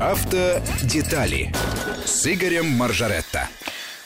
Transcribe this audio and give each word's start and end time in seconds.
Автодетали 0.00 1.52
с 2.04 2.24
Игорем 2.32 2.66
Маржаретто. 2.66 3.48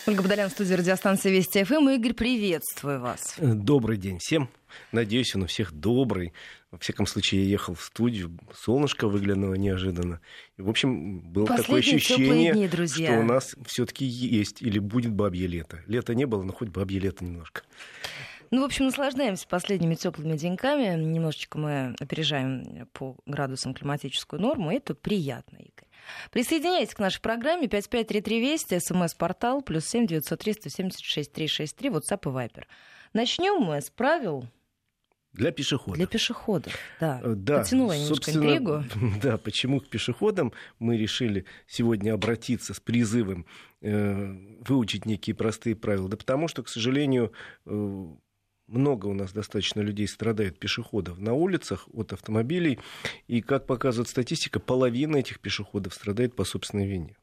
Ольга 0.07 0.23
Бодолян, 0.23 0.49
студия 0.49 0.79
радиостанции 0.79 1.31
Вести 1.31 1.65
ФМ. 1.65 1.91
Игорь, 1.91 2.15
приветствую 2.15 2.99
вас. 2.99 3.35
Добрый 3.37 3.99
день 3.99 4.19
всем. 4.19 4.49
Надеюсь, 4.91 5.35
он 5.37 5.43
у 5.43 5.47
всех 5.47 5.71
добрый. 5.73 6.33
Во 6.71 6.79
всяком 6.79 7.07
случае, 7.07 7.45
я 7.45 7.51
ехал 7.51 7.75
в 7.75 7.83
студию, 7.83 8.39
солнышко 8.55 9.07
выглянуло 9.07 9.53
неожиданно. 9.53 10.21
И, 10.57 10.63
в 10.63 10.71
общем, 10.71 11.21
было 11.21 11.47
такое 11.47 11.81
ощущение, 11.81 12.55
дни, 12.55 12.69
друзья. 12.69 13.09
что 13.13 13.21
у 13.21 13.25
нас 13.25 13.55
все-таки 13.67 14.07
есть 14.07 14.63
или 14.63 14.79
будет 14.79 15.13
бабье 15.13 15.47
лето. 15.47 15.83
Лета 15.87 16.15
не 16.15 16.25
было, 16.25 16.43
но 16.43 16.55
хоть 16.55 16.71
бабье 16.71 17.01
лето 17.01 17.23
немножко. 17.23 17.65
Ну, 18.53 18.61
в 18.61 18.65
общем, 18.65 18.85
наслаждаемся 18.85 19.49
последними 19.49 19.95
теплыми 19.95 20.37
деньками. 20.37 20.95
Немножечко 21.03 21.57
мы 21.57 21.97
опережаем 21.99 22.87
по 22.93 23.17
градусам 23.25 23.73
климатическую 23.73 24.43
норму. 24.43 24.71
И 24.71 24.75
это 24.75 24.95
приятно, 24.95 25.57
Игорь. 25.57 25.89
Присоединяйтесь 26.31 26.95
к 26.95 26.99
нашей 26.99 27.23
программе 27.23 27.67
5533 27.67 28.41
Вести, 28.41 28.79
смс-портал, 28.79 29.63
плюс 29.63 29.87
7 29.87 30.07
903 30.07 30.53
176 30.53 31.33
363, 31.33 31.89
WhatsApp 31.89 32.21
и 32.25 32.29
Viber. 32.29 32.65
Начнем 33.15 33.63
мы 33.63 33.81
с 33.81 33.89
правил 33.89 34.45
для 35.33 35.51
пешеходов. 35.51 35.97
Для 35.97 36.07
пешеходов, 36.07 36.75
да. 37.01 37.23
Э, 37.25 37.33
да 37.35 37.61
Потянула 37.61 37.97
немножко 37.97 38.33
интригу. 38.33 38.85
Да, 39.23 39.39
почему 39.39 39.81
к 39.81 39.89
пешеходам 39.89 40.53
мы 40.79 40.99
решили 40.99 41.47
сегодня 41.67 42.13
обратиться 42.13 42.75
с 42.75 42.81
призывом 42.81 43.47
э, 43.81 44.37
выучить 44.61 45.07
некие 45.07 45.35
простые 45.35 45.75
правила? 45.75 46.11
Да 46.11 46.19
потому 46.19 46.49
что, 46.49 46.63
к 46.63 46.69
сожалению, 46.69 47.33
э, 47.65 48.07
много 48.73 49.07
у 49.07 49.15
нас 49.15 49.33
достаточно 49.33 49.81
людей 49.81 50.09
страдает 50.09 50.59
пешеходов 50.59 51.19
на 51.19 51.33
улицах 51.33 51.89
от 51.93 52.13
автомобилей, 52.13 52.79
и, 53.29 53.41
как 53.41 53.67
показывает 53.67 54.09
статистика, 54.09 54.61
половина 54.61 55.17
этих 55.17 55.41
пешеходов 55.41 55.95
страдает 55.95 56.35
по 56.35 56.45
собственной 56.45 56.87
вине. 56.87 57.17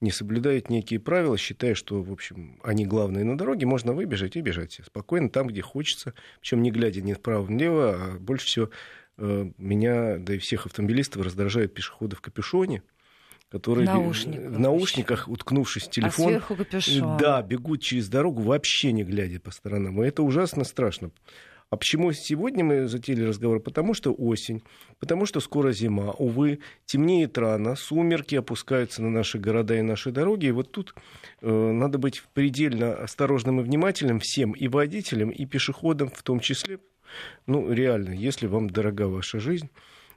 Не 0.00 0.10
соблюдают 0.10 0.68
некие 0.68 1.00
правила, 1.00 1.38
считая, 1.38 1.74
что, 1.74 2.02
в 2.02 2.12
общем, 2.12 2.60
они 2.62 2.84
главные 2.84 3.24
на 3.24 3.38
дороге, 3.38 3.66
можно 3.66 3.92
выбежать 3.92 4.36
и 4.36 4.40
бежать 4.40 4.80
спокойно 4.84 5.30
там, 5.30 5.46
где 5.46 5.62
хочется, 5.62 6.14
причем 6.40 6.62
не 6.62 6.70
глядя 6.70 7.00
ни 7.00 7.14
вправо, 7.14 7.48
ни 7.48 7.66
влево, 7.66 7.94
а 7.94 8.18
больше 8.18 8.46
всего 8.46 8.70
э, 9.18 9.50
меня, 9.56 10.18
да 10.18 10.34
и 10.34 10.38
всех 10.38 10.66
автомобилистов 10.66 11.24
раздражают 11.24 11.74
пешеходы 11.74 12.16
в 12.16 12.20
капюшоне, 12.20 12.82
которые 13.58 13.86
наушниках 13.86 14.52
в 14.52 14.58
наушниках, 14.58 15.28
уткнувшись 15.28 15.84
в 15.84 15.90
телефон, 15.90 16.26
а 16.26 16.28
сверху 16.28 16.56
капюшон. 16.56 17.16
да, 17.18 17.42
бегут 17.42 17.82
через 17.82 18.08
дорогу, 18.08 18.42
вообще 18.42 18.92
не 18.92 19.04
глядя 19.04 19.40
по 19.40 19.50
сторонам. 19.50 20.02
И 20.02 20.06
это 20.06 20.22
ужасно 20.22 20.64
страшно. 20.64 21.10
А 21.68 21.76
почему 21.76 22.12
сегодня 22.12 22.64
мы 22.64 22.86
затеяли 22.86 23.24
разговор? 23.24 23.58
Потому 23.58 23.92
что 23.92 24.12
осень, 24.12 24.62
потому 25.00 25.26
что 25.26 25.40
скоро 25.40 25.72
зима. 25.72 26.12
Увы, 26.12 26.60
темнеет 26.84 27.36
рано, 27.38 27.74
сумерки 27.74 28.36
опускаются 28.36 29.02
на 29.02 29.10
наши 29.10 29.38
города 29.38 29.74
и 29.74 29.82
наши 29.82 30.12
дороги. 30.12 30.46
И 30.46 30.52
вот 30.52 30.70
тут 30.70 30.94
э, 31.40 31.50
надо 31.50 31.98
быть 31.98 32.22
предельно 32.34 32.94
осторожным 32.94 33.60
и 33.60 33.64
внимательным 33.64 34.20
всем, 34.20 34.52
и 34.52 34.68
водителям, 34.68 35.30
и 35.30 35.44
пешеходам 35.44 36.08
в 36.08 36.22
том 36.22 36.38
числе. 36.38 36.78
Ну, 37.46 37.72
реально, 37.72 38.10
если 38.10 38.46
вам 38.46 38.70
дорога 38.70 39.08
ваша 39.08 39.40
жизнь, 39.40 39.68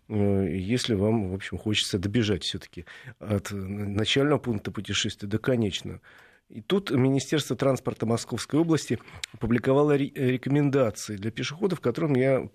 если 0.10 0.96
вам, 0.96 1.30
в 1.30 1.36
общем, 1.36 1.58
хочется 1.58 2.00
добежать 2.00 2.44
все-таки 2.44 2.86
от 3.20 3.52
начального 3.52 4.40
пункта 4.40 4.72
путешествия 4.72 5.28
до 5.28 5.38
конечного. 5.38 6.02
И 6.50 6.62
тут 6.62 6.90
Министерство 6.90 7.56
транспорта 7.56 8.08
Московской 8.08 8.60
области 8.60 8.98
опубликовало 9.34 9.96
рекомендации 9.96 11.16
для 11.16 11.30
пешеходов, 11.30 11.80
которым 11.80 12.16
я 12.16 12.50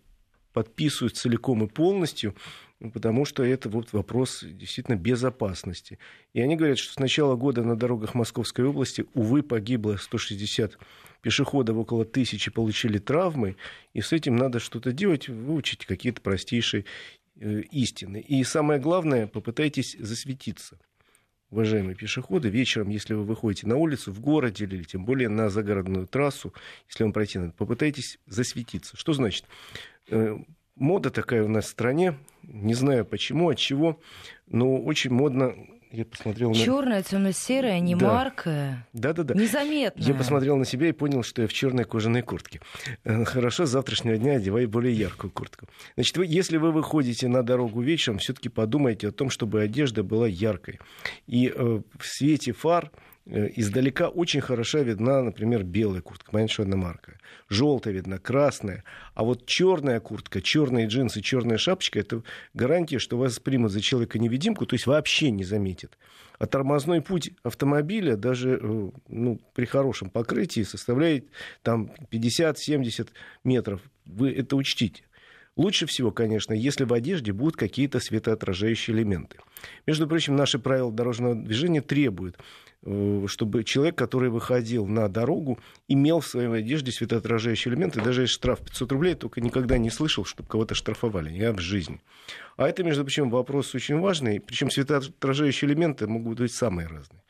подписываюсь 0.52 1.12
целиком 1.12 1.64
и 1.64 1.68
полностью, 1.68 2.34
потому 2.92 3.24
что 3.24 3.44
это 3.44 3.68
вот 3.68 3.92
вопрос 3.92 4.42
действительно 4.42 4.96
безопасности. 4.96 6.00
И 6.32 6.40
они 6.40 6.56
говорят, 6.56 6.78
что 6.78 6.92
с 6.92 6.98
начала 6.98 7.36
года 7.36 7.62
на 7.62 7.76
дорогах 7.76 8.14
Московской 8.14 8.64
области, 8.64 9.06
увы, 9.14 9.44
погибло 9.44 9.96
160 9.96 10.76
пешеходов, 11.22 11.76
около 11.76 12.04
тысячи 12.04 12.50
получили 12.50 12.98
травмы, 12.98 13.56
и 13.94 14.00
с 14.00 14.12
этим 14.12 14.36
надо 14.36 14.58
что-то 14.58 14.92
делать, 14.92 15.28
выучить 15.28 15.86
какие-то 15.86 16.20
простейшие 16.20 16.84
Э, 16.84 17.23
истины. 17.36 18.20
И 18.20 18.44
самое 18.44 18.80
главное, 18.80 19.26
попытайтесь 19.26 19.96
засветиться. 19.98 20.78
Уважаемые 21.50 21.94
пешеходы, 21.94 22.48
вечером, 22.48 22.88
если 22.88 23.14
вы 23.14 23.22
выходите 23.24 23.66
на 23.66 23.76
улицу, 23.76 24.12
в 24.12 24.20
городе 24.20 24.64
или 24.64 24.82
тем 24.82 25.04
более 25.04 25.28
на 25.28 25.50
загородную 25.50 26.06
трассу, 26.06 26.52
если 26.88 27.04
вам 27.04 27.12
пройти 27.12 27.38
надо, 27.38 27.52
попытайтесь 27.52 28.18
засветиться. 28.26 28.96
Что 28.96 29.12
значит? 29.12 29.44
Э, 30.08 30.36
мода 30.74 31.10
такая 31.10 31.44
у 31.44 31.48
нас 31.48 31.66
в 31.66 31.68
стране, 31.68 32.18
не 32.42 32.74
знаю 32.74 33.04
почему, 33.04 33.50
от 33.50 33.58
чего, 33.58 34.00
но 34.46 34.76
очень 34.82 35.12
модно 35.12 35.54
я 35.94 36.04
посмотрел 36.04 36.50
на... 36.50 36.56
Черная, 36.56 37.02
темно-серая, 37.02 37.80
не 37.80 37.94
да. 37.94 38.06
марка. 38.06 38.86
Да, 38.92 39.12
да, 39.12 39.22
да. 39.22 39.34
Незаметно. 39.34 40.02
Я 40.02 40.14
посмотрел 40.14 40.56
на 40.56 40.64
себя 40.64 40.88
и 40.88 40.92
понял, 40.92 41.22
что 41.22 41.42
я 41.42 41.48
в 41.48 41.52
черной 41.52 41.84
кожаной 41.84 42.22
куртке. 42.22 42.60
Э, 43.04 43.24
хорошо, 43.24 43.66
с 43.66 43.70
завтрашнего 43.70 44.16
дня 44.16 44.32
одевай 44.32 44.66
более 44.66 44.92
яркую 44.92 45.30
куртку. 45.30 45.66
Значит, 45.94 46.16
вы, 46.16 46.26
если 46.26 46.56
вы 46.56 46.72
выходите 46.72 47.28
на 47.28 47.42
дорогу 47.42 47.80
вечером, 47.80 48.18
все-таки 48.18 48.48
подумайте 48.48 49.08
о 49.08 49.12
том, 49.12 49.30
чтобы 49.30 49.62
одежда 49.62 50.02
была 50.02 50.26
яркой. 50.26 50.80
И 51.26 51.52
э, 51.54 51.80
в 51.98 52.06
свете 52.06 52.52
фар 52.52 52.90
издалека 53.26 54.08
очень 54.08 54.40
хороша 54.40 54.80
видна, 54.80 55.22
например, 55.22 55.64
белая 55.64 56.02
куртка, 56.02 56.30
понятно, 56.30 56.52
что 56.52 56.62
одна 56.62 56.76
марка. 56.76 57.18
Желтая 57.48 57.94
видна, 57.94 58.18
красная. 58.18 58.84
А 59.14 59.24
вот 59.24 59.46
черная 59.46 60.00
куртка, 60.00 60.42
черные 60.42 60.86
джинсы, 60.86 61.22
черная 61.22 61.56
шапочка 61.56 61.98
это 61.98 62.22
гарантия, 62.52 62.98
что 62.98 63.16
вас 63.16 63.38
примут 63.38 63.72
за 63.72 63.80
человека-невидимку, 63.80 64.66
то 64.66 64.74
есть 64.74 64.86
вообще 64.86 65.30
не 65.30 65.44
заметят. 65.44 65.96
А 66.38 66.46
тормозной 66.46 67.00
путь 67.00 67.30
автомобиля 67.42 68.16
даже 68.16 68.58
э, 68.60 68.90
ну, 69.08 69.40
при 69.54 69.64
хорошем 69.64 70.10
покрытии 70.10 70.62
составляет 70.62 71.26
там 71.62 71.92
50-70 72.10 73.08
метров. 73.44 73.80
Вы 74.04 74.32
это 74.32 74.56
учтите. 74.56 75.04
Лучше 75.56 75.86
всего, 75.86 76.10
конечно, 76.10 76.52
если 76.52 76.82
в 76.82 76.92
одежде 76.92 77.32
будут 77.32 77.56
какие-то 77.56 78.00
светоотражающие 78.00 78.94
элементы. 78.94 79.38
Между 79.86 80.08
прочим, 80.08 80.34
наши 80.34 80.58
правила 80.58 80.90
дорожного 80.90 81.36
движения 81.36 81.80
требуют 81.80 82.36
Э, 82.36 82.38
чтобы 82.84 83.64
человек, 83.64 83.96
который 83.96 84.28
выходил 84.28 84.86
на 84.86 85.08
дорогу, 85.08 85.58
имел 85.88 86.20
в 86.20 86.26
своей 86.26 86.48
одежде 86.48 86.92
светоотражающие 86.92 87.72
элементы. 87.72 88.02
Даже 88.02 88.22
если 88.22 88.34
штраф 88.34 88.60
500 88.60 88.92
рублей, 88.92 89.14
только 89.14 89.40
никогда 89.40 89.78
не 89.78 89.90
слышал, 89.90 90.24
чтобы 90.24 90.48
кого-то 90.48 90.74
штрафовали. 90.74 91.30
Я 91.30 91.52
в 91.52 91.60
жизни. 91.60 92.00
А 92.56 92.68
это, 92.68 92.84
между 92.84 93.02
прочим, 93.04 93.30
вопрос 93.30 93.74
очень 93.74 93.98
важный. 94.00 94.38
Причем 94.40 94.70
светоотражающие 94.70 95.70
элементы 95.70 96.06
могут 96.06 96.38
быть 96.38 96.52
самые 96.52 96.88
разные. 96.88 97.22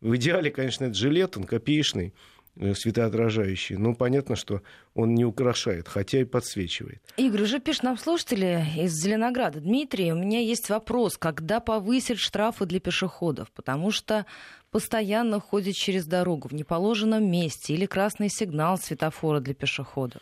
В 0.00 0.14
идеале, 0.16 0.50
конечно, 0.50 0.84
это 0.84 0.94
жилет, 0.94 1.36
он 1.36 1.44
копеечный, 1.44 2.12
Э, 2.60 2.74
светоотражающий. 2.74 3.76
Ну, 3.76 3.94
понятно, 3.94 4.34
что 4.34 4.62
он 4.94 5.14
не 5.14 5.24
украшает, 5.24 5.86
хотя 5.86 6.18
и 6.20 6.24
подсвечивает. 6.24 7.00
Игорь, 7.16 7.42
уже 7.42 7.60
пишет 7.60 7.84
нам 7.84 7.96
слушатели 7.96 8.64
из 8.76 8.92
Зеленограда. 9.00 9.60
Дмитрий, 9.60 10.12
у 10.12 10.16
меня 10.16 10.40
есть 10.40 10.68
вопрос, 10.68 11.16
когда 11.18 11.60
повысят 11.60 12.18
штрафы 12.18 12.66
для 12.66 12.80
пешеходов? 12.80 13.52
Потому 13.52 13.92
что 13.92 14.26
постоянно 14.72 15.38
ходят 15.38 15.76
через 15.76 16.06
дорогу 16.06 16.48
в 16.48 16.52
неположенном 16.52 17.30
месте 17.30 17.74
или 17.74 17.86
красный 17.86 18.28
сигнал 18.28 18.76
светофора 18.76 19.38
для 19.38 19.54
пешеходов. 19.54 20.20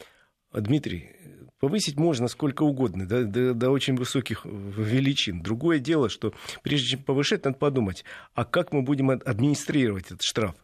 Дмитрий, 0.53 1.13
повысить 1.59 1.97
можно 1.97 2.29
сколько 2.29 2.65
угодно, 2.65 3.09
до, 3.09 3.25
до, 3.25 3.55
до 3.55 3.71
очень 3.71 3.97
высоких 3.97 4.45
величин. 4.45 5.41
Другое 5.41 5.79
дело, 5.79 6.11
что 6.11 6.35
прежде 6.63 6.89
чем 6.89 7.03
повышать, 7.03 7.47
надо 7.47 7.57
подумать, 7.57 8.05
а 8.35 8.45
как 8.45 8.75
мы 8.75 8.83
будем 8.83 9.09
администрировать 9.09 10.07
этот 10.07 10.23
штраф? 10.23 10.55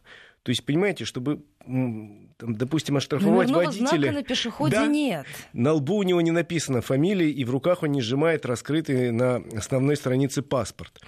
То 0.43 0.49
есть, 0.49 0.65
понимаете, 0.65 1.05
чтобы, 1.05 1.41
допустим, 1.65 2.97
оштрафовать 2.97 3.47
Номерного 3.49 3.65
водителя... 3.65 3.87
знака 3.87 4.11
на 4.11 4.23
пешеходе 4.23 4.75
да, 4.75 4.87
нет. 4.87 5.25
На 5.53 5.73
лбу 5.73 5.97
у 5.97 6.03
него 6.03 6.21
не 6.21 6.31
написано 6.31 6.81
фамилии, 6.81 7.29
и 7.29 7.45
в 7.45 7.51
руках 7.51 7.83
он 7.83 7.91
не 7.91 8.01
сжимает 8.01 8.45
раскрытый 8.45 9.11
на 9.11 9.37
основной 9.55 9.95
странице 9.95 10.41
паспорт. 10.41 10.99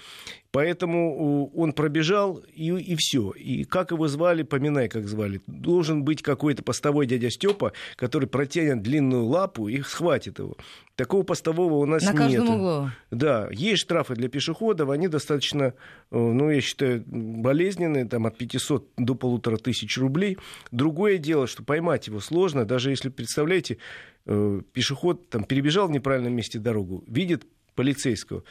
Поэтому 0.56 1.50
он 1.54 1.74
пробежал, 1.74 2.38
и, 2.54 2.70
и 2.70 2.96
все. 2.96 3.32
И 3.32 3.66
как 3.66 3.92
его 3.92 4.08
звали, 4.08 4.44
поминай, 4.44 4.88
как 4.88 5.06
звали. 5.06 5.42
Должен 5.48 6.06
быть 6.06 6.22
какой-то 6.22 6.64
постовой 6.64 7.08
дядя 7.08 7.30
Степа, 7.30 7.74
который 7.98 8.30
протянет 8.30 8.82
длинную 8.82 9.26
лапу 9.26 9.68
и 9.68 9.82
схватит 9.82 10.40
его. 10.40 10.56
Такого 10.96 11.24
постового 11.24 11.74
у 11.74 11.86
нас 11.86 12.04
нет. 12.04 12.14
На 12.14 12.18
каждом 12.18 12.50
углу. 12.50 12.90
Да, 13.12 13.50
есть 13.52 13.82
штрафы 13.82 14.16
для 14.16 14.30
пешеходов, 14.30 14.92
они 14.92 15.10
достаточно, 15.10 15.64
э, 15.64 15.72
ну, 16.12 16.50
я 16.50 16.62
считаю, 16.62 17.04
болезненные, 17.06 18.06
там 18.06 18.26
от 18.26 18.38
500 18.38 18.92
до 18.96 19.14
полутора 19.14 19.58
тысяч 19.58 19.98
рублей. 19.98 20.38
Другое 20.72 21.18
дело, 21.18 21.48
что 21.48 21.64
поймать 21.64 22.08
его 22.08 22.20
сложно, 22.20 22.66
даже 22.66 22.90
если, 22.90 23.10
представляете, 23.10 23.78
э, 24.26 24.62
пешеход 24.74 25.30
там 25.30 25.44
перебежал 25.44 25.88
в 25.88 25.92
неправильном 25.92 26.34
месте 26.34 26.60
дорогу, 26.60 27.04
видит 27.08 27.46
полицейского, 27.76 28.44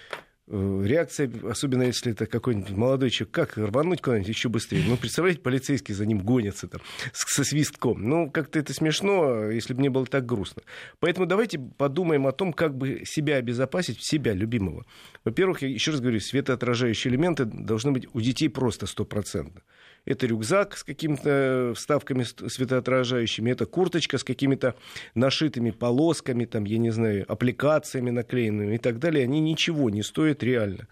Э, 0.46 0.82
реакция, 0.84 1.30
особенно 1.48 1.84
если 1.84 2.12
это 2.12 2.26
какой-нибудь 2.26 2.72
молодой 2.72 3.08
человек, 3.08 3.34
как 3.34 3.56
рвануть 3.56 4.02
куда-нибудь 4.02 4.28
еще 4.28 4.50
быстрее. 4.50 4.84
Ну, 4.86 4.98
представляете, 4.98 5.40
полицейский 5.40 5.94
за 5.94 6.04
ним 6.04 6.18
гонится 6.18 6.68
там 6.68 6.82
со 7.14 7.44
свистком. 7.44 8.02
Ну, 8.06 8.30
как-то 8.30 8.58
это 8.58 8.74
смешно, 8.74 9.50
если 9.50 9.72
бы 9.72 9.80
не 9.80 9.88
было 9.88 10.04
так 10.04 10.26
грустно. 10.26 10.62
Поэтому 11.00 11.24
давайте 11.24 11.58
подумаем 11.58 12.26
о 12.26 12.32
том, 12.32 12.52
как 12.52 12.76
бы 12.76 13.04
себя 13.06 13.36
обезопасить, 13.36 14.04
себя, 14.04 14.34
любимого. 14.34 14.84
Во-первых, 15.24 15.62
я 15.62 15.68
еще 15.68 15.92
раз 15.92 16.00
говорю, 16.00 16.20
светоотражающие 16.20 17.10
элементы 17.10 17.46
должны 17.46 17.92
быть 17.92 18.06
у 18.12 18.20
детей 18.20 18.48
просто 18.48 18.84
стопроцентно. 18.84 19.62
Это 20.04 20.26
рюкзак 20.26 20.76
с 20.76 20.84
какими-то 20.84 21.72
вставками 21.74 22.24
светоотражающими, 22.24 23.50
это 23.50 23.64
курточка 23.64 24.18
с 24.18 24.24
какими-то 24.24 24.74
нашитыми 25.14 25.70
полосками, 25.70 26.44
там, 26.44 26.64
я 26.64 26.78
не 26.78 26.90
знаю, 26.90 27.24
аппликациями 27.26 28.10
наклеенными 28.10 28.74
и 28.74 28.78
так 28.78 28.98
далее. 28.98 29.24
Они 29.24 29.40
ничего 29.40 29.88
не 29.88 30.02
стоят 30.02 30.42
реально 30.42 30.88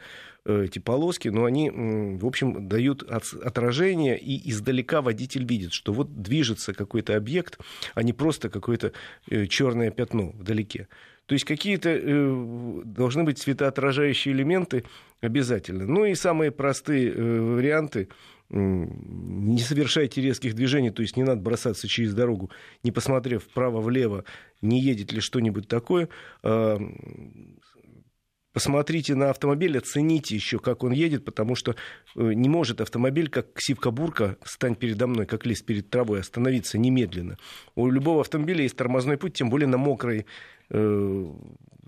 э, 0.46 0.64
эти 0.64 0.78
полоски, 0.78 1.28
но 1.28 1.44
они, 1.44 1.70
в 1.70 2.26
общем, 2.26 2.68
дают 2.68 3.02
отражение, 3.02 4.18
и 4.18 4.50
издалека 4.50 5.02
водитель 5.02 5.44
видит, 5.44 5.74
что 5.74 5.92
вот 5.92 6.22
движется 6.22 6.72
какой-то 6.72 7.14
объект, 7.14 7.58
а 7.94 8.02
не 8.02 8.14
просто 8.14 8.48
какое-то 8.48 8.92
э, 9.30 9.46
черное 9.46 9.90
пятно 9.90 10.30
вдалеке. 10.30 10.88
То 11.26 11.34
есть 11.34 11.44
какие-то 11.44 11.90
э, 11.90 12.82
должны 12.84 13.24
быть 13.24 13.38
светоотражающие 13.38 14.34
элементы 14.34 14.84
обязательно. 15.20 15.86
Ну 15.86 16.06
и 16.06 16.14
самые 16.14 16.50
простые 16.50 17.12
варианты 17.12 18.08
не 18.52 19.60
совершайте 19.60 20.20
резких 20.20 20.54
движений, 20.54 20.90
то 20.90 21.02
есть 21.02 21.16
не 21.16 21.22
надо 21.22 21.40
бросаться 21.40 21.88
через 21.88 22.14
дорогу, 22.14 22.50
не 22.82 22.92
посмотрев 22.92 23.44
вправо-влево, 23.44 24.24
не 24.60 24.80
едет 24.80 25.12
ли 25.12 25.20
что-нибудь 25.20 25.68
такое. 25.68 26.08
А, 26.42 26.78
посмотрите 28.52 29.14
на 29.14 29.30
автомобиль, 29.30 29.78
оцените 29.78 30.34
еще, 30.34 30.58
как 30.58 30.84
он 30.84 30.92
едет, 30.92 31.24
потому 31.24 31.54
что 31.54 31.74
э, 32.14 32.32
не 32.34 32.48
может 32.48 32.80
автомобиль, 32.80 33.28
как 33.28 33.46
сивка-бурка, 33.58 34.36
стань 34.44 34.74
передо 34.74 35.06
мной, 35.06 35.24
как 35.24 35.46
лист 35.46 35.64
перед 35.64 35.88
травой, 35.88 36.20
остановиться 36.20 36.76
немедленно. 36.76 37.38
У 37.74 37.90
любого 37.90 38.20
автомобиля 38.20 38.62
есть 38.62 38.76
тормозной 38.76 39.16
путь, 39.16 39.32
тем 39.32 39.48
более 39.48 39.68
на 39.68 39.78
мокрой 39.78 40.26
э, 40.68 41.26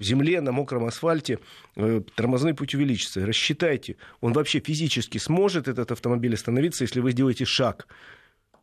земле, 0.03 0.41
на 0.41 0.53
мокром 0.53 0.85
асфальте 0.85 1.39
э, 1.77 2.03
тормозной 2.15 2.55
путь 2.55 2.75
увеличится. 2.75 3.25
Рассчитайте, 3.25 3.97
он 4.21 4.33
вообще 4.33 4.61
физически 4.61 5.19
сможет 5.19 5.69
этот 5.69 5.93
автомобиль 5.93 6.35
остановиться, 6.35 6.85
если 6.85 7.01
вы 7.01 7.13
сделаете 7.13 7.45
шаг. 7.45 7.87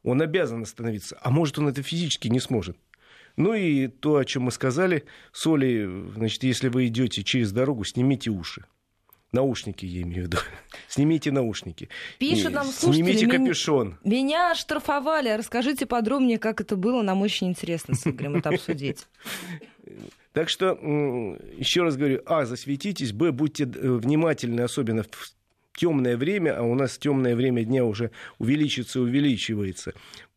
Он 0.04 0.22
обязан 0.22 0.63
остановиться, 0.63 1.18
а 1.22 1.30
может 1.30 1.60
он 1.60 1.68
это 1.68 1.83
физически 1.83 2.28
не 2.28 2.39
сможет. 2.39 2.78
Ну 3.38 3.54
и 3.54 3.88
то, 3.88 4.18
о 4.18 4.25
чем 4.25 4.44
мы 4.44 4.51
сказали, 4.51 5.06
соли, 5.31 5.89
значит, 6.16 6.44
если 6.44 6.68
вы 6.68 6.88
идете 6.88 7.24
через 7.24 7.51
дорогу, 7.51 7.83
снимите 7.86 8.30
уши. 8.30 8.66
Наушники, 9.31 9.86
я 9.86 10.01
имею 10.01 10.24
в 10.24 10.25
виду. 10.25 10.38
Снимите 10.89 11.31
наушники. 11.31 11.88
Пишет 12.19 12.51
нам 12.51 12.66
слушатели. 12.66 13.04
Снимите 13.04 13.28
капюшон. 13.28 13.98
Меня 14.04 14.54
штрафовали. 14.56 15.30
Расскажите 15.30 15.86
подробнее, 15.86 16.38
как 16.38 16.60
это 16.60 16.75
было. 16.75 17.01
Нам 17.01 17.22
очень 17.22 17.48
интересно 17.48 17.95
с 17.95 18.06
Игорем 18.06 18.36
это 18.36 18.50
обсудить. 18.50 19.07
Так 20.33 20.48
что, 20.50 20.72
еще 21.57 21.83
раз 21.83 21.98
говорю, 21.98 22.22
а, 22.25 22.45
засветитесь, 22.45 23.12
б, 23.12 23.31
будьте 23.31 23.66
э, 23.66 23.68
внимательны, 23.68 24.62
особенно 24.62 25.04
в 25.04 25.33
темное 25.75 26.16
время, 26.16 26.57
а 26.57 26.63
у 26.63 26.74
нас 26.74 26.98
темное 26.98 27.36
время 27.36 27.63
дня 27.63 27.83
уже 27.83 28.12
увеличится 28.39 29.00
и 29.00 29.01
увеличивается. 29.01 29.94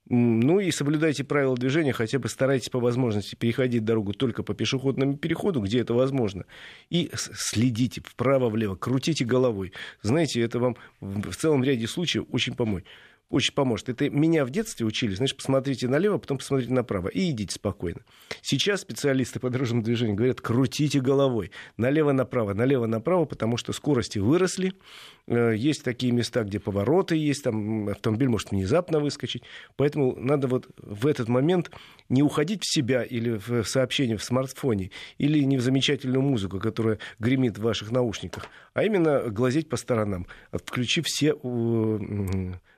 Ну 0.06 0.60
и 0.60 0.70
соблюдайте 0.70 1.24
правила 1.24 1.56
движения, 1.56 1.92
хотя 1.92 2.18
бы 2.18 2.28
старайтесь 2.28 2.68
по 2.68 2.78
возможности 2.78 3.36
переходить 3.36 3.84
дорогу 3.84 4.12
только 4.12 4.42
по 4.42 4.52
пешеходному 4.52 5.16
переходу, 5.16 5.60
где 5.60 5.80
это 5.80 5.94
возможно. 5.94 6.44
И 6.90 7.10
следите 7.14 8.02
вправо-влево, 8.04 8.74
крутите 8.74 9.24
головой. 9.24 9.72
Знаете, 10.02 10.42
это 10.42 10.58
вам 10.58 10.76
в 11.00 11.34
целом 11.36 11.64
ряде 11.64 11.86
случаев 11.86 12.26
очень 12.30 12.54
поможет 12.54 12.86
очень 13.30 13.54
поможет. 13.54 13.88
Это 13.88 14.10
меня 14.10 14.44
в 14.44 14.50
детстве 14.50 14.86
учили, 14.86 15.14
значит, 15.14 15.36
посмотрите 15.36 15.88
налево, 15.88 16.18
потом 16.18 16.38
посмотрите 16.38 16.72
направо 16.72 17.08
и 17.08 17.30
идите 17.30 17.54
спокойно. 17.54 18.00
Сейчас 18.42 18.82
специалисты 18.82 19.40
по 19.40 19.50
дорожному 19.50 19.82
движению 19.82 20.16
говорят, 20.16 20.40
крутите 20.40 21.00
головой 21.00 21.50
налево-направо, 21.76 22.54
налево-направо, 22.54 23.24
потому 23.24 23.56
что 23.56 23.72
скорости 23.72 24.18
выросли, 24.18 24.74
э, 25.26 25.54
есть 25.56 25.82
такие 25.82 26.12
места, 26.12 26.44
где 26.44 26.60
повороты 26.60 27.16
есть, 27.16 27.44
там 27.44 27.88
автомобиль 27.88 28.28
может 28.28 28.50
внезапно 28.50 29.00
выскочить, 29.00 29.42
поэтому 29.76 30.14
надо 30.16 30.46
вот 30.46 30.68
в 30.76 31.06
этот 31.06 31.28
момент 31.28 31.70
не 32.08 32.22
уходить 32.22 32.62
в 32.62 32.72
себя 32.72 33.02
или 33.02 33.40
в 33.46 33.64
сообщение 33.64 34.16
в 34.16 34.22
смартфоне, 34.22 34.90
или 35.18 35.40
не 35.40 35.56
в 35.56 35.60
замечательную 35.60 36.22
музыку, 36.22 36.60
которая 36.60 36.98
гремит 37.18 37.58
в 37.58 37.62
ваших 37.62 37.90
наушниках, 37.90 38.46
а 38.74 38.84
именно 38.84 39.30
глазеть 39.30 39.68
по 39.68 39.76
сторонам, 39.76 40.26
включив 40.52 41.06
все 41.06 41.34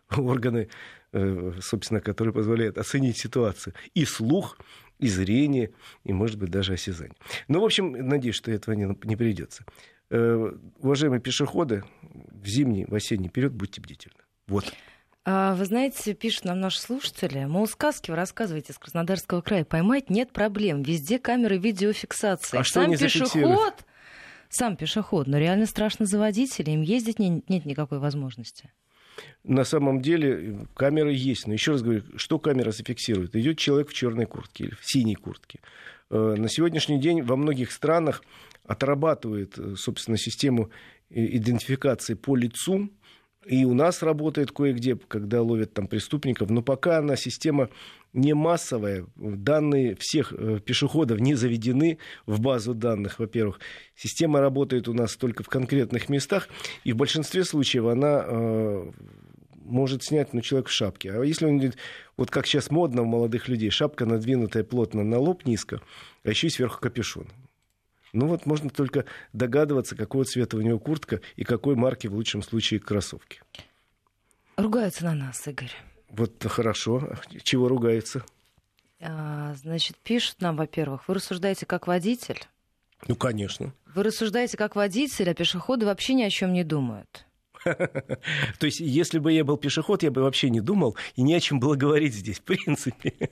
органы, 0.17 0.69
э, 1.12 1.53
собственно, 1.61 2.00
которые 2.00 2.32
позволяют 2.32 2.79
оценить 2.79 3.19
ситуацию. 3.19 3.75
И 3.94 4.05
слух, 4.05 4.58
и 4.99 5.08
зрение, 5.08 5.73
и, 6.05 6.12
может 6.12 6.38
быть, 6.38 6.50
даже 6.50 6.75
осязание. 6.75 7.17
Ну, 7.49 7.61
в 7.61 7.64
общем, 7.64 7.93
надеюсь, 7.93 8.37
что 8.37 8.50
этого 8.50 8.75
не, 8.75 8.97
не 9.05 9.17
придется. 9.17 9.64
Э, 10.11 10.53
уважаемые 10.79 11.20
пешеходы, 11.20 11.85
в 12.03 12.47
зимний, 12.47 12.85
в 12.87 12.94
осенний 12.94 13.29
период 13.29 13.53
будьте 13.53 13.81
бдительны. 13.81 14.20
Вот. 14.47 14.73
А, 15.25 15.56
вы 15.56 15.64
знаете, 15.64 16.14
пишут 16.14 16.44
нам 16.44 16.61
наши 16.61 16.81
слушатели, 16.81 17.44
мол, 17.44 17.67
сказки 17.67 18.11
вы 18.11 18.17
рассказываете 18.17 18.73
с 18.73 18.79
Краснодарского 18.79 19.41
края, 19.41 19.64
поймать 19.64 20.08
нет 20.08 20.32
проблем, 20.32 20.82
везде 20.82 21.19
камеры 21.19 21.58
видеофиксации. 21.58 22.58
А 22.58 22.62
что 22.62 22.82
Сам 22.82 22.97
пешеход, 22.97 23.75
сам 24.49 24.76
пешеход, 24.76 25.26
но 25.26 25.38
реально 25.38 25.67
страшно 25.67 26.06
за 26.06 26.20
водителя, 26.20 26.73
им 26.73 26.82
ездить 26.82 27.19
нет, 27.19 27.50
нет 27.50 27.64
никакой 27.64 27.99
возможности 27.99 28.70
на 29.45 29.65
самом 29.65 30.01
деле 30.01 30.67
камеры 30.75 31.13
есть. 31.13 31.47
Но 31.47 31.53
еще 31.53 31.73
раз 31.73 31.83
говорю, 31.83 32.03
что 32.17 32.39
камера 32.39 32.71
зафиксирует? 32.71 33.37
Идет 33.37 33.59
человек 33.59 33.89
в 33.89 33.95
черной 33.95 34.27
куртке 34.27 34.65
или 34.65 34.75
в 34.75 34.85
синей 34.85 35.15
куртке. 35.15 35.61
Э, 36.11 36.35
на 36.37 36.49
сегодняшний 36.49 37.01
день 37.01 37.23
во 37.23 37.37
многих 37.37 37.73
странах 37.73 38.23
отрабатывает, 38.65 39.59
э, 39.59 39.75
собственно, 39.77 40.17
систему 40.17 40.71
идентификации 41.11 42.15
по 42.15 42.35
лицу, 42.35 42.91
и 43.47 43.65
у 43.65 43.75
нас 43.75 44.03
работает 44.03 44.51
кое-где, 44.51 44.97
когда 44.97 45.41
ловят 45.41 45.73
там 45.73 45.87
преступников, 45.87 46.51
но 46.51 46.63
пока 46.63 46.99
она 46.99 47.15
система 47.15 47.71
не 48.17 48.35
массовая, 48.35 49.07
данные 49.15 49.95
всех 49.97 50.33
э, 50.33 50.59
пешеходов 50.59 51.21
не 51.21 51.35
заведены 51.35 51.99
в 52.25 52.41
базу 52.41 52.75
данных, 52.75 53.19
во-первых. 53.19 53.61
Система 53.95 54.41
работает 54.41 54.89
у 54.89 54.95
нас 54.95 55.17
только 55.17 55.43
в 55.43 55.49
конкретных 55.49 56.09
местах, 56.09 56.49
и 56.83 56.93
в 56.93 56.97
большинстве 56.97 57.45
случаев 57.45 57.85
она 57.85 58.25
э, 58.27 58.91
может 59.53 60.03
снять 60.03 60.33
ну, 60.33 60.41
человек 60.41 60.69
в 60.69 60.73
шапке. 60.73 61.13
А 61.13 61.23
если 61.23 61.45
он 61.45 61.59
говорит, 61.59 61.77
вот 62.17 62.31
как 62.31 62.47
сейчас 62.47 62.71
модно 62.71 63.03
у 63.03 63.05
молодых 63.05 63.49
людей, 63.49 63.71
шапка 63.71 64.07
надвинутая 64.07 64.65
плотно 64.65 65.05
на 65.05 65.19
лоб 65.19 65.45
низко, 65.45 65.83
а 66.25 66.31
еще 66.31 66.47
и 66.47 66.51
сверху 66.51 66.81
капюшон. 66.81 67.27
Ну 68.15 68.29
вот 68.29 68.47
можно 68.47 68.71
только 68.71 69.05
догадываться, 69.35 69.95
какого 69.95 70.25
цвета 70.25 70.57
у 70.57 70.63
него 70.63 70.79
куртка 70.79 71.21
и 71.37 71.45
какой 71.45 71.75
марки 71.75 72.07
в 72.07 72.15
лучшем 72.15 72.43
случае 72.43 72.81
кроссовки. 72.81 73.43
Ругаются 74.56 75.05
на 75.05 75.15
нас, 75.15 75.46
Игорь. 75.46 75.73
Вот 76.17 76.43
хорошо. 76.44 77.17
Чего 77.43 77.69
ругаются? 77.69 78.25
А, 79.01 79.55
значит, 79.55 79.96
пишут 79.99 80.41
нам, 80.41 80.56
во-первых, 80.56 81.08
вы 81.08 81.15
рассуждаете 81.15 81.67
как 81.67 81.87
водитель. 81.87 82.41
Ну, 83.06 83.15
конечно. 83.15 83.75
Вы 83.94 84.03
рассуждаете 84.05 84.56
как 84.56 84.77
водитель, 84.77 85.29
а 85.31 85.35
пешеходы 85.35 85.85
вообще 85.85 86.15
ни 86.15 86.23
о 86.23 86.31
чем 86.31 86.53
не 86.53 86.65
думают. 86.65 87.27
То 87.65 88.67
есть, 88.67 88.81
если 88.81 89.19
бы 89.19 89.32
я 89.32 89.44
был 89.44 89.56
пешеход, 89.56 90.03
я 90.03 90.11
бы 90.11 90.23
вообще 90.23 90.51
не 90.51 90.61
думал, 90.61 90.96
и 91.17 91.23
не 91.23 91.35
о 91.35 91.41
чем 91.41 91.58
было 91.58 91.75
говорить 91.75 92.15
здесь, 92.15 92.39
в 92.39 92.43
принципе. 92.43 93.13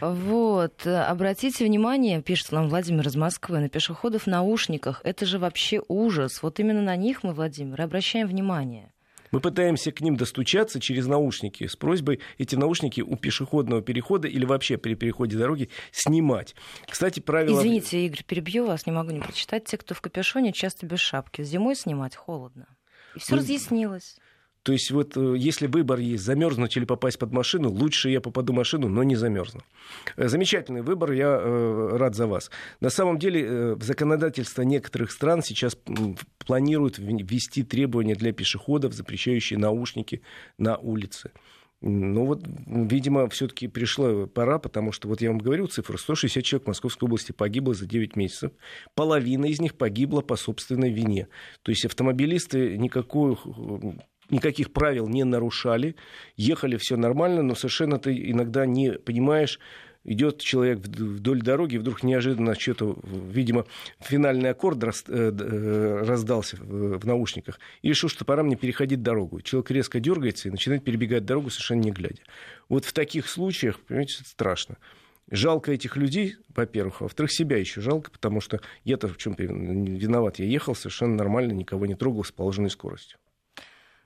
Вот. 0.00 0.86
Обратите 0.86 1.64
внимание, 1.64 2.20
пишет 2.20 2.52
нам 2.52 2.68
Владимир 2.68 3.06
из 3.06 3.16
Москвы, 3.16 3.60
на 3.60 3.68
пешеходов 3.68 4.24
в 4.24 4.26
наушниках. 4.26 5.00
Это 5.04 5.24
же 5.24 5.38
вообще 5.38 5.80
ужас. 5.88 6.42
Вот 6.42 6.60
именно 6.60 6.82
на 6.82 6.96
них 6.96 7.22
мы, 7.22 7.32
Владимир, 7.32 7.80
обращаем 7.80 8.28
внимание. 8.28 8.92
Мы 9.30 9.40
пытаемся 9.40 9.92
к 9.92 10.00
ним 10.00 10.16
достучаться 10.16 10.80
через 10.80 11.06
наушники 11.06 11.66
с 11.66 11.76
просьбой 11.76 12.20
эти 12.38 12.54
наушники 12.54 13.00
у 13.00 13.16
пешеходного 13.16 13.82
перехода 13.82 14.28
или 14.28 14.44
вообще 14.44 14.78
при 14.78 14.94
переходе 14.94 15.36
дороги 15.36 15.68
снимать. 15.92 16.54
Кстати, 16.88 17.20
правило... 17.20 17.58
Извините, 17.60 18.04
Игорь, 18.06 18.24
перебью 18.24 18.66
вас, 18.66 18.86
не 18.86 18.92
могу 18.92 19.10
не 19.10 19.20
прочитать. 19.20 19.64
Те, 19.64 19.76
кто 19.76 19.94
в 19.94 20.00
капюшоне, 20.00 20.52
часто 20.52 20.86
без 20.86 21.00
шапки. 21.00 21.42
Зимой 21.42 21.74
снимать 21.74 22.16
холодно. 22.16 22.66
И 23.14 23.18
все 23.18 23.34
ну, 23.34 23.40
разъяснилось. 23.40 24.16
То 24.62 24.72
есть 24.72 24.90
вот 24.90 25.16
э, 25.16 25.34
если 25.36 25.66
выбор 25.66 25.98
есть 25.98 26.24
замерзнуть 26.24 26.76
или 26.76 26.84
попасть 26.84 27.18
под 27.18 27.32
машину, 27.32 27.70
лучше 27.70 28.10
я 28.10 28.20
попаду 28.20 28.52
в 28.52 28.56
машину, 28.56 28.88
но 28.88 29.02
не 29.02 29.16
замерзну. 29.16 29.62
Э, 30.16 30.28
замечательный 30.28 30.82
выбор, 30.82 31.12
я 31.12 31.38
э, 31.40 31.96
рад 31.96 32.14
за 32.14 32.26
вас. 32.26 32.50
На 32.80 32.90
самом 32.90 33.18
деле 33.18 33.74
в 33.74 33.82
законодательство 33.82 34.62
некоторых 34.62 35.10
стран 35.10 35.42
сейчас 35.42 35.76
планируют 36.46 36.98
ввести 36.98 37.62
требования 37.62 38.14
для 38.14 38.32
пешеходов, 38.32 38.92
запрещающие 38.92 39.58
наушники 39.58 40.22
на 40.58 40.76
улице. 40.76 41.30
Ну 41.80 42.24
вот, 42.24 42.44
видимо, 42.66 43.28
все-таки 43.28 43.68
пришла 43.68 44.26
пора, 44.26 44.58
потому 44.58 44.90
что, 44.90 45.06
вот 45.06 45.20
я 45.20 45.30
вам 45.30 45.38
говорю 45.38 45.68
цифру, 45.68 45.96
160 45.96 46.42
человек 46.42 46.64
в 46.64 46.68
Московской 46.68 47.06
области 47.06 47.30
погибло 47.30 47.72
за 47.72 47.86
9 47.86 48.16
месяцев. 48.16 48.50
Половина 48.96 49.44
из 49.46 49.60
них 49.60 49.76
погибла 49.76 50.20
по 50.20 50.34
собственной 50.34 50.90
вине. 50.90 51.28
То 51.62 51.70
есть 51.70 51.84
автомобилисты 51.84 52.76
никакую 52.76 53.38
никаких 54.30 54.72
правил 54.72 55.08
не 55.08 55.24
нарушали, 55.24 55.96
ехали 56.36 56.76
все 56.76 56.96
нормально, 56.96 57.42
но 57.42 57.54
совершенно 57.54 57.98
ты 57.98 58.14
иногда 58.30 58.66
не 58.66 58.92
понимаешь, 58.92 59.58
идет 60.04 60.40
человек 60.40 60.78
вдоль 60.78 61.42
дороги, 61.42 61.76
вдруг 61.76 62.02
неожиданно 62.02 62.58
что-то, 62.58 62.98
видимо, 63.02 63.66
финальный 64.00 64.50
аккорд 64.50 64.82
э, 64.82 64.90
э, 65.08 66.02
раздался 66.04 66.56
в 66.58 67.06
наушниках, 67.06 67.58
и 67.82 67.88
решил, 67.88 68.08
что 68.08 68.24
пора 68.24 68.42
мне 68.42 68.56
переходить 68.56 69.02
дорогу. 69.02 69.40
Человек 69.40 69.70
резко 69.70 70.00
дергается 70.00 70.48
и 70.48 70.50
начинает 70.50 70.84
перебегать 70.84 71.24
дорогу, 71.24 71.50
совершенно 71.50 71.82
не 71.82 71.90
глядя. 71.90 72.22
Вот 72.68 72.84
в 72.84 72.92
таких 72.92 73.28
случаях, 73.28 73.80
понимаете, 73.80 74.22
страшно. 74.24 74.76
Жалко 75.30 75.72
этих 75.72 75.96
людей, 75.96 76.36
во-первых, 76.54 77.02
а 77.02 77.04
во-вторых, 77.04 77.30
себя 77.32 77.58
еще 77.58 77.82
жалко, 77.82 78.10
потому 78.10 78.40
что 78.40 78.60
я-то 78.84 79.08
в 79.08 79.18
чем 79.18 79.34
виноват. 79.34 80.38
Я 80.38 80.46
ехал 80.46 80.74
совершенно 80.74 81.16
нормально, 81.16 81.52
никого 81.52 81.84
не 81.84 81.94
трогал 81.94 82.24
с 82.24 82.32
положенной 82.32 82.70
скоростью. 82.70 83.18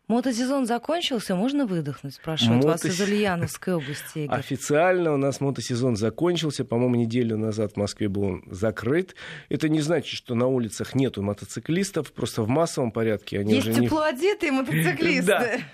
Мотосезон 0.09 0.67
закончился, 0.67 1.37
можно 1.37 1.65
выдохнуть, 1.65 2.15
спрашивают 2.15 2.65
Мотос... 2.65 2.85
вас 2.85 2.93
из 2.93 3.01
Ульяновской 3.01 3.75
области. 3.75 4.19
Игорь. 4.25 4.39
Официально 4.39 5.15
у 5.15 5.17
нас 5.17 5.41
мотосезон 5.41 5.97
закончился, 5.97 6.65
по-моему, 6.65 6.97
неделю 6.97 7.39
назад 7.39 7.73
в 7.73 7.77
Москве 7.77 8.09
был 8.09 8.23
он 8.23 8.45
закрыт. 8.51 9.15
Это 9.49 9.69
не 9.69 9.81
значит, 9.81 10.15
что 10.15 10.35
на 10.35 10.49
улицах 10.49 10.95
нету 10.95 11.23
мотоциклистов, 11.23 12.13
просто 12.13 12.43
в 12.43 12.49
массовом 12.49 12.91
порядке 12.91 13.39
они 13.39 13.55
Есть 13.55 13.69
уже 13.69 13.81
теплоодетые 13.85 14.51
не... 14.51 14.59
мотоциклисты. 14.59 15.25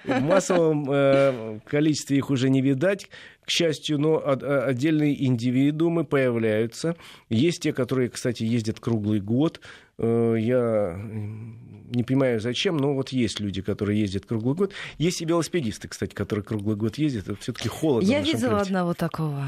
Да, 0.04 0.18
в 0.18 0.20
массовом 0.22 0.86
э, 0.90 1.60
количестве 1.64 2.18
их 2.18 2.30
уже 2.30 2.50
не 2.50 2.60
видать 2.60 3.08
к 3.48 3.50
счастью, 3.50 3.98
но 3.98 4.22
отдельные 4.26 5.24
индивидуумы 5.24 6.04
появляются. 6.04 6.96
Есть 7.30 7.62
те, 7.62 7.72
которые, 7.72 8.10
кстати, 8.10 8.42
ездят 8.42 8.78
круглый 8.78 9.20
год. 9.20 9.60
Э, 9.98 10.36
я 10.38 11.00
не 11.90 12.04
понимаю, 12.04 12.40
зачем, 12.40 12.76
но 12.76 12.94
вот 12.94 13.10
есть 13.10 13.40
люди, 13.40 13.62
которые 13.62 14.00
ездят 14.00 14.26
круглый 14.26 14.54
год. 14.54 14.72
Есть 14.98 15.22
и 15.22 15.24
велосипедисты, 15.24 15.88
кстати, 15.88 16.14
которые 16.14 16.44
круглый 16.44 16.76
год 16.76 16.98
ездят. 16.98 17.28
Это 17.28 17.40
все-таки 17.40 17.68
холодно. 17.68 18.06
Я 18.06 18.20
видела 18.20 18.50
крайте. 18.50 18.68
одного 18.68 18.94
такого. 18.94 19.44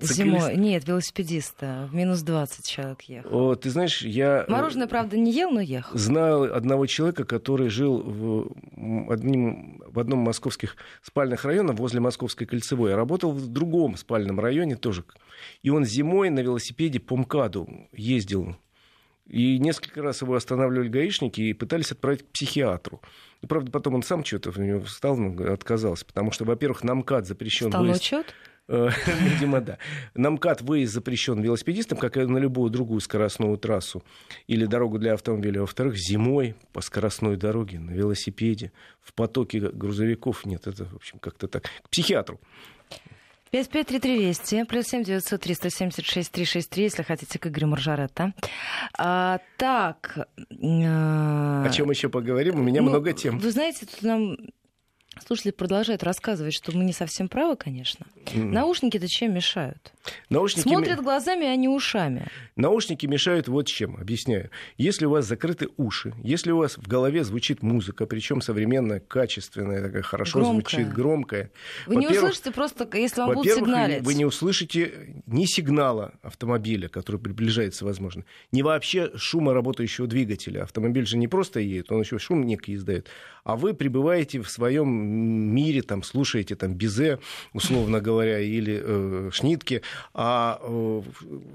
Зимой. 0.00 0.56
Нет, 0.56 0.86
велосипедиста. 0.86 1.88
В 1.90 1.94
минус 1.94 2.22
20 2.22 2.66
человек 2.66 3.02
ехал. 3.02 3.50
О, 3.50 3.54
ты 3.54 3.68
знаешь, 3.70 4.02
я... 4.02 4.44
Э, 4.46 4.50
Мороженое, 4.50 4.86
правда, 4.86 5.16
не 5.18 5.32
ел, 5.32 5.50
но 5.50 5.60
ехал. 5.60 5.98
Знал 5.98 6.44
одного 6.44 6.86
человека, 6.86 7.24
который 7.24 7.68
жил 7.68 7.98
в, 7.98 9.12
одним, 9.12 9.82
в 9.86 9.98
одном 9.98 10.20
московских 10.20 10.76
спальных 11.02 11.44
районах 11.44 11.78
возле 11.78 12.00
Московской 12.00 12.46
кольцевой. 12.46 12.94
А 12.94 12.96
работал 12.96 13.32
в 13.32 13.48
другом 13.48 13.96
спальном 13.96 14.40
районе 14.40 14.76
тоже. 14.76 15.04
И 15.62 15.70
он 15.70 15.84
зимой 15.84 16.30
на 16.30 16.40
велосипеде 16.40 17.00
по 17.00 17.16
МКАДу 17.16 17.68
ездил 17.92 18.56
и 19.26 19.58
несколько 19.58 20.02
раз 20.02 20.22
его 20.22 20.34
останавливали 20.34 20.88
гаишники 20.88 21.40
и 21.40 21.52
пытались 21.52 21.92
отправить 21.92 22.22
к 22.22 22.32
психиатру. 22.32 23.00
И, 23.40 23.46
правда, 23.46 23.70
потом 23.70 23.94
он 23.94 24.02
сам 24.02 24.24
что-то 24.24 24.50
в 24.50 24.58
него 24.58 24.80
встал, 24.82 25.18
отказался, 25.48 26.04
потому 26.06 26.32
что, 26.32 26.44
во-первых, 26.44 26.84
на 26.84 26.94
МКАД 26.94 27.26
запрещен 27.26 27.68
Стал 27.68 27.84
выезд... 27.84 28.00
учет? 28.00 28.34
Видимо, 28.68 29.60
да. 29.60 29.78
На 30.14 30.30
МКАД 30.30 30.62
выезд 30.62 30.94
запрещен 30.94 31.40
велосипедистам, 31.40 31.98
как 31.98 32.16
и 32.16 32.20
на 32.20 32.38
любую 32.38 32.70
другую 32.70 33.00
скоростную 33.00 33.58
трассу 33.58 34.04
или 34.46 34.66
дорогу 34.66 34.98
для 34.98 35.14
автомобиля. 35.14 35.60
Во-вторых, 35.60 35.96
зимой 35.96 36.54
по 36.72 36.80
скоростной 36.80 37.36
дороге 37.36 37.80
на 37.80 37.90
велосипеде 37.90 38.72
в 39.00 39.12
потоке 39.14 39.58
грузовиков 39.60 40.46
нет. 40.46 40.66
Это, 40.66 40.84
в 40.84 40.94
общем, 40.94 41.18
как-то 41.18 41.48
так. 41.48 41.64
К 41.82 41.88
психиатру. 41.90 42.40
553320, 43.52 44.66
плюс 44.66 44.86
7 44.86 45.04
900 45.04 45.40
376 45.40 46.32
363, 46.32 46.84
если 46.84 47.02
хотите, 47.02 47.38
к 47.38 47.46
Игорю 47.46 47.68
Маржаретта. 47.68 48.32
А, 48.98 49.40
так. 49.58 50.18
А... 50.62 51.64
О 51.66 51.70
чем 51.70 51.90
еще 51.90 52.08
поговорим? 52.08 52.60
У 52.60 52.62
меня 52.62 52.80
ну, 52.80 52.88
много 52.88 53.12
тем. 53.12 53.38
Вы 53.38 53.50
знаете, 53.50 53.84
тут 53.84 54.02
нам 54.02 54.36
Слушатели 55.26 55.50
продолжают 55.50 56.02
рассказывать, 56.02 56.54
что 56.54 56.76
мы 56.76 56.84
не 56.84 56.92
совсем 56.92 57.28
правы, 57.28 57.56
конечно. 57.56 58.06
Mm. 58.26 58.44
Наушники-то 58.44 59.06
чем 59.08 59.34
мешают? 59.34 59.92
Наушники... 60.30 60.66
Смотрят 60.66 61.02
глазами, 61.02 61.46
а 61.46 61.54
не 61.54 61.68
ушами. 61.68 62.26
Наушники 62.56 63.04
мешают 63.06 63.46
вот 63.46 63.66
чем, 63.66 63.96
объясняю. 63.96 64.50
Если 64.78 65.04
у 65.04 65.10
вас 65.10 65.26
закрыты 65.26 65.68
уши, 65.76 66.14
если 66.22 66.50
у 66.50 66.58
вас 66.58 66.78
в 66.78 66.86
голове 66.88 67.24
звучит 67.24 67.62
музыка, 67.62 68.06
причем 68.06 68.40
современная, 68.40 69.00
качественная, 69.00 69.82
такая 69.82 70.02
хорошо 70.02 70.40
громкая. 70.40 70.60
звучит, 70.60 70.92
громкая. 70.94 71.50
Вы 71.86 71.96
не 71.96 72.08
услышите 72.08 72.50
просто, 72.50 72.88
если 72.96 73.20
вам 73.20 73.34
будут 73.34 73.52
сигналить. 73.52 74.02
Вы 74.02 74.14
не 74.14 74.24
услышите 74.24 75.22
ни 75.26 75.44
сигнала 75.44 76.14
автомобиля, 76.22 76.88
который 76.88 77.20
приближается, 77.20 77.84
возможно, 77.84 78.24
ни 78.50 78.62
вообще 78.62 79.10
шума 79.16 79.52
работающего 79.52 80.06
двигателя. 80.06 80.62
Автомобиль 80.62 81.06
же 81.06 81.18
не 81.18 81.28
просто 81.28 81.60
едет, 81.60 81.92
он 81.92 82.00
еще 82.00 82.18
шум 82.18 82.44
некий 82.44 82.74
издает. 82.74 83.08
А 83.44 83.56
вы 83.56 83.74
пребываете 83.74 84.40
в 84.40 84.48
своем 84.48 84.88
мире, 84.88 85.82
там, 85.82 86.02
слушаете 86.02 86.54
там 86.54 86.74
Бизе, 86.74 87.18
условно 87.52 88.00
говоря, 88.00 88.38
или 88.38 88.80
э, 88.82 89.30
Шнитке, 89.32 89.82
а 90.14 90.60
э, 90.62 91.02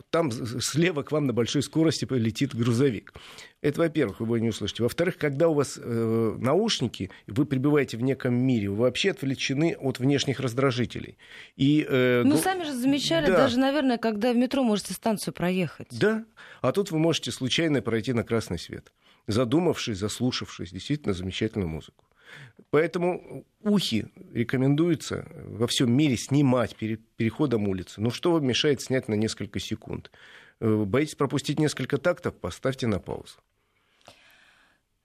там 0.09 0.31
слева 0.31 1.03
к 1.03 1.11
вам 1.11 1.27
на 1.27 1.33
большой 1.33 1.63
скорости 1.63 2.05
полетит 2.05 2.55
грузовик. 2.55 3.13
Это, 3.61 3.79
во-первых, 3.81 4.19
вы 4.19 4.25
его 4.25 4.37
не 4.37 4.49
услышите. 4.49 4.83
Во-вторых, 4.83 5.17
когда 5.17 5.49
у 5.49 5.53
вас 5.53 5.79
э, 5.81 6.35
наушники, 6.39 7.09
вы 7.25 7.45
пребываете 7.45 7.97
в 7.97 8.01
неком 8.01 8.35
мире, 8.35 8.69
вы 8.69 8.77
вообще 8.77 9.11
отвлечены 9.11 9.75
от 9.79 9.97
внешних 9.97 10.39
раздражителей. 10.39 11.17
И, 11.55 11.85
э, 11.87 12.21
ну, 12.23 12.35
го... 12.35 12.37
сами 12.37 12.63
же 12.63 12.73
замечали, 12.73 13.27
да. 13.27 13.37
даже, 13.37 13.57
наверное, 13.57 13.97
когда 13.97 14.31
в 14.31 14.35
метро 14.35 14.61
можете 14.63 14.93
станцию 14.93 15.33
проехать. 15.33 15.87
Да, 15.91 16.23
а 16.61 16.71
тут 16.71 16.91
вы 16.91 16.99
можете 16.99 17.31
случайно 17.31 17.81
пройти 17.81 18.13
на 18.13 18.23
красный 18.23 18.59
свет, 18.59 18.91
задумавшись, 19.27 19.97
заслушавшись 19.97 20.71
действительно 20.71 21.13
замечательную 21.13 21.69
музыку. 21.69 22.05
Поэтому 22.69 23.45
ухи 23.61 24.07
рекомендуется 24.33 25.27
во 25.45 25.67
всем 25.67 25.91
мире 25.91 26.17
снимать 26.17 26.75
перед 26.75 27.05
переходом 27.15 27.67
улицы. 27.67 28.01
Ну 28.01 28.11
что 28.11 28.33
вам 28.33 28.45
мешает 28.45 28.81
снять 28.81 29.07
на 29.07 29.13
несколько 29.13 29.59
секунд? 29.59 30.11
Э, 30.59 30.83
боитесь 30.85 31.15
пропустить 31.15 31.59
несколько 31.59 31.97
тактов, 31.97 32.35
поставьте 32.35 32.87
на 32.87 32.99
паузу. 32.99 33.39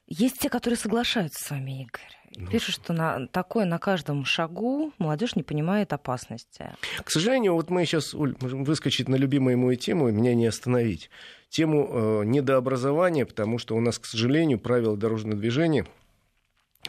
Есть 0.08 0.40
те, 0.40 0.50
которые 0.50 0.76
соглашаются 0.76 1.42
с 1.42 1.50
вами, 1.50 1.82
Игорь. 1.82 2.02
Ну, 2.36 2.50
Пишут, 2.50 2.74
что 2.74 2.92
на, 2.92 3.26
такое 3.28 3.64
на 3.64 3.78
каждом 3.78 4.24
шагу 4.24 4.92
молодежь 4.98 5.36
не 5.36 5.42
понимает 5.42 5.92
опасности. 5.92 6.70
К 7.04 7.10
сожалению, 7.10 7.54
вот 7.54 7.70
мы 7.70 7.84
сейчас 7.84 8.14
можем 8.14 8.64
выскочить 8.64 9.08
на 9.08 9.16
любимую 9.16 9.58
мою 9.58 9.76
тему, 9.76 10.08
и 10.08 10.12
меня 10.12 10.34
не 10.34 10.46
остановить. 10.46 11.10
Тему 11.52 11.86
э, 11.86 12.24
недообразования, 12.24 13.26
потому 13.26 13.58
что 13.58 13.76
у 13.76 13.80
нас, 13.80 13.98
к 13.98 14.06
сожалению, 14.06 14.58
правила 14.58 14.96
дорожного 14.96 15.36
движения– 15.36 15.86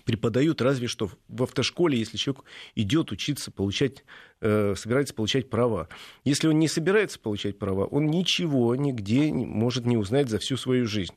преподают 0.06 0.62
разве 0.62 0.88
что 0.88 1.10
в 1.28 1.44
автошколе, 1.44 1.98
если 1.98 2.18
человек 2.18 2.44
идет 2.76 3.12
учиться 3.12 3.52
получать, 3.52 4.04
э, 4.42 4.74
собирается 4.76 5.14
получать 5.14 5.50
права. 5.50 5.88
Если 6.24 6.48
он 6.48 6.60
не 6.60 6.68
собирается 6.68 7.20
получать 7.20 7.60
права, 7.60 7.86
он 7.86 8.08
ничего 8.08 8.76
нигде 8.76 9.32
может 9.32 9.86
не 9.86 9.98
узнать 9.98 10.30
за 10.30 10.40
всю 10.40 10.58
свою 10.58 10.88
жизнь. 10.88 11.14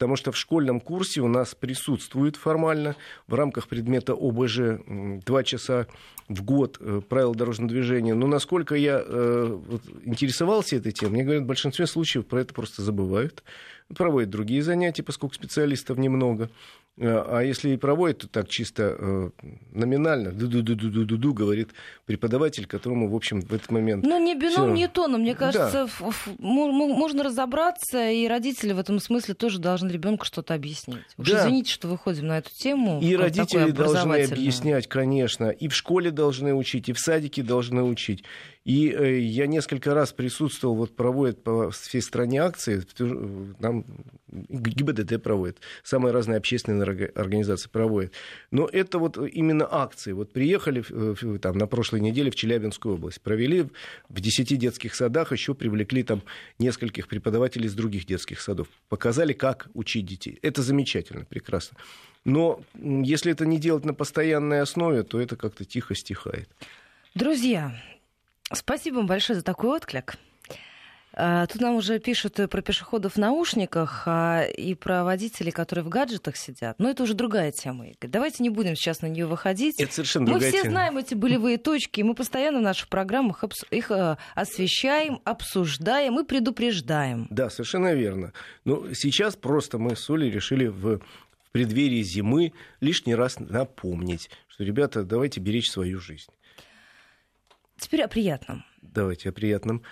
Потому 0.00 0.16
что 0.16 0.32
в 0.32 0.36
школьном 0.38 0.80
курсе 0.80 1.20
у 1.20 1.28
нас 1.28 1.54
присутствует 1.54 2.36
формально 2.36 2.96
в 3.26 3.34
рамках 3.34 3.68
предмета 3.68 4.14
ОБЖ 4.14 4.80
два 5.26 5.44
часа 5.44 5.88
в 6.26 6.42
год 6.42 6.78
э, 6.80 7.02
правил 7.06 7.34
дорожного 7.34 7.68
движения. 7.68 8.14
Но 8.14 8.26
насколько 8.26 8.74
я 8.76 9.02
э, 9.04 9.58
интересовался 10.06 10.76
этой 10.76 10.92
темой, 10.92 11.12
мне 11.12 11.24
говорят, 11.24 11.42
в 11.42 11.46
большинстве 11.46 11.86
случаев 11.86 12.24
про 12.24 12.40
это 12.40 12.54
просто 12.54 12.80
забывают. 12.80 13.42
Проводят 13.96 14.30
другие 14.30 14.62
занятия, 14.62 15.02
поскольку 15.02 15.34
специалистов 15.34 15.98
немного. 15.98 16.50
Э, 17.00 17.24
а 17.26 17.40
если 17.40 17.70
и 17.70 17.76
проводит, 17.76 18.18
то 18.18 18.28
так 18.28 18.48
чисто 18.48 18.94
э, 18.98 19.30
номинально, 19.72 20.32
ду-ду-ду-ду-ду-ду, 20.32 21.32
говорит 21.32 21.70
преподаватель, 22.04 22.66
которому, 22.66 23.08
в 23.08 23.16
общем, 23.16 23.40
в 23.40 23.54
этот 23.54 23.70
момент... 23.70 24.04
Ну, 24.04 24.22
не 24.22 24.34
бином, 24.34 24.74
не 24.74 24.86
тоном. 24.86 25.22
Мне 25.22 25.34
кажется, 25.34 25.88
да. 25.98 26.36
можно 26.38 27.22
разобраться, 27.22 28.10
и 28.10 28.28
родители 28.28 28.72
в 28.72 28.78
этом 28.78 29.00
смысле 29.00 29.34
тоже 29.34 29.58
должны 29.58 29.88
ребенку 29.90 30.26
что-то 30.26 30.52
объяснить. 30.52 30.98
Уж 31.16 31.30
да. 31.30 31.40
извините, 31.40 31.72
что 31.72 31.88
выходим 31.88 32.26
на 32.26 32.38
эту 32.38 32.50
тему. 32.50 33.00
И 33.00 33.16
родители 33.16 33.70
должны 33.70 34.22
объяснять, 34.22 34.86
конечно. 34.86 35.48
И 35.48 35.68
в 35.68 35.74
школе 35.74 36.10
должны 36.10 36.54
учить, 36.54 36.90
и 36.90 36.92
в 36.92 36.98
садике 36.98 37.42
должны 37.42 37.82
учить. 37.82 38.24
И 38.64 38.90
э, 38.90 39.20
я 39.20 39.46
несколько 39.46 39.94
раз 39.94 40.12
присутствовал, 40.12 40.74
вот 40.74 40.94
проводят 40.94 41.42
по 41.42 41.70
всей 41.70 42.02
стране 42.02 42.42
акции, 42.42 42.82
нам 43.58 43.84
ГИБДД 44.28 45.22
проводит, 45.22 45.58
самые 45.82 46.12
разные 46.12 46.36
общественные 46.36 47.08
организации 47.14 47.70
проводят. 47.70 48.12
Но 48.50 48.66
это 48.66 48.98
вот 48.98 49.16
именно 49.16 49.66
акции. 49.70 50.12
Вот 50.12 50.32
приехали 50.32 50.84
там, 51.38 51.56
на 51.56 51.66
прошлой 51.66 52.00
неделе 52.00 52.30
в 52.30 52.34
Челябинскую 52.34 52.96
область, 52.96 53.22
провели 53.22 53.66
в 54.08 54.20
10 54.20 54.58
детских 54.58 54.94
садах, 54.94 55.32
еще 55.32 55.54
привлекли 55.54 56.02
там 56.02 56.22
нескольких 56.58 57.08
преподавателей 57.08 57.66
из 57.66 57.74
других 57.74 58.04
детских 58.04 58.40
садов. 58.40 58.68
Показали, 58.88 59.32
как 59.32 59.68
учить 59.72 60.04
детей. 60.04 60.38
Это 60.42 60.62
замечательно, 60.62 61.24
прекрасно. 61.24 61.78
Но 62.26 62.60
если 62.74 63.32
это 63.32 63.46
не 63.46 63.58
делать 63.58 63.86
на 63.86 63.94
постоянной 63.94 64.60
основе, 64.60 65.02
то 65.02 65.18
это 65.18 65.36
как-то 65.36 65.64
тихо 65.64 65.94
стихает. 65.94 66.48
Друзья, 67.14 67.74
спасибо 68.52 68.96
вам 68.96 69.06
большое 69.06 69.38
за 69.38 69.44
такой 69.44 69.70
отклик. 69.70 70.16
А, 71.12 71.46
тут 71.46 71.60
нам 71.60 71.74
уже 71.74 71.98
пишут 71.98 72.38
про 72.48 72.62
пешеходов 72.62 73.14
в 73.14 73.18
наушниках 73.18 74.04
а, 74.06 74.44
и 74.44 74.74
про 74.74 75.02
водителей, 75.02 75.50
которые 75.50 75.84
в 75.84 75.88
гаджетах 75.88 76.36
сидят. 76.36 76.78
Но 76.78 76.88
это 76.88 77.02
уже 77.02 77.14
другая 77.14 77.50
тема, 77.50 77.88
Игорь. 77.88 78.10
Давайте 78.10 78.42
не 78.42 78.50
будем 78.50 78.76
сейчас 78.76 79.02
на 79.02 79.06
нее 79.06 79.26
выходить. 79.26 79.80
Это 79.80 79.92
совершенно 79.92 80.26
мы 80.26 80.32
другая 80.32 80.50
все 80.52 80.62
тема. 80.62 80.70
знаем 80.70 80.98
эти 80.98 81.14
болевые 81.14 81.58
точки, 81.58 82.00
и 82.00 82.02
мы 82.04 82.14
постоянно 82.14 82.60
в 82.60 82.62
наших 82.62 82.88
программах 82.88 83.44
их 83.70 83.90
а, 83.90 84.18
освещаем, 84.34 85.20
обсуждаем 85.24 86.20
и 86.20 86.24
предупреждаем. 86.24 87.26
Да, 87.30 87.50
совершенно 87.50 87.92
верно. 87.92 88.32
Но 88.64 88.94
сейчас 88.94 89.34
просто 89.34 89.78
мы 89.78 89.96
с 89.96 90.08
Олей 90.08 90.30
решили 90.30 90.66
в 90.66 91.00
преддверии 91.50 92.02
зимы 92.02 92.52
лишний 92.80 93.16
раз 93.16 93.40
напомнить, 93.40 94.30
что, 94.46 94.62
ребята, 94.62 95.02
давайте 95.02 95.40
беречь 95.40 95.70
свою 95.70 95.98
жизнь. 95.98 96.30
Теперь 97.80 98.02
о 98.02 98.08
приятном. 98.08 98.64
Давайте 98.82 99.30
о 99.30 99.32
приятном. 99.32 99.82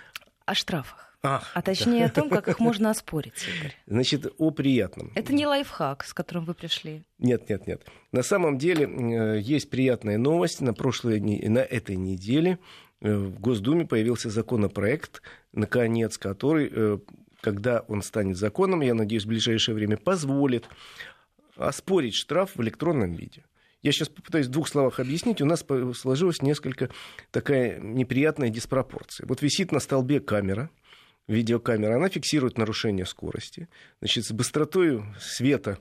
О 0.45 0.55
штрафах. 0.55 1.09
Ах, 1.23 1.51
а 1.55 1.63
точнее 1.63 2.01
да. 2.01 2.07
о 2.07 2.11
том, 2.11 2.31
как 2.31 2.49
их 2.49 2.61
можно 2.61 2.91
оспорить, 2.91 3.35
Игорь. 3.59 3.75
Значит, 3.87 4.33
о 4.39 4.51
приятном. 4.51 5.11
Это 5.15 5.33
не 5.33 5.47
лайфхак, 5.47 6.05
с 6.05 6.15
которым 6.15 6.45
вы 6.45 6.55
пришли. 6.55 7.03
Нет, 7.19 7.49
нет, 7.49 7.67
нет. 7.67 7.87
На 8.13 8.23
самом 8.23 8.59
деле 8.59 8.87
э, 8.87 9.41
есть 9.41 9.71
приятная 9.71 10.19
новость. 10.19 10.61
На, 10.61 10.75
прошлой, 10.75 11.21
на 11.21 11.59
этой 11.59 11.97
неделе 11.97 12.59
э, 13.01 13.13
в 13.13 13.41
Госдуме 13.41 13.85
появился 13.85 14.31
законопроект, 14.31 15.23
наконец, 15.53 16.19
который, 16.19 16.71
э, 16.71 16.99
когда 17.41 17.81
он 17.89 18.03
станет 18.03 18.37
законом, 18.37 18.83
я 18.83 18.95
надеюсь, 18.95 19.25
в 19.25 19.29
ближайшее 19.29 19.75
время 19.75 19.97
позволит 19.97 20.69
оспорить 21.57 22.15
штраф 22.15 22.53
в 22.55 22.63
электронном 22.63 23.13
виде. 23.15 23.45
Я 23.83 23.93
сейчас 23.93 24.09
попытаюсь 24.09 24.47
в 24.47 24.51
двух 24.51 24.69
словах 24.69 24.99
объяснить. 24.99 25.41
У 25.41 25.47
нас 25.47 25.65
сложилась 25.95 26.43
несколько 26.43 26.91
такая 27.31 27.79
неприятная 27.79 28.51
диспропорция. 28.51 29.27
Вот 29.27 29.41
висит 29.43 29.71
на 29.71 29.79
столбе 29.79 30.21
камера, 30.21 30.71
видеокамера, 31.29 31.97
она 31.97 32.09
фиксирует 32.09 32.59
нарушение 32.59 33.07
скорости. 33.07 33.69
Значит, 34.01 34.25
с 34.25 34.33
быстротой 34.33 35.05
света 35.21 35.79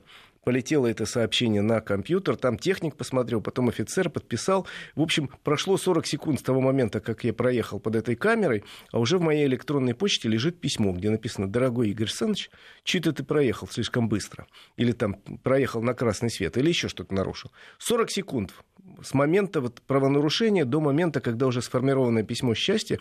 полетело 0.48 0.86
это 0.86 1.04
сообщение 1.04 1.60
на 1.60 1.82
компьютер, 1.82 2.36
там 2.36 2.56
техник 2.56 2.96
посмотрел, 2.96 3.42
потом 3.42 3.68
офицер 3.68 4.08
подписал. 4.08 4.66
В 4.96 5.02
общем, 5.02 5.28
прошло 5.44 5.76
40 5.76 6.06
секунд 6.06 6.40
с 6.40 6.42
того 6.42 6.62
момента, 6.62 7.00
как 7.00 7.22
я 7.24 7.34
проехал 7.34 7.80
под 7.80 7.96
этой 7.96 8.16
камерой, 8.16 8.64
а 8.90 8.98
уже 8.98 9.18
в 9.18 9.20
моей 9.20 9.44
электронной 9.44 9.94
почте 9.94 10.26
лежит 10.26 10.58
письмо, 10.58 10.92
где 10.92 11.10
написано 11.10 11.48
«Дорогой 11.48 11.90
Игорь 11.90 12.06
Александрович, 12.06 12.50
чьи-то 12.82 13.12
ты 13.12 13.24
проехал 13.24 13.68
слишком 13.68 14.08
быстро». 14.08 14.46
Или 14.78 14.92
там 14.92 15.16
проехал 15.42 15.82
на 15.82 15.92
красный 15.92 16.30
свет, 16.30 16.56
или 16.56 16.68
еще 16.70 16.88
что-то 16.88 17.12
нарушил. 17.12 17.52
40 17.76 18.10
секунд 18.10 18.54
с 19.02 19.12
момента 19.12 19.60
вот 19.60 19.82
правонарушения 19.82 20.64
до 20.64 20.80
момента, 20.80 21.20
когда 21.20 21.46
уже 21.46 21.60
сформированное 21.60 22.22
письмо 22.22 22.54
счастья 22.54 22.98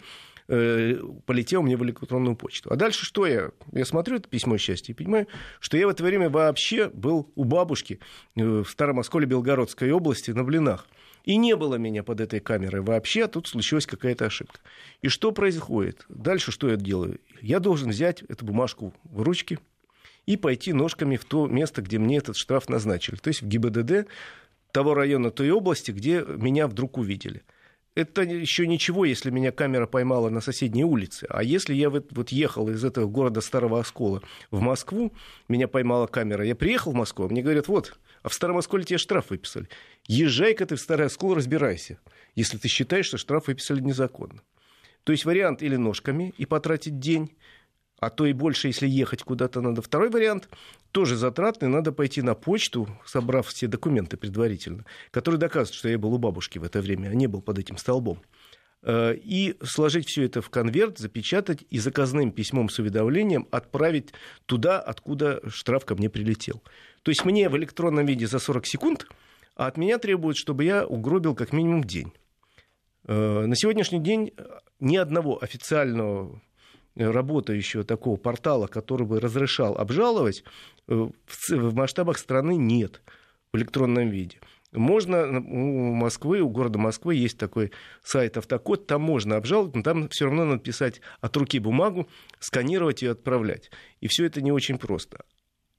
э, 0.48 0.96
полетело 1.26 1.62
мне 1.62 1.78
в 1.78 1.84
электронную 1.84 2.36
почту. 2.36 2.72
А 2.72 2.76
дальше 2.76 3.06
что 3.06 3.26
я? 3.26 3.52
Я 3.72 3.86
смотрю 3.86 4.18
это 4.18 4.30
письмо 4.30 4.58
счастья 4.58 4.94
и 4.94 4.96
понимаю, 4.96 5.28
что 5.60 5.78
я 5.78 5.88
в 5.88 5.90
это 5.90 6.04
время 6.04 6.30
вообще 6.30 6.90
был 6.90 7.32
у 7.36 7.44
бабушки 7.44 8.00
э, 8.36 8.44
в 8.44 8.70
Старом 8.70 9.00
Осколе 9.00 9.26
Белгородской 9.26 9.92
области 9.92 10.32
на 10.32 10.44
блинах. 10.44 10.88
И 11.24 11.36
не 11.36 11.58
было 11.58 11.76
меня 11.76 12.04
под 12.04 12.22
этой 12.22 12.40
камерой 12.40 12.82
вообще, 12.82 13.26
а 13.26 13.28
тут 13.28 13.48
случилась 13.48 13.86
какая-то 13.86 14.26
ошибка. 14.26 14.60
И 15.02 15.10
что 15.10 15.34
происходит? 15.34 16.06
Дальше 16.08 16.54
что 16.54 16.70
я 16.70 16.78
делаю? 16.78 17.20
Я 17.42 17.60
должен 17.60 17.90
взять 17.90 18.22
эту 18.24 18.46
бумажку 18.46 18.94
в 19.04 19.22
ручки 19.22 19.60
и 20.26 20.38
пойти 20.38 20.72
ножками 20.72 21.18
в 21.18 21.26
то 21.26 21.48
место, 21.48 21.82
где 21.82 22.00
мне 22.00 22.18
этот 22.18 22.38
штраф 22.38 22.70
назначили. 22.70 23.18
То 23.18 23.28
есть 23.28 23.42
в 23.42 23.48
ГИБДД 23.48 24.08
того 24.72 24.94
района, 24.94 25.32
той 25.32 25.52
области, 25.52 25.92
где 25.92 26.24
меня 26.26 26.68
вдруг 26.68 26.98
увидели. 26.98 27.44
Это 27.98 28.22
еще 28.22 28.68
ничего, 28.68 29.06
если 29.06 29.32
меня 29.32 29.52
камера 29.52 29.88
поймала 29.88 30.30
на 30.30 30.40
соседней 30.40 30.84
улице. 30.84 31.26
А 31.32 31.42
если 31.42 31.74
я 31.74 31.90
вот, 31.90 32.06
вот 32.12 32.30
ехал 32.30 32.70
из 32.70 32.86
этого 32.86 33.08
города 33.08 33.42
Старого 33.42 33.80
Оскола 33.80 34.22
в 34.52 34.60
Москву, 34.60 35.12
меня 35.48 35.68
поймала 35.68 36.06
камера, 36.06 36.46
я 36.46 36.56
приехал 36.56 36.92
в 36.92 36.94
Москву, 36.94 37.26
а 37.26 37.30
мне 37.30 37.42
говорят, 37.42 37.68
вот, 37.68 37.98
а 38.22 38.30
в 38.30 38.36
Старом 38.36 38.58
Осколе 38.58 38.84
тебе 38.84 39.00
штраф 39.00 39.32
выписали. 39.32 39.68
Езжай-ка 40.06 40.68
ты 40.68 40.76
в 40.76 40.80
Старый 40.80 41.08
Оскол, 41.08 41.34
разбирайся, 41.34 41.98
если 42.36 42.60
ты 42.60 42.68
считаешь, 42.68 43.08
что 43.08 43.18
штраф 43.18 43.48
выписали 43.48 43.82
незаконно. 43.82 44.44
То 45.04 45.12
есть 45.12 45.26
вариант 45.26 45.64
или 45.64 45.76
ножками 45.76 46.36
и 46.38 46.46
потратить 46.46 47.00
день, 47.00 47.32
а 48.00 48.10
то 48.10 48.26
и 48.26 48.34
больше, 48.34 48.68
если 48.68 48.88
ехать 48.88 49.24
куда-то 49.24 49.62
надо. 49.62 49.82
Второй 49.82 50.10
вариант 50.10 50.50
тоже 50.92 51.16
затратный, 51.16 51.68
надо 51.68 51.92
пойти 51.92 52.22
на 52.22 52.36
почту, 52.36 52.88
собрав 53.06 53.48
все 53.48 53.68
документы 53.68 54.18
предварительно, 54.18 54.86
которые 55.12 55.40
доказывают, 55.40 55.76
что 55.76 55.90
я 55.90 55.98
был 55.98 56.14
у 56.14 56.18
бабушки 56.18 56.60
в 56.60 56.64
это 56.64 56.82
время, 56.82 57.10
а 57.10 57.14
не 57.14 57.28
был 57.28 57.42
под 57.42 57.60
этим 57.60 57.78
столбом. 57.78 58.22
Э, 58.84 59.16
и 59.16 59.58
сложить 59.64 60.08
все 60.08 60.24
это 60.26 60.42
в 60.42 60.50
конверт, 60.50 61.00
запечатать 61.00 61.64
и 61.70 61.80
заказным 61.80 62.32
письмом 62.32 62.70
с 62.70 62.80
уведомлением 62.80 63.48
отправить 63.52 64.14
туда, 64.46 64.80
откуда 64.80 65.42
штраф 65.50 65.86
ко 65.86 65.96
мне 65.96 66.10
прилетел. 66.10 66.62
То 67.02 67.12
есть 67.12 67.26
мне 67.26 67.50
в 67.50 67.58
электронном 67.58 68.06
виде 68.06 68.28
за 68.28 68.40
40 68.40 68.66
секунд, 68.68 69.08
а 69.56 69.68
от 69.68 69.78
меня 69.78 69.98
требуют, 69.98 70.38
чтобы 70.38 70.64
я 70.64 70.86
угробил 70.86 71.34
как 71.34 71.52
минимум 71.52 71.84
день. 71.84 72.14
Э, 73.08 73.46
на 73.48 73.56
сегодняшний 73.56 74.00
день 74.00 74.34
ни 74.80 74.98
одного 74.98 75.44
официального 75.44 76.40
работающего 76.98 77.84
такого 77.84 78.18
портала, 78.18 78.68
который 78.68 79.06
бы 79.06 79.20
разрешал 79.20 79.78
обжаловать, 79.78 80.44
э, 80.88 81.10
в 81.50 81.76
масштабах 81.76 82.18
страны 82.18 82.56
нет 82.56 83.02
в 83.52 83.58
электронном 83.58 84.10
виде. 84.10 84.40
Можно, 84.74 85.40
у 85.40 85.94
Москвы, 85.94 86.42
у 86.42 86.50
города 86.50 86.78
Москвы 86.78 87.16
есть 87.16 87.38
такой 87.38 87.72
сайт 88.04 88.38
Автокод, 88.38 88.86
там 88.86 89.02
можно 89.02 89.38
обжаловать, 89.38 89.76
но 89.76 89.82
там 89.82 90.10
все 90.10 90.26
равно 90.26 90.44
надо 90.44 90.60
писать 90.60 91.02
от 91.22 91.36
руки 91.38 91.60
бумагу, 91.60 92.10
сканировать 92.40 93.02
и 93.02 93.08
отправлять. 93.08 93.72
И 94.02 94.08
все 94.08 94.26
это 94.26 94.42
не 94.42 94.52
очень 94.52 94.78
просто. 94.78 95.24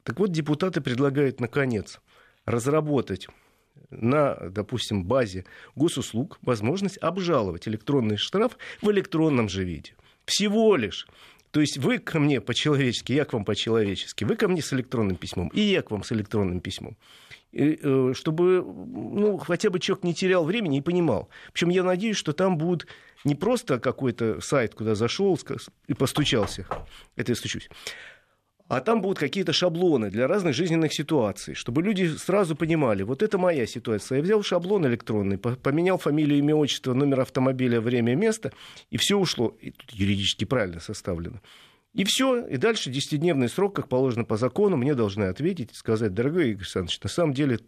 Так 0.05 0.19
вот, 0.19 0.33
депутаты 0.33 0.81
предлагают, 0.81 1.39
наконец, 1.39 2.01
разработать 2.47 3.29
на, 3.91 4.35
допустим, 4.49 5.05
базе 5.05 5.45
госуслуг 5.75 6.39
возможность 6.41 6.99
обжаловать 6.99 7.69
электронный 7.69 8.17
штраф 8.17 8.57
в 8.81 8.91
электронном 8.91 9.49
же 9.49 9.65
виде. 9.65 9.93
Всего 10.29 10.77
лишь. 10.77 11.07
То 11.51 11.61
есть 11.61 11.79
вы 11.79 11.99
ко 11.99 12.21
мне 12.21 12.43
по-человечески, 12.43 13.13
я 13.13 13.25
к 13.25 13.33
вам 13.33 13.47
по-человечески, 13.47 14.25
вы 14.25 14.37
ко 14.37 14.47
мне 14.47 14.61
с 14.61 14.75
электронным 14.75 15.17
письмом, 15.17 15.49
и 15.49 15.61
я 15.61 15.81
к 15.81 15.91
вам 15.91 16.05
с 16.05 16.13
электронным 16.13 16.61
письмом. 16.61 16.99
И, 17.51 17.79
э, 17.83 18.13
чтобы 18.15 18.63
ну, 18.63 19.39
хотя 19.39 19.71
бы 19.71 19.81
человек 19.81 20.05
не 20.05 20.13
терял 20.13 20.45
времени 20.45 20.79
и 20.79 20.83
понимал. 20.83 21.31
Причем 21.55 21.71
я 21.71 21.83
надеюсь, 21.83 22.19
что 22.19 22.35
там 22.35 22.59
будет 22.59 22.87
не 23.25 23.35
просто 23.35 23.81
какой-то 23.81 24.43
сайт, 24.43 24.75
куда 24.75 24.95
зашел 24.95 25.39
и 25.87 25.95
постучался, 25.95 26.67
это 27.17 27.33
я 27.33 27.37
стучусь, 27.37 27.71
а 28.69 28.81
там 28.81 29.01
будут 29.01 29.19
какие-то 29.19 29.53
шаблоны 29.53 30.11
для 30.11 30.29
разных 30.29 30.55
жизненных 30.55 30.93
ситуаций, 30.93 31.55
чтобы 31.55 31.83
люди 31.83 32.07
сразу 32.07 32.55
понимали, 32.55 33.03
вот 33.03 33.23
это 33.23 33.39
моя 33.39 33.67
ситуация. 33.67 34.17
Я 34.17 34.23
взял 34.23 34.43
шаблон 34.43 34.87
электронный, 34.87 35.39
поменял 35.39 35.99
фамилию, 35.99 36.39
имя, 36.39 36.55
отчество, 36.55 36.93
номер 36.93 37.21
автомобиля, 37.21 37.81
время, 37.81 38.15
место, 38.15 38.53
и 38.91 38.99
все 38.99 39.17
ушло. 39.17 39.57
И 39.61 39.71
тут 39.71 39.91
юридически 39.93 40.45
правильно 40.45 40.81
составлено. 40.81 41.41
И 41.95 42.05
все, 42.05 42.47
и 42.47 42.59
дальше 42.59 42.91
10-дневный 42.91 43.49
срок, 43.49 43.75
как 43.75 43.89
положено 43.89 44.25
по 44.25 44.37
закону, 44.37 44.77
мне 44.77 44.95
должны 44.95 45.25
ответить 45.25 45.73
и 45.73 45.75
сказать, 45.75 46.13
дорогой 46.13 46.51
Игорь 46.51 46.63
Александрович, 46.63 47.01
на 47.03 47.09
самом 47.09 47.33
деле 47.33 47.59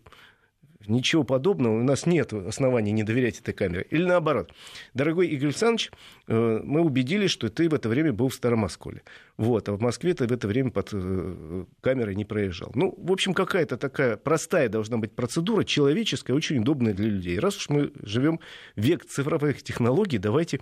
Ничего 0.86 1.24
подобного, 1.24 1.78
у 1.78 1.82
нас 1.82 2.06
нет 2.06 2.32
оснований 2.32 2.92
не 2.92 3.02
доверять 3.02 3.38
этой 3.38 3.52
камере. 3.52 3.86
Или 3.90 4.04
наоборот. 4.04 4.52
Дорогой 4.94 5.28
Игорь 5.28 5.48
Александрович, 5.48 5.90
э, 6.26 6.60
мы 6.64 6.80
убедились, 6.80 7.30
что 7.30 7.50
ты 7.50 7.68
в 7.68 7.74
это 7.74 7.88
время 7.90 8.14
был 8.14 8.28
в 8.28 8.34
Старом 8.34 8.64
Осколе. 8.64 9.02
Вот, 9.36 9.68
а 9.68 9.72
в 9.72 9.80
Москве 9.80 10.14
ты 10.14 10.26
в 10.26 10.32
это 10.32 10.48
время 10.48 10.70
под 10.70 10.90
э, 10.92 11.64
камерой 11.82 12.14
не 12.14 12.24
проезжал. 12.24 12.72
Ну, 12.74 12.94
в 12.96 13.12
общем, 13.12 13.34
какая-то 13.34 13.76
такая 13.76 14.16
простая 14.16 14.70
должна 14.70 14.96
быть 14.96 15.12
процедура, 15.12 15.64
человеческая, 15.64 16.32
очень 16.32 16.58
удобная 16.58 16.94
для 16.94 17.10
людей. 17.10 17.38
Раз 17.38 17.58
уж 17.58 17.68
мы 17.68 17.92
живем 18.02 18.40
век 18.74 19.04
цифровых 19.04 19.62
технологий, 19.62 20.16
давайте 20.16 20.60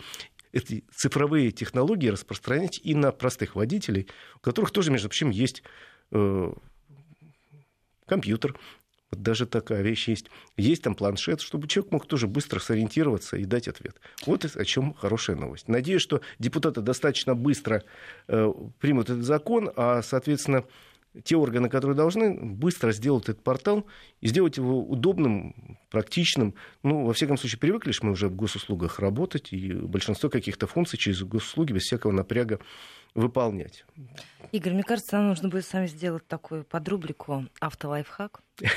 эти 0.52 0.84
цифровые 0.92 1.52
технологии 1.52 2.08
распространять 2.08 2.80
и 2.82 2.94
на 2.94 3.12
простых 3.12 3.54
водителей, 3.54 4.08
у 4.36 4.40
которых 4.40 4.72
тоже, 4.72 4.90
между 4.90 5.08
прочим, 5.08 5.30
есть 5.30 5.62
э, 6.10 6.52
компьютер, 8.06 8.56
Вот 9.10 9.22
даже 9.22 9.46
такая 9.46 9.82
вещь 9.82 10.08
есть. 10.08 10.26
Есть 10.56 10.82
там 10.82 10.94
планшет, 10.94 11.40
чтобы 11.40 11.66
человек 11.66 11.92
мог 11.92 12.06
тоже 12.06 12.26
быстро 12.26 12.58
сориентироваться 12.58 13.36
и 13.36 13.44
дать 13.44 13.68
ответ. 13.68 13.96
Вот 14.26 14.44
о 14.44 14.64
чем 14.64 14.94
хорошая 14.94 15.36
новость. 15.36 15.68
Надеюсь, 15.68 16.02
что 16.02 16.20
депутаты 16.38 16.80
достаточно 16.80 17.34
быстро 17.34 17.84
э, 18.28 18.52
примут 18.78 19.10
этот 19.10 19.24
закон, 19.24 19.70
а, 19.76 20.02
соответственно, 20.02 20.64
те 21.24 21.36
органы, 21.36 21.68
которые 21.68 21.96
должны, 21.96 22.34
быстро 22.34 22.92
сделать 22.92 23.24
этот 23.24 23.42
портал 23.42 23.86
и 24.20 24.28
сделать 24.28 24.56
его 24.56 24.82
удобным, 24.82 25.78
практичным. 25.90 26.54
Ну, 26.82 27.06
во 27.06 27.12
всяком 27.12 27.38
случае, 27.38 27.58
привыкли 27.58 27.92
мы 28.02 28.12
уже 28.12 28.28
в 28.28 28.36
госуслугах 28.36 28.98
работать, 28.98 29.52
и 29.52 29.72
большинство 29.72 30.28
каких-то 30.28 30.66
функций 30.66 30.98
через 30.98 31.22
госуслуги 31.22 31.72
без 31.72 31.82
всякого 31.82 32.12
напряга 32.12 32.60
выполнять. 33.14 33.84
Игорь, 34.52 34.74
мне 34.74 34.82
кажется, 34.82 35.16
нам 35.16 35.28
нужно 35.28 35.48
будет 35.48 35.66
с 35.66 35.72
вами 35.72 35.86
сделать 35.86 36.26
такую 36.26 36.64
подрубрику 36.64 37.46
«Автолайфхак». 37.60 38.40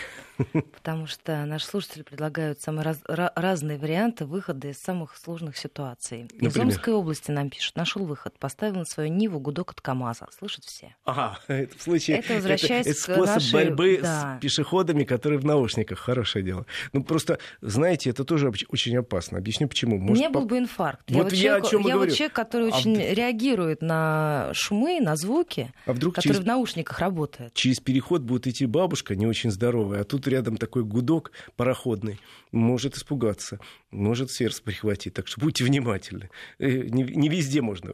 Потому 0.73 1.07
что 1.07 1.45
наши 1.45 1.65
слушатели 1.65 2.03
предлагают 2.03 2.61
самые 2.61 2.83
раз, 2.83 2.99
разные 3.07 3.77
варианты 3.77 4.25
выхода 4.25 4.67
из 4.67 4.77
самых 4.77 5.17
сложных 5.17 5.57
ситуаций. 5.57 6.23
Например? 6.23 6.49
Из 6.49 6.57
Омской 6.57 6.93
области 6.93 7.31
нам 7.31 7.49
пишут. 7.49 7.75
Нашел 7.75 8.05
выход. 8.05 8.37
Поставил 8.37 8.75
на 8.75 8.85
свою 8.85 9.09
Ниву 9.09 9.39
гудок 9.39 9.71
от 9.71 9.81
КАМАЗа. 9.81 10.27
Слышат 10.37 10.65
все. 10.65 10.95
Ага, 11.03 11.39
это 11.47 11.77
в 11.77 11.81
случае... 11.81 12.17
Это 12.17 12.35
возвращаясь 12.35 12.85
это, 12.85 12.91
это 12.91 12.99
способ 13.01 13.25
к 13.25 13.27
нашей... 13.35 13.53
борьбы 13.53 13.99
да. 14.01 14.37
с 14.37 14.41
пешеходами, 14.41 15.03
которые 15.03 15.39
в 15.39 15.45
наушниках. 15.45 15.99
Хорошее 15.99 16.45
дело. 16.45 16.65
Ну, 16.93 17.03
просто, 17.03 17.39
знаете, 17.61 18.09
это 18.09 18.23
тоже 18.23 18.51
очень 18.67 18.97
опасно. 18.97 19.37
Объясню, 19.37 19.67
почему. 19.67 19.97
Может, 19.97 20.17
меня 20.17 20.29
был 20.29 20.45
бы 20.45 20.57
инфаркт. 20.57 21.09
Вот 21.09 21.17
я, 21.17 21.23
вот 21.23 21.33
человек, 21.33 21.65
о 21.65 21.69
чем 21.69 21.81
я 21.81 21.93
говорю. 21.93 22.09
вот 22.11 22.17
человек, 22.17 22.33
который 22.33 22.71
а 22.71 22.77
очень 22.77 23.01
а... 23.01 23.13
реагирует 23.13 23.81
на 23.81 24.20
шумы, 24.53 24.99
на 24.99 25.15
звуки, 25.15 25.71
а 25.85 25.93
вдруг 25.93 26.15
которые 26.15 26.33
через... 26.33 26.43
в 26.43 26.47
наушниках 26.47 26.99
работают. 26.99 27.53
Через 27.53 27.79
переход 27.79 28.21
будет 28.21 28.47
идти 28.47 28.65
бабушка, 28.65 29.15
не 29.15 29.27
очень 29.27 29.51
здоровая, 29.51 30.01
а 30.01 30.03
тут 30.03 30.27
рядом 30.27 30.57
такой 30.57 30.83
гудок 30.83 31.31
пароходный, 31.55 32.19
может 32.51 32.95
испугаться, 32.95 33.59
может 33.91 34.31
сердце 34.31 34.61
прихватить. 34.63 35.13
Так 35.13 35.27
что 35.27 35.39
будьте 35.41 35.63
внимательны. 35.63 36.29
Э, 36.59 36.69
не, 36.69 37.03
не 37.03 37.29
везде 37.29 37.61
можно. 37.61 37.91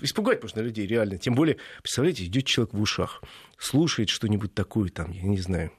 Испугать 0.00 0.42
можно 0.42 0.60
людей, 0.60 0.86
реально. 0.86 1.18
Тем 1.18 1.34
более, 1.34 1.56
представляете, 1.82 2.24
идет 2.24 2.46
человек 2.46 2.74
в 2.74 2.80
ушах, 2.80 3.22
слушает 3.58 4.08
что-нибудь 4.08 4.54
такое, 4.54 4.90
там, 4.90 5.10
я 5.12 5.22
не 5.22 5.38
знаю, 5.38 5.72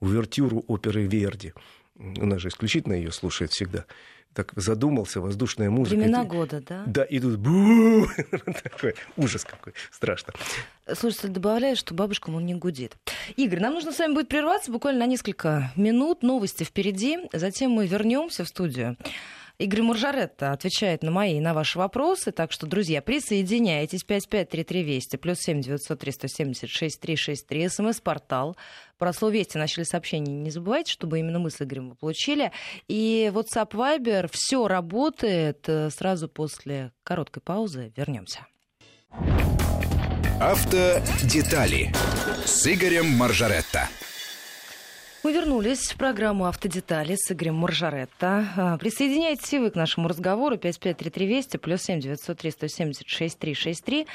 увертюру 0.00 0.64
оперы 0.66 1.06
Верди. 1.06 1.52
У 2.00 2.26
нас 2.26 2.40
же 2.40 2.48
исключительно 2.48 2.94
ее 2.94 3.12
слушает 3.12 3.52
всегда 3.52 3.84
так 4.34 4.52
задумался, 4.54 5.20
воздушная 5.20 5.70
музыка. 5.70 5.98
Времена 5.98 6.24
года, 6.24 6.62
да? 6.66 6.82
Да, 6.86 7.02
и 7.02 7.18
тут 7.18 7.36
бу 7.36 8.06
такой 8.62 8.94
ужас 9.16 9.44
какой, 9.44 9.74
страшно. 9.90 10.32
Слушайте, 10.92 11.28
добавляю, 11.28 11.76
что 11.76 11.94
бабушка, 11.94 12.30
мол, 12.30 12.40
не 12.40 12.54
гудит. 12.54 12.96
Игорь, 13.36 13.60
нам 13.60 13.74
нужно 13.74 13.92
с 13.92 13.98
вами 13.98 14.14
будет 14.14 14.28
прерваться 14.28 14.70
буквально 14.70 15.00
на 15.00 15.06
несколько 15.06 15.72
минут. 15.76 16.22
Новости 16.22 16.64
впереди. 16.64 17.18
Затем 17.32 17.72
мы 17.72 17.86
вернемся 17.86 18.44
в 18.44 18.48
студию. 18.48 18.96
Игорь 19.60 19.82
Муржаретта 19.82 20.52
отвечает 20.52 21.02
на 21.02 21.10
мои 21.10 21.36
и 21.36 21.40
на 21.40 21.52
ваши 21.52 21.78
вопросы. 21.78 22.32
Так 22.32 22.50
что, 22.50 22.66
друзья, 22.66 23.02
присоединяйтесь. 23.02 24.04
553320 24.04 25.20
плюс 25.20 25.38
7 25.40 25.60
903 25.60 26.12
176 26.12 26.98
363. 26.98 27.68
СМС-портал. 27.68 28.56
Про 28.96 29.12
слово 29.12 29.32
«Вести» 29.32 29.58
начали 29.58 29.84
сообщение. 29.84 30.34
Не 30.34 30.50
забывайте, 30.50 30.90
чтобы 30.90 31.18
именно 31.18 31.38
мы 31.38 31.50
с 31.50 31.60
Игорем 31.60 31.90
вы 31.90 31.94
получили. 31.94 32.52
И 32.88 33.30
WhatsApp 33.34 33.72
Viber. 33.72 34.30
Все 34.32 34.66
работает. 34.66 35.68
Сразу 35.90 36.30
после 36.30 36.92
короткой 37.02 37.42
паузы 37.42 37.92
вернемся. 37.94 38.46
Автодетали 40.40 41.92
с 42.46 42.66
Игорем 42.66 43.08
Маржаретто. 43.10 43.90
Мы 45.22 45.34
вернулись 45.34 45.92
в 45.92 45.96
программу 45.96 46.46
«Автодетали» 46.46 47.14
с 47.14 47.30
Игорем 47.30 47.56
Маржаретто. 47.56 48.46
А, 48.56 48.78
присоединяйтесь 48.78 49.52
и 49.52 49.58
вы 49.58 49.70
к 49.70 49.74
нашему 49.74 50.08
разговору. 50.08 50.56
553320 50.56 51.60
плюс 51.60 51.82
7 51.82 52.00
903 52.00 52.50
176 52.50 53.38
363. 53.38 54.06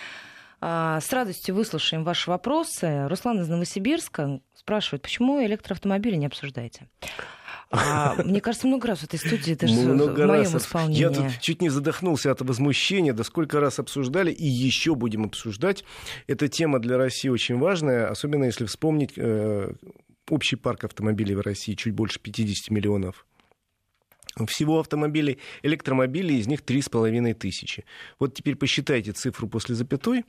С 0.61 1.13
радостью 1.13 1.53
выслушаем 1.53 2.03
ваши 2.03 2.27
вопросы. 2.27 3.07
Руслан 3.07 3.39
из 3.39 3.47
Новосибирска 3.47 4.39
спрашивает, 4.55 5.03
почему 5.03 5.45
электроавтомобили 5.45 6.15
не 6.15 6.25
обсуждаете? 6.25 6.87
А, 7.69 8.15
мне 8.23 8.41
кажется, 8.41 8.65
много 8.65 8.87
раз 8.87 8.99
в 8.99 9.03
этой 9.03 9.19
студии, 9.19 9.53
даже 9.53 9.73
много 9.75 10.21
в 10.21 10.27
моем 10.27 10.53
раз. 10.53 10.55
исполнении. 10.55 10.99
Я 10.99 11.09
тут 11.09 11.39
чуть 11.39 11.61
не 11.61 11.69
задохнулся 11.69 12.31
от 12.31 12.41
возмущения, 12.41 13.13
да 13.13 13.23
сколько 13.23 13.59
раз 13.59 13.77
обсуждали 13.79 14.31
и 14.31 14.45
еще 14.45 14.95
будем 14.95 15.25
обсуждать. 15.25 15.83
Эта 16.25 16.47
тема 16.47 16.79
для 16.79 16.97
России 16.97 17.29
очень 17.29 17.59
важная, 17.59 18.07
особенно 18.09 18.45
если 18.45 18.65
вспомнить 18.65 19.13
э, 19.17 19.71
общий 20.29 20.55
парк 20.55 20.83
автомобилей 20.83 21.35
в 21.35 21.41
России 21.41 21.73
чуть 21.73 21.93
больше 21.93 22.19
50 22.19 22.71
миллионов. 22.71 23.25
Всего 24.47 24.81
автомобилей, 24.81 25.39
электромобилей, 25.63 26.39
из 26.39 26.47
них 26.47 26.61
3,5 26.61 27.33
тысячи. 27.35 27.85
Вот 28.19 28.33
теперь 28.33 28.57
посчитайте 28.57 29.13
цифру 29.13 29.47
после 29.47 29.75
запятой, 29.75 30.25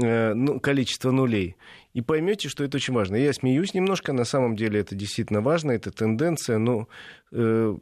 э, 0.00 0.32
ну, 0.34 0.60
количество 0.60 1.10
нулей, 1.10 1.56
и 1.92 2.00
поймете, 2.00 2.48
что 2.48 2.62
это 2.62 2.76
очень 2.76 2.94
важно. 2.94 3.16
Я 3.16 3.32
смеюсь 3.32 3.74
немножко, 3.74 4.12
на 4.12 4.24
самом 4.24 4.54
деле 4.54 4.78
это 4.78 4.94
действительно 4.94 5.40
важно, 5.40 5.72
это 5.72 5.90
тенденция, 5.90 6.58
но 6.58 6.86
э, 7.32 7.76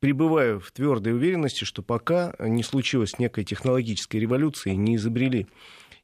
пребываю 0.00 0.60
в 0.60 0.72
твердой 0.72 1.12
уверенности, 1.12 1.64
что 1.64 1.82
пока 1.82 2.34
не 2.38 2.62
случилось 2.62 3.18
некой 3.18 3.44
технологической 3.44 4.18
революции, 4.18 4.70
не 4.70 4.96
изобрели 4.96 5.46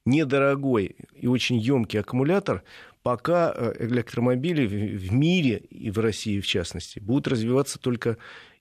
недорогой 0.04 0.96
и 1.14 1.26
очень 1.26 1.56
емкий 1.56 2.00
аккумулятор, 2.00 2.62
пока 3.02 3.52
э, 3.54 3.87
электромобили 3.87 4.66
в 4.66 5.12
мире 5.12 5.58
и 5.70 5.90
в 5.90 5.98
России 5.98 6.40
в 6.40 6.46
частности 6.46 6.98
будут 6.98 7.28
развиваться 7.28 7.78
только 7.78 8.16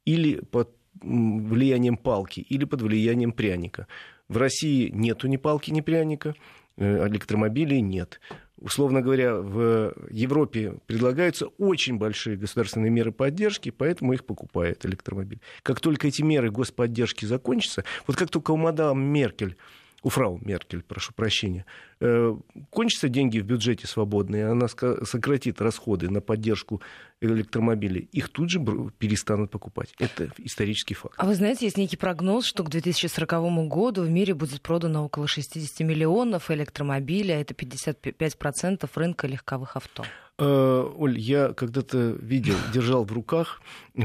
или 0.06 0.40
под 0.40 0.70
влиянием 1.02 1.98
палки, 1.98 2.40
или 2.40 2.66
под 2.66 2.82
влиянием 2.82 3.32
пряника. 3.32 3.88
В 4.28 4.38
России 4.38 4.90
нету 4.94 5.28
ни 5.28 5.38
палки, 5.38 5.72
ни 5.72 5.82
пряника, 5.82 6.36
э, 6.78 7.08
электромобилей 7.08 7.82
нет. 7.82 8.20
Условно 8.60 9.02
говоря, 9.02 9.36
в 9.36 9.94
Европе 10.10 10.80
предлагаются 10.88 11.48
очень 11.60 11.98
большие 11.98 12.38
государственные 12.38 12.90
меры 12.90 13.12
поддержки, 13.12 13.70
поэтому 13.70 14.14
их 14.14 14.26
покупает 14.26 14.84
электромобиль. 14.86 15.42
Как 15.62 15.80
только 15.80 16.08
эти 16.08 16.24
меры 16.24 16.50
господдержки 16.50 17.26
закончатся, 17.26 17.84
вот 18.08 18.18
как 18.18 18.30
только 18.30 18.52
у 18.52 18.58
мадам 18.58 19.00
Меркель 19.00 19.58
у 20.04 20.10
фрау 20.10 20.40
Меркель, 20.44 20.84
прошу 20.84 21.14
прощения, 21.14 21.66
э, 22.00 22.36
кончатся 22.70 23.10
деньги 23.10 23.40
в 23.40 23.46
бюджете 23.46 23.88
свободные, 23.88 24.48
она 24.48 24.68
сократит 24.68 25.62
расходы 25.62 26.10
на 26.10 26.22
поддержку 26.22 26.82
электромобилей, 27.20 28.08
их 28.12 28.30
тут 28.30 28.50
же 28.50 28.60
перестанут 29.00 29.50
покупать. 29.50 29.94
Это 29.98 30.32
исторический 30.38 30.94
факт. 30.94 31.16
А 31.18 31.26
вы 31.26 31.34
знаете, 31.34 31.66
есть 31.66 31.78
некий 31.78 31.98
прогноз, 31.98 32.46
что 32.46 32.64
к 32.64 32.70
2040 32.70 33.68
году 33.68 34.04
в 34.04 34.10
мире 34.10 34.34
будет 34.36 34.62
продано 34.62 35.04
около 35.04 35.28
60 35.28 35.80
миллионов 35.80 36.52
электромобилей, 36.52 37.36
а 37.36 37.42
это 37.42 37.54
55% 37.54 38.90
рынка 38.94 39.28
легковых 39.28 39.76
авто. 39.76 40.06
Э, 40.40 40.88
Оль, 40.98 41.18
я 41.18 41.54
когда-то 41.54 42.16
видел, 42.22 42.54
держал 42.74 43.06
в 43.06 43.12
руках 43.12 43.60
э, 43.96 44.04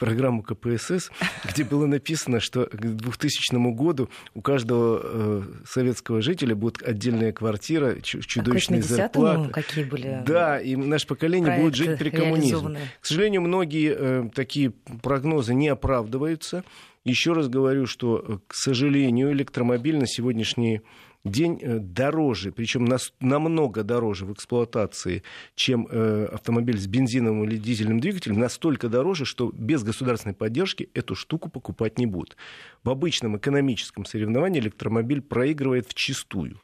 программу 0.00 0.42
КПСС, 0.42 1.10
где 1.48 1.62
было 1.62 1.86
написано, 1.86 2.40
что 2.40 2.66
к 2.66 2.80
2000 2.80 3.72
году 3.72 4.10
у 4.34 4.40
каждого 4.40 5.00
э, 5.02 5.42
советского 5.64 6.20
жителя 6.20 6.56
будет 6.56 6.82
отдельная 6.82 7.32
квартира, 7.32 8.00
чудовищная 8.00 8.82
зарплата. 8.82 9.50
какие 9.50 9.84
были 9.84 10.22
Да, 10.26 10.60
и 10.60 10.74
наше 10.74 11.06
поколение 11.06 11.60
будет 11.60 11.76
жить 11.76 11.96
при 11.96 12.10
коммунизме. 12.10 12.78
К 13.00 13.06
сожалению, 13.06 13.42
многие 13.42 14.30
такие 14.30 14.70
прогнозы 15.02 15.54
не 15.54 15.68
оправдываются. 15.68 16.64
Еще 17.04 17.32
раз 17.32 17.48
говорю, 17.48 17.86
что, 17.86 18.40
к 18.46 18.54
сожалению, 18.54 19.32
электромобиль 19.32 19.96
на 19.96 20.06
сегодняшний 20.06 20.82
день 21.24 21.58
э, 21.60 21.78
дороже, 21.78 22.52
причем 22.52 22.88
намного 23.20 23.82
дороже 23.82 24.26
в 24.26 24.32
эксплуатации, 24.32 25.22
чем 25.54 25.86
э, 25.90 26.26
автомобиль 26.32 26.78
с 26.78 26.86
бензиновым 26.86 27.44
или 27.44 27.56
дизельным 27.56 28.00
двигателем, 28.00 28.38
настолько 28.38 28.88
дороже, 28.88 29.24
что 29.24 29.50
без 29.52 29.82
государственной 29.82 30.34
поддержки 30.34 30.88
эту 30.94 31.14
штуку 31.14 31.48
покупать 31.48 31.98
не 31.98 32.06
будут. 32.06 32.36
В 32.82 32.90
обычном 32.90 33.36
экономическом 33.36 34.04
соревновании 34.04 34.60
электромобиль 34.60 35.22
проигрывает 35.22 35.86
в 35.86 35.94
чистую. 35.94 36.60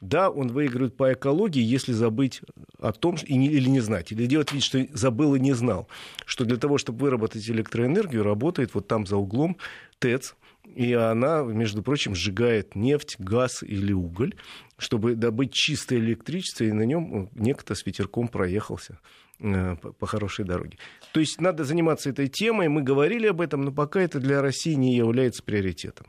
Да, 0.00 0.30
он 0.30 0.48
выигрывает 0.48 0.96
по 0.96 1.12
экологии, 1.12 1.60
если 1.60 1.92
забыть 1.92 2.42
о 2.78 2.92
том, 2.92 3.16
или 3.26 3.68
не 3.68 3.80
знать, 3.80 4.12
или 4.12 4.26
делать 4.26 4.52
вид, 4.52 4.62
что 4.62 4.86
забыл 4.92 5.34
и 5.34 5.40
не 5.40 5.54
знал, 5.54 5.88
что 6.24 6.44
для 6.44 6.56
того, 6.56 6.78
чтобы 6.78 7.00
выработать 7.00 7.48
электроэнергию, 7.50 8.22
работает 8.22 8.74
вот 8.74 8.86
там 8.86 9.06
за 9.06 9.16
углом 9.16 9.56
ТЭЦ, 9.98 10.36
и 10.74 10.92
она, 10.92 11.42
между 11.42 11.82
прочим, 11.82 12.14
сжигает 12.14 12.74
нефть, 12.74 13.16
газ 13.18 13.62
или 13.62 13.92
уголь, 13.92 14.34
чтобы 14.76 15.14
добыть 15.14 15.52
чистое 15.52 15.98
электричество, 15.98 16.64
и 16.64 16.72
на 16.72 16.82
нем 16.82 17.30
некто 17.34 17.74
с 17.74 17.84
ветерком 17.84 18.28
проехался 18.28 18.98
э, 19.40 19.76
по 19.76 20.06
хорошей 20.06 20.44
дороге. 20.44 20.78
То 21.12 21.20
есть 21.20 21.40
надо 21.40 21.64
заниматься 21.64 22.10
этой 22.10 22.28
темой. 22.28 22.68
Мы 22.68 22.82
говорили 22.82 23.26
об 23.26 23.40
этом, 23.40 23.62
но 23.62 23.72
пока 23.72 24.00
это 24.00 24.20
для 24.20 24.40
России 24.42 24.74
не 24.74 24.96
является 24.96 25.42
приоритетом. 25.42 26.06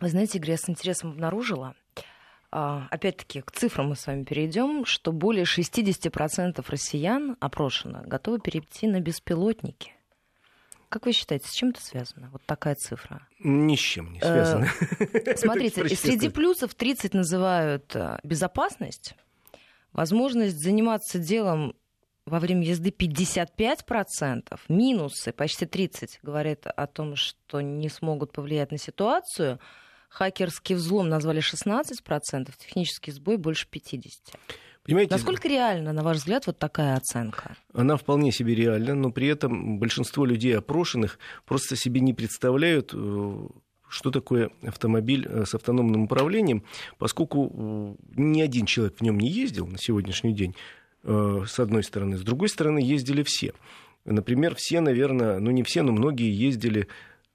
Вы 0.00 0.08
знаете, 0.08 0.38
Игорь, 0.38 0.52
я 0.52 0.56
с 0.56 0.68
интересом 0.68 1.10
обнаружила, 1.10 1.74
а, 2.50 2.86
опять-таки, 2.90 3.42
к 3.42 3.50
цифрам 3.50 3.88
мы 3.88 3.96
с 3.96 4.06
вами 4.06 4.24
перейдем, 4.24 4.84
что 4.86 5.12
более 5.12 5.44
60% 5.44 6.64
россиян 6.68 7.36
опрошено 7.40 8.02
готовы 8.06 8.40
перейти 8.40 8.86
на 8.86 9.00
беспилотники. 9.00 9.97
Как 10.88 11.04
вы 11.04 11.12
считаете, 11.12 11.46
с 11.48 11.52
чем 11.52 11.70
это 11.70 11.82
связано? 11.82 12.30
Вот 12.32 12.42
такая 12.46 12.74
цифра. 12.74 13.26
Ни 13.40 13.76
с 13.76 13.80
чем 13.80 14.12
не 14.12 14.20
связано. 14.20 14.68
Э, 15.00 15.36
смотрите, 15.36 15.86
среди 15.94 16.30
плюсов 16.30 16.74
30 16.74 17.12
называют 17.12 17.94
э, 17.94 18.18
безопасность, 18.22 19.14
возможность 19.92 20.58
заниматься 20.58 21.18
делом 21.18 21.74
во 22.24 22.40
время 22.40 22.66
езды 22.66 22.90
55%, 22.90 24.58
минусы 24.68 25.32
почти 25.32 25.66
30 25.66 26.20
говорят 26.22 26.66
о 26.66 26.86
том, 26.86 27.16
что 27.16 27.60
не 27.60 27.88
смогут 27.88 28.32
повлиять 28.32 28.70
на 28.70 28.78
ситуацию. 28.78 29.58
Хакерский 30.08 30.74
взлом 30.74 31.08
назвали 31.10 31.42
16%, 31.42 32.50
технический 32.58 33.10
сбой 33.10 33.36
больше 33.36 33.66
50%. 33.70 34.10
Понимаете, 34.88 35.12
Насколько 35.12 35.48
реально, 35.48 35.92
на 35.92 36.02
ваш 36.02 36.16
взгляд, 36.16 36.46
вот 36.46 36.58
такая 36.58 36.96
оценка? 36.96 37.58
Она 37.74 37.98
вполне 37.98 38.32
себе 38.32 38.54
реальна, 38.54 38.94
но 38.94 39.10
при 39.10 39.26
этом 39.26 39.78
большинство 39.78 40.24
людей 40.24 40.56
опрошенных 40.56 41.18
просто 41.44 41.76
себе 41.76 42.00
не 42.00 42.14
представляют, 42.14 42.94
э, 42.94 43.48
что 43.90 44.10
такое 44.10 44.48
автомобиль 44.66 45.26
э, 45.28 45.44
с 45.44 45.54
автономным 45.54 46.04
управлением, 46.04 46.64
поскольку 46.96 47.52
э, 47.52 47.94
ни 48.16 48.40
один 48.40 48.64
человек 48.64 48.96
в 48.96 49.02
нем 49.02 49.20
не 49.20 49.28
ездил 49.28 49.66
на 49.66 49.76
сегодняшний 49.76 50.32
день, 50.32 50.56
с 51.04 51.60
одной 51.60 51.84
стороны. 51.84 52.16
С 52.16 52.22
другой 52.22 52.48
стороны, 52.48 52.80
ездили 52.80 53.22
все. 53.22 53.52
Например, 54.04 54.54
все, 54.56 54.80
наверное, 54.80 55.38
ну 55.38 55.50
не 55.50 55.62
все, 55.62 55.82
но 55.82 55.92
многие 55.92 56.34
ездили 56.34 56.88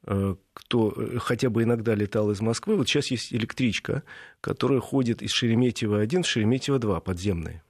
кто 0.06 0.94
э, 0.96 1.18
хотя 1.20 1.50
бы 1.50 1.64
иногда 1.64 1.96
летал 1.96 2.32
из 2.32 2.42
Москвы, 2.42 2.76
вот 2.76 2.88
сейчас 2.88 3.12
есть 3.12 3.34
электричка, 3.34 4.04
которая 4.42 4.80
ходит 4.80 5.22
из 5.22 5.32
Шереметьево-1 5.32 6.24
в 6.24 6.28
Шереметьево-2 6.28 7.02
подземная 7.02 7.64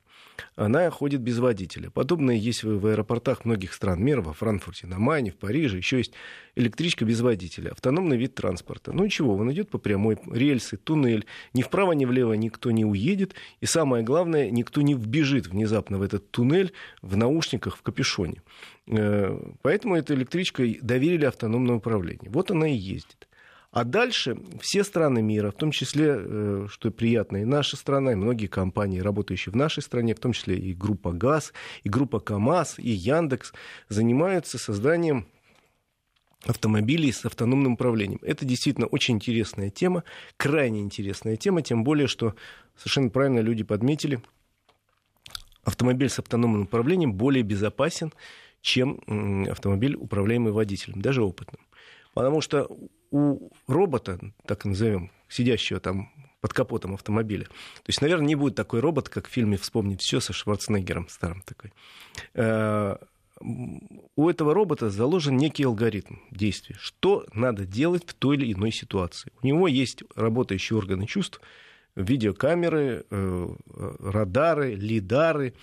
она 0.56 0.90
ходит 0.90 1.22
без 1.22 1.40
водителя. 1.40 1.90
Подобное 1.90 2.36
есть 2.36 2.64
в 2.64 2.86
аэропортах 2.86 3.46
многих 3.46 3.74
стран 3.74 4.04
мира, 4.04 4.22
во 4.22 4.34
Франкфурте, 4.34 4.88
на 4.88 5.00
Майне, 5.00 5.32
в 5.32 5.36
Париже. 5.36 5.78
Еще 5.78 5.98
есть 5.98 6.14
электричка 6.56 7.06
без 7.06 7.22
водителя, 7.22 7.72
автономный 7.72 8.18
вид 8.18 8.36
транспорта. 8.36 8.92
Ну 8.92 9.04
ничего, 9.06 9.36
он 9.36 9.52
идет 9.52 9.70
по 9.70 9.78
прямой 9.78 10.18
рельсы, 10.32 10.78
туннель. 10.78 11.26
Ни 11.54 11.62
вправо, 11.62 11.94
ни 11.94 12.06
влево 12.06 12.34
никто 12.34 12.72
не 12.72 12.86
уедет. 12.86 13.34
И 13.62 13.66
самое 13.66 14.04
главное, 14.04 14.50
никто 14.52 14.82
не 14.82 14.94
вбежит 14.94 15.48
внезапно 15.48 15.98
в 15.98 16.02
этот 16.02 16.30
туннель 16.32 16.74
в 17.02 17.18
наушниках, 17.18 17.78
в 17.78 17.82
капюшоне. 17.82 18.42
Э, 18.88 19.40
поэтому 19.62 19.96
эта 19.96 20.14
электричка 20.14 20.64
доверили 20.82 21.26
автономное 21.26 21.76
управление. 21.76 22.30
Вот 22.30 22.52
она 22.52 22.68
и 22.68 22.76
ездит. 22.76 23.28
А 23.74 23.86
дальше 23.86 24.38
все 24.62 24.84
страны 24.84 25.24
мира, 25.24 25.50
в 25.50 25.56
том 25.56 25.72
числе, 25.72 26.16
э, 26.16 26.68
что 26.70 26.92
приятно, 26.92 27.38
и 27.38 27.46
наша 27.46 27.76
страна, 27.76 28.12
и 28.12 28.16
многие 28.16 28.46
компании, 28.46 29.00
работающие 29.00 29.52
в 29.52 29.56
нашей 29.56 29.82
стране, 29.82 30.14
в 30.14 30.20
том 30.20 30.32
числе 30.32 30.56
и 30.56 30.76
группа 30.76 31.12
ГАЗ, 31.12 31.54
и 31.82 31.90
группа 31.90 32.20
КАМАЗ, 32.20 32.76
и 32.78 32.92
Яндекс, 32.92 33.52
занимаются 33.90 34.60
созданием 34.60 35.26
автомобилей 36.46 37.12
с 37.12 37.26
автономным 37.26 37.74
управлением. 37.74 38.20
Это 38.22 38.46
действительно 38.46 38.86
очень 38.86 39.16
интересная 39.16 39.72
тема, 39.72 40.04
крайне 40.38 40.82
интересная 40.82 41.36
тема, 41.36 41.64
тем 41.64 41.84
более, 41.84 42.06
что 42.06 42.36
совершенно 42.76 43.10
правильно 43.10 43.40
люди 43.40 43.64
подметили, 43.64 44.22
автомобиль 45.64 46.10
с 46.10 46.20
автономным 46.20 46.64
управлением 46.64 47.14
более 47.14 47.42
безопасен, 47.42 48.14
чем 48.62 49.02
автомобиль, 49.50 49.96
управляемый 49.96 50.54
водителем, 50.54 51.02
даже 51.02 51.24
опытным. 51.24 51.60
Потому 52.14 52.42
что 52.42 52.70
у 53.12 53.50
робота, 53.68 54.20
так 54.46 54.66
назовем, 54.66 55.12
сидящего 55.30 55.80
там 55.80 56.10
под 56.42 56.54
капотом 56.54 56.94
автомобиля. 56.94 57.46
То 57.46 57.88
есть, 57.88 58.02
наверное, 58.02 58.28
не 58.28 58.36
будет 58.36 58.56
такой 58.56 58.82
робот, 58.82 59.08
как 59.10 59.28
в 59.28 59.32
фильме 59.32 59.58
«Вспомнить 59.58 60.02
все» 60.02 60.20
со 60.20 60.34
Шварценеггером 60.34 61.08
старым 61.08 61.42
такой. 61.42 61.72
Э, 62.34 62.98
у 63.40 64.30
этого 64.30 64.54
робота 64.54 64.90
заложен 64.90 65.38
некий 65.38 65.64
алгоритм 65.64 66.16
действия. 66.32 66.76
Что 66.80 67.26
надо 67.34 67.66
делать 67.66 68.04
в 68.06 68.14
той 68.14 68.36
или 68.36 68.54
иной 68.54 68.72
ситуации. 68.72 69.32
У 69.42 69.48
него 69.48 69.68
есть 69.68 70.04
работающие 70.16 70.78
органы 70.78 71.08
чувств, 71.08 71.42
видеокамеры, 71.96 73.06
э, 73.10 73.56
радары, 74.00 74.74
лидары, 74.74 75.54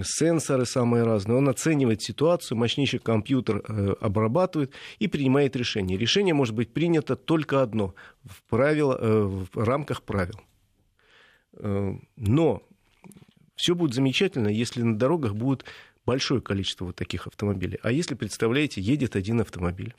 сенсоры 0.00 0.64
самые 0.64 1.04
разные. 1.04 1.36
Он 1.36 1.48
оценивает 1.48 2.02
ситуацию, 2.02 2.56
мощнейший 2.58 3.00
компьютер 3.00 3.62
э, 3.66 3.94
обрабатывает 4.00 4.72
и 4.98 5.08
принимает 5.08 5.56
решение. 5.56 5.98
Решение 5.98 6.34
может 6.34 6.54
быть 6.54 6.72
принято 6.72 7.16
только 7.16 7.62
одно 7.62 7.94
в, 8.24 8.42
правило, 8.48 8.96
э, 9.00 9.22
в 9.22 9.48
рамках 9.54 10.02
правил. 10.02 10.40
Но 12.16 12.62
все 13.56 13.74
будет 13.74 13.92
замечательно, 13.92 14.48
если 14.48 14.82
на 14.82 14.96
дорогах 14.96 15.34
будет 15.34 15.64
большое 16.06 16.40
количество 16.40 16.86
вот 16.86 16.96
таких 16.96 17.26
автомобилей. 17.26 17.78
А 17.82 17.90
если, 17.90 18.14
представляете, 18.14 18.80
едет 18.80 19.16
один 19.16 19.40
автомобиль 19.40 19.94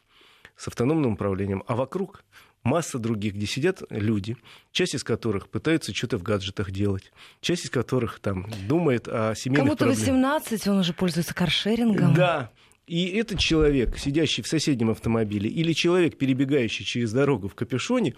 с 0.56 0.68
автономным 0.70 1.14
управлением, 1.14 1.64
а 1.68 1.76
вокруг 1.76 2.24
масса 2.64 3.00
других, 3.00 3.36
где 3.36 3.46
сидят 3.46 3.82
люди, 3.90 4.38
часть 4.72 4.96
из 4.96 5.04
которых 5.04 5.50
пытаются 5.50 5.94
что-то 5.94 6.18
в 6.18 6.24
гаджетах 6.24 6.72
делать, 6.72 7.12
часть 7.42 7.66
из 7.66 7.70
которых 7.70 8.20
там 8.20 8.48
думает 8.68 9.08
о 9.08 9.34
семейных 9.36 9.78
Кому-то 9.78 9.88
18, 9.88 10.68
он 10.68 10.80
уже 10.80 10.94
пользуется 10.94 11.34
каршерингом. 11.34 12.14
Да, 12.14 12.52
и 12.88 13.08
этот 13.18 13.40
человек, 13.40 13.98
сидящий 13.98 14.44
в 14.44 14.48
соседнем 14.48 14.90
автомобиле, 14.90 15.50
или 15.50 15.72
человек, 15.74 16.18
перебегающий 16.18 16.84
через 16.84 17.14
дорогу 17.14 17.48
в 17.48 17.56
капюшоне, 17.56 18.16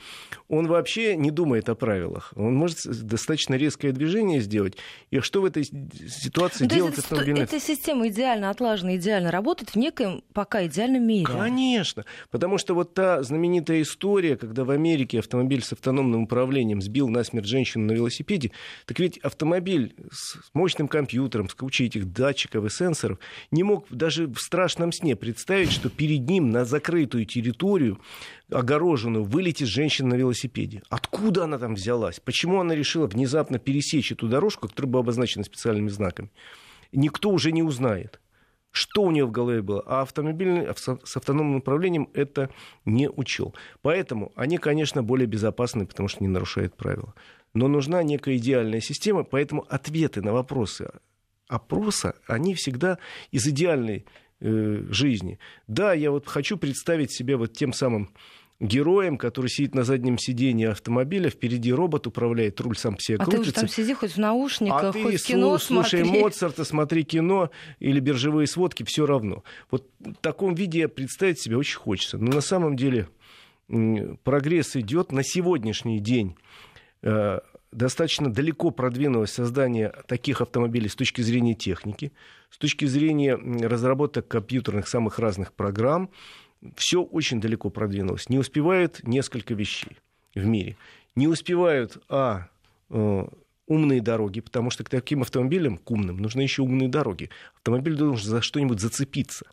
он 0.48 0.68
вообще 0.68 1.16
не 1.16 1.32
думает 1.32 1.70
о 1.70 1.76
правилах. 1.76 2.34
Он 2.36 2.56
может 2.56 2.80
достаточно 2.86 3.56
резкое 3.56 3.92
движение 3.92 4.40
сделать. 4.40 4.78
И 5.12 5.20
что 5.20 5.42
в 5.42 5.46
этой 5.46 5.66
ситуации 5.66 6.64
ну, 6.64 6.76
делать 6.76 6.98
автомобильный? 6.98 7.44
Эта 7.44 7.60
система 7.60 8.08
идеально 8.08 8.50
отлажена, 8.50 8.96
идеально 8.96 9.32
работает 9.32 9.72
в 9.72 9.76
неком 9.76 10.24
пока 10.34 10.66
идеальном 10.66 11.06
мире. 11.06 11.26
Конечно. 11.26 12.06
Потому 12.32 12.58
что 12.58 12.74
вот 12.74 12.94
та 12.94 13.22
знаменитая 13.22 13.82
история, 13.82 14.38
когда 14.38 14.64
в 14.64 14.72
Америке 14.72 15.20
автомобиль 15.20 15.62
с 15.62 15.74
автономным 15.74 16.24
управлением 16.24 16.82
сбил 16.82 17.10
насмерть 17.10 17.46
женщину 17.46 17.86
на 17.86 17.92
велосипеде, 17.92 18.52
так 18.86 18.98
ведь 19.00 19.18
автомобиль 19.20 19.96
с 20.12 20.38
мощным 20.54 20.88
компьютером, 20.88 21.50
с 21.50 21.54
кучей 21.54 21.86
этих 21.86 22.12
датчиков 22.12 22.66
и 22.66 22.70
сенсоров 22.70 23.20
не 23.52 23.64
мог 23.64 23.86
даже 23.90 24.28
в 24.28 24.40
страшном 24.54 24.92
сне 24.92 25.16
представить, 25.16 25.72
что 25.72 25.90
перед 25.90 26.30
ним 26.30 26.52
на 26.52 26.64
закрытую 26.64 27.26
территорию, 27.26 28.00
огороженную, 28.52 29.24
вылетит 29.24 29.68
женщина 29.68 30.10
на 30.10 30.14
велосипеде. 30.14 30.84
Откуда 30.90 31.46
она 31.46 31.58
там 31.58 31.74
взялась? 31.74 32.20
Почему 32.20 32.62
она 32.62 32.76
решила 32.76 33.08
внезапно 33.08 33.58
пересечь 33.58 34.12
эту 34.12 34.28
дорожку, 34.28 34.68
которая 34.68 34.92
была 34.92 35.02
обозначена 35.02 35.44
специальными 35.44 35.88
знаками? 35.88 36.30
Никто 36.92 37.32
уже 37.32 37.52
не 37.52 37.64
узнает 37.64 38.20
что 38.76 39.04
у 39.04 39.12
нее 39.12 39.26
в 39.26 39.32
голове 39.32 39.62
было. 39.62 39.84
А 39.86 40.02
автомобильный 40.02 40.68
с 40.76 41.18
автономным 41.18 41.58
управлением 41.58 42.10
это 42.16 42.50
не 42.86 43.08
учел. 43.08 43.54
Поэтому 43.84 44.32
они, 44.36 44.58
конечно, 44.58 45.04
более 45.04 45.28
безопасны, 45.28 45.86
потому 45.86 46.10
что 46.10 46.24
не 46.24 46.28
нарушают 46.28 46.76
правила. 46.76 47.14
Но 47.54 47.68
нужна 47.68 48.02
некая 48.02 48.38
идеальная 48.38 48.82
система, 48.82 49.24
поэтому 49.24 49.64
ответы 49.70 50.24
на 50.24 50.34
вопросы 50.34 50.90
опроса, 51.48 52.16
они 52.26 52.56
всегда 52.56 52.98
из 53.30 53.46
идеальной 53.48 54.06
Э, 54.46 54.84
жизни. 54.90 55.40
Да, 55.68 55.94
я 55.94 56.12
вот 56.12 56.28
хочу 56.28 56.58
представить 56.58 57.14
себя 57.14 57.38
вот 57.38 57.54
тем 57.54 57.72
самым 57.72 58.10
героем, 58.60 59.18
который 59.18 59.48
сидит 59.48 59.74
на 59.74 59.86
заднем 59.86 60.18
сиденье 60.18 60.72
автомобиля, 60.72 61.30
впереди 61.30 61.72
робот 61.72 62.08
управляет, 62.08 62.60
руль 62.60 62.76
сам 62.76 62.96
а 62.96 63.24
крутится. 63.24 63.54
ты 63.54 63.60
там 63.62 63.70
сиди 63.70 63.94
хоть 63.94 64.12
в 64.12 64.18
наушниках, 64.18 64.84
а 64.84 64.92
хоть 64.92 65.22
ты 65.22 65.28
кино 65.28 65.58
слушай 65.60 66.04
смотри. 66.04 66.20
Моцарта, 66.20 66.66
смотри 66.66 67.06
кино 67.06 67.52
или 67.80 68.02
биржевые 68.02 68.46
сводки, 68.48 68.84
все 68.84 69.06
равно. 69.06 69.46
Вот 69.72 69.90
в 70.00 70.16
таком 70.16 70.56
виде 70.56 70.90
представить 70.90 71.40
себе 71.40 71.56
очень 71.56 71.78
хочется. 71.78 72.18
Но 72.18 72.34
на 72.34 72.42
самом 72.42 72.76
деле 72.76 73.08
прогресс 74.24 74.76
идет 74.76 75.14
на 75.14 75.24
сегодняшний 75.24 76.02
день 76.02 76.36
э, 77.02 77.40
достаточно 77.74 78.32
далеко 78.32 78.72
продвинулось 78.72 79.32
создание 79.32 79.94
таких 80.08 80.42
автомобилей 80.42 80.90
с 80.90 80.96
точки 80.96 81.22
зрения 81.22 81.54
техники, 81.54 82.12
с 82.50 82.58
точки 82.58 82.86
зрения 82.86 83.36
разработок 83.36 84.28
компьютерных 84.28 84.88
самых 84.88 85.20
разных 85.20 85.54
программ. 85.54 86.10
Все 86.76 87.02
очень 87.02 87.42
далеко 87.42 87.70
продвинулось. 87.70 88.30
Не 88.30 88.40
успевают 88.40 89.02
несколько 89.04 89.54
вещей 89.54 89.98
в 90.34 90.46
мире. 90.46 90.78
Не 91.16 91.28
успевают, 91.28 92.02
а, 92.10 92.48
э, 92.90 93.26
умные 93.68 94.02
дороги, 94.02 94.42
потому 94.42 94.70
что 94.70 94.84
к 94.84 94.90
таким 94.90 95.22
автомобилям, 95.22 95.78
к 95.78 95.90
умным, 95.92 96.18
нужны 96.18 96.42
еще 96.42 96.62
умные 96.62 96.90
дороги. 96.90 97.30
Автомобиль 97.56 97.96
должен 97.96 98.26
за 98.26 98.42
что-нибудь 98.42 98.80
зацепиться. 98.80 99.46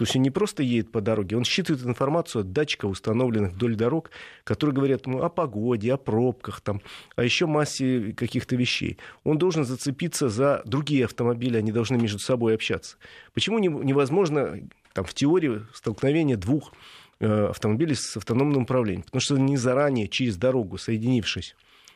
То 0.00 0.04
есть 0.04 0.16
он 0.16 0.22
не 0.22 0.30
просто 0.30 0.62
едет 0.62 0.90
по 0.92 1.02
дороге, 1.02 1.36
он 1.36 1.44
считывает 1.44 1.84
информацию 1.84 2.40
от 2.40 2.52
датчиков, 2.52 2.92
установленных 2.92 3.52
вдоль 3.52 3.76
дорог, 3.76 4.10
которые 4.44 4.74
говорят 4.74 5.06
ну, 5.06 5.22
о 5.22 5.28
погоде, 5.28 5.92
о 5.92 5.98
пробках, 5.98 6.62
там, 6.62 6.80
о 7.16 7.22
еще 7.22 7.44
массе 7.44 8.14
каких-то 8.14 8.56
вещей. 8.56 8.96
Он 9.24 9.36
должен 9.36 9.66
зацепиться 9.66 10.30
за 10.30 10.62
другие 10.64 11.04
автомобили, 11.04 11.58
они 11.58 11.70
должны 11.70 11.98
между 11.98 12.18
собой 12.18 12.54
общаться. 12.54 12.96
Почему 13.34 13.58
невозможно 13.58 14.66
там, 14.94 15.04
в 15.04 15.12
теории 15.12 15.66
столкновение 15.74 16.38
двух 16.38 16.72
э, 17.18 17.48
автомобилей 17.48 17.94
с 17.94 18.16
автономным 18.16 18.62
управлением? 18.62 19.02
Потому 19.02 19.20
что 19.20 19.34
они 19.34 19.58
заранее 19.58 20.08
через 20.08 20.38
дорогу, 20.38 20.78
соединившись 20.78 21.54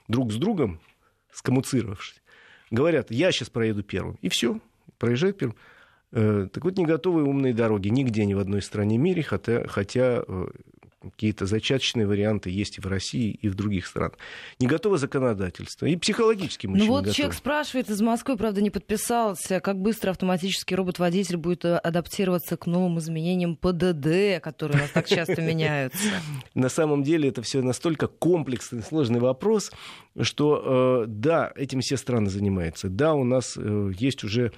друг 0.09 0.31
с 0.31 0.37
другом, 0.37 0.79
скоммуцировавшись. 1.33 2.23
Говорят, 2.71 3.11
я 3.11 3.33
сейчас 3.33 3.49
проеду 3.49 3.83
первым. 3.83 4.19
И 4.21 4.29
все, 4.29 4.61
проезжает 4.99 5.39
первым. 5.39 5.57
Э, 6.15 6.47
так 6.53 6.65
вот, 6.65 6.79
не 6.79 6.87
готовы 6.87 7.25
умные 7.25 7.53
дороги 7.53 7.89
нигде, 7.89 8.25
ни 8.25 8.35
в 8.35 8.39
одной 8.39 8.63
стране 8.63 8.99
мире, 8.99 9.25
хотя, 9.25 9.67
хотя 9.67 10.23
э, 10.27 10.47
какие-то 11.03 11.45
зачаточные 11.45 12.07
варианты 12.07 12.51
есть 12.51 12.79
и 12.79 12.81
в 12.81 12.87
России, 12.87 13.37
и 13.43 13.49
в 13.49 13.57
других 13.57 13.85
странах. 13.85 14.17
Не 14.61 14.69
готово 14.69 14.97
законодательство. 14.97 15.87
И 15.87 15.97
психологически 15.97 16.69
мы 16.69 16.79
Ну 16.79 16.87
вот 16.87 17.01
готовы. 17.01 17.17
человек 17.17 17.35
спрашивает 17.35 17.91
из 17.91 18.01
Москвы, 18.01 18.37
правда, 18.37 18.63
не 18.63 18.71
подписался, 18.71 19.59
как 19.59 19.81
быстро 19.81 20.11
автоматический 20.11 20.77
робот-водитель 20.77 21.37
будет 21.37 21.65
э, 21.65 21.79
адаптироваться 21.79 22.57
к 22.57 22.67
новым 22.67 23.01
изменениям 23.01 23.57
ПДД, 23.57 24.41
которые 24.41 24.79
у 24.79 24.83
нас 24.83 24.91
так 24.91 25.09
часто 25.09 25.43
меняются. 25.43 25.99
На 26.55 26.69
самом 26.69 27.03
деле 27.03 27.29
это 27.29 27.43
все 27.43 27.61
настолько 27.61 28.07
комплексный, 28.07 28.85
сложный 28.85 29.19
вопрос, 29.19 29.73
что 30.21 31.07
да, 31.09 31.53
этим 31.57 31.81
все 31.81 31.97
страны 31.97 32.31
занимаются. 32.31 32.89
Да, 32.89 33.15
у 33.15 33.25
нас 33.25 33.57
есть 33.57 34.23
уже 34.23 34.53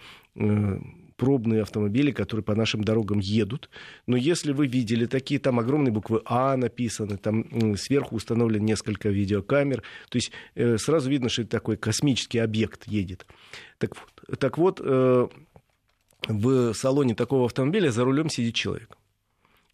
пробные 1.16 1.62
автомобили, 1.62 2.10
которые 2.10 2.44
по 2.44 2.54
нашим 2.54 2.84
дорогам 2.84 3.18
едут. 3.18 3.70
Но 4.06 4.16
если 4.16 4.52
вы 4.52 4.66
видели 4.66 5.06
такие, 5.06 5.40
там 5.40 5.58
огромные 5.58 5.92
буквы 5.92 6.22
А 6.24 6.56
написаны, 6.56 7.16
там 7.16 7.76
сверху 7.76 8.16
установлено 8.16 8.64
несколько 8.64 9.08
видеокамер. 9.08 9.82
То 10.08 10.16
есть 10.16 10.32
э, 10.54 10.78
сразу 10.78 11.10
видно, 11.10 11.28
что 11.28 11.42
это 11.42 11.50
такой 11.50 11.76
космический 11.76 12.38
объект 12.38 12.86
едет. 12.86 13.26
Так 13.78 13.96
вот, 13.96 14.38
так 14.38 14.58
вот 14.58 14.80
э, 14.82 15.28
в 16.28 16.74
салоне 16.74 17.14
такого 17.14 17.46
автомобиля 17.46 17.90
за 17.90 18.04
рулем 18.04 18.28
сидит 18.28 18.54
человек. 18.54 18.96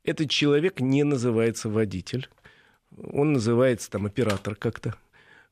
Этот 0.05 0.31
человек 0.31 0.81
не 0.81 1.05
называется 1.05 1.69
водитель. 1.69 2.29
Он 2.97 3.33
называется 3.33 3.91
там 3.91 4.07
оператор 4.07 4.55
как-то. 4.55 4.95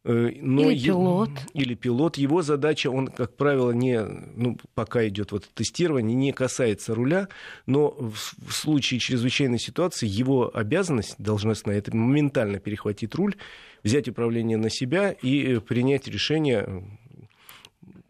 Э, 0.03 0.31
Но 0.41 0.71
Или 0.71 0.85
пилот. 0.87 1.31
Или 1.53 1.75
пилот. 1.75 2.17
Его 2.17 2.43
задача, 2.43 2.91
он, 2.91 3.09
как 3.09 3.37
правило, 3.37 3.71
не, 3.71 4.03
ну, 4.03 4.57
пока 4.75 5.07
идет 5.09 5.33
вот 5.33 5.49
тестирование, 5.55 6.15
не 6.15 6.33
касается 6.33 6.95
руля, 6.95 7.29
но 7.67 7.91
в, 7.91 8.53
случае 8.53 9.01
чрезвычайной 9.01 9.59
ситуации 9.59 10.07
его 10.07 10.51
обязанность 10.55 11.17
должностная 11.19 11.79
это 11.79 11.95
моментально 11.95 12.59
перехватить 12.59 13.15
руль, 13.15 13.37
взять 13.85 14.09
управление 14.09 14.57
на 14.57 14.71
себя 14.71 15.11
и 15.11 15.57
э, 15.57 15.61
принять 15.61 16.09
решение, 16.09 16.99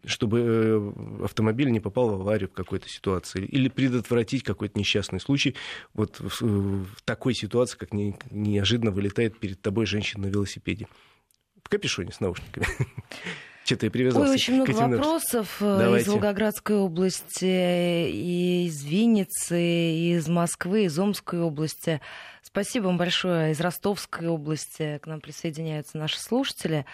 чтобы 0.05 0.39
э, 0.39 1.23
автомобиль 1.25 1.71
не 1.71 1.81
попал 1.81 2.09
в 2.09 2.21
аварию 2.21 2.47
в 2.47 2.53
какой-то 2.53 2.87
ситуации, 2.87 3.43
или 3.43 3.67
предотвратить 3.67 4.43
какой-то 4.43 4.79
несчастный 4.79 5.19
случай 5.19 5.57
вот 5.93 6.21
в, 6.21 6.41
в 6.41 7.01
такой 7.03 7.33
ситуации, 7.33 7.77
как 7.77 7.93
не- 7.93 8.15
неожиданно 8.29 8.91
вылетает 8.91 9.37
перед 9.37 9.61
тобой 9.61 9.85
женщина 9.85 10.27
на 10.27 10.31
велосипеде. 10.31 10.87
Капюшоне 11.71 12.11
с 12.11 12.19
наушниками. 12.19 12.67
Что-то 13.63 13.85
я 13.85 13.91
привязался. 13.91 14.29
Ой, 14.29 14.35
очень 14.35 14.55
много 14.55 14.71
вопросов 14.71 15.57
э, 15.61 15.65
из 15.65 15.79
Давайте. 15.79 16.09
Волгоградской 16.09 16.75
области, 16.75 18.09
и 18.09 18.65
из 18.65 18.83
Винницы, 18.83 19.61
и 19.61 20.15
из 20.15 20.27
Москвы, 20.27 20.85
из 20.85 20.99
Омской 20.99 21.39
области. 21.39 22.01
Спасибо 22.41 22.87
вам 22.87 22.97
большое. 22.97 23.51
Из 23.51 23.61
Ростовской 23.61 24.27
области 24.27 24.99
к 25.01 25.07
нам 25.07 25.21
присоединяются 25.21 25.97
наши 25.97 26.19
слушатели. 26.19 26.85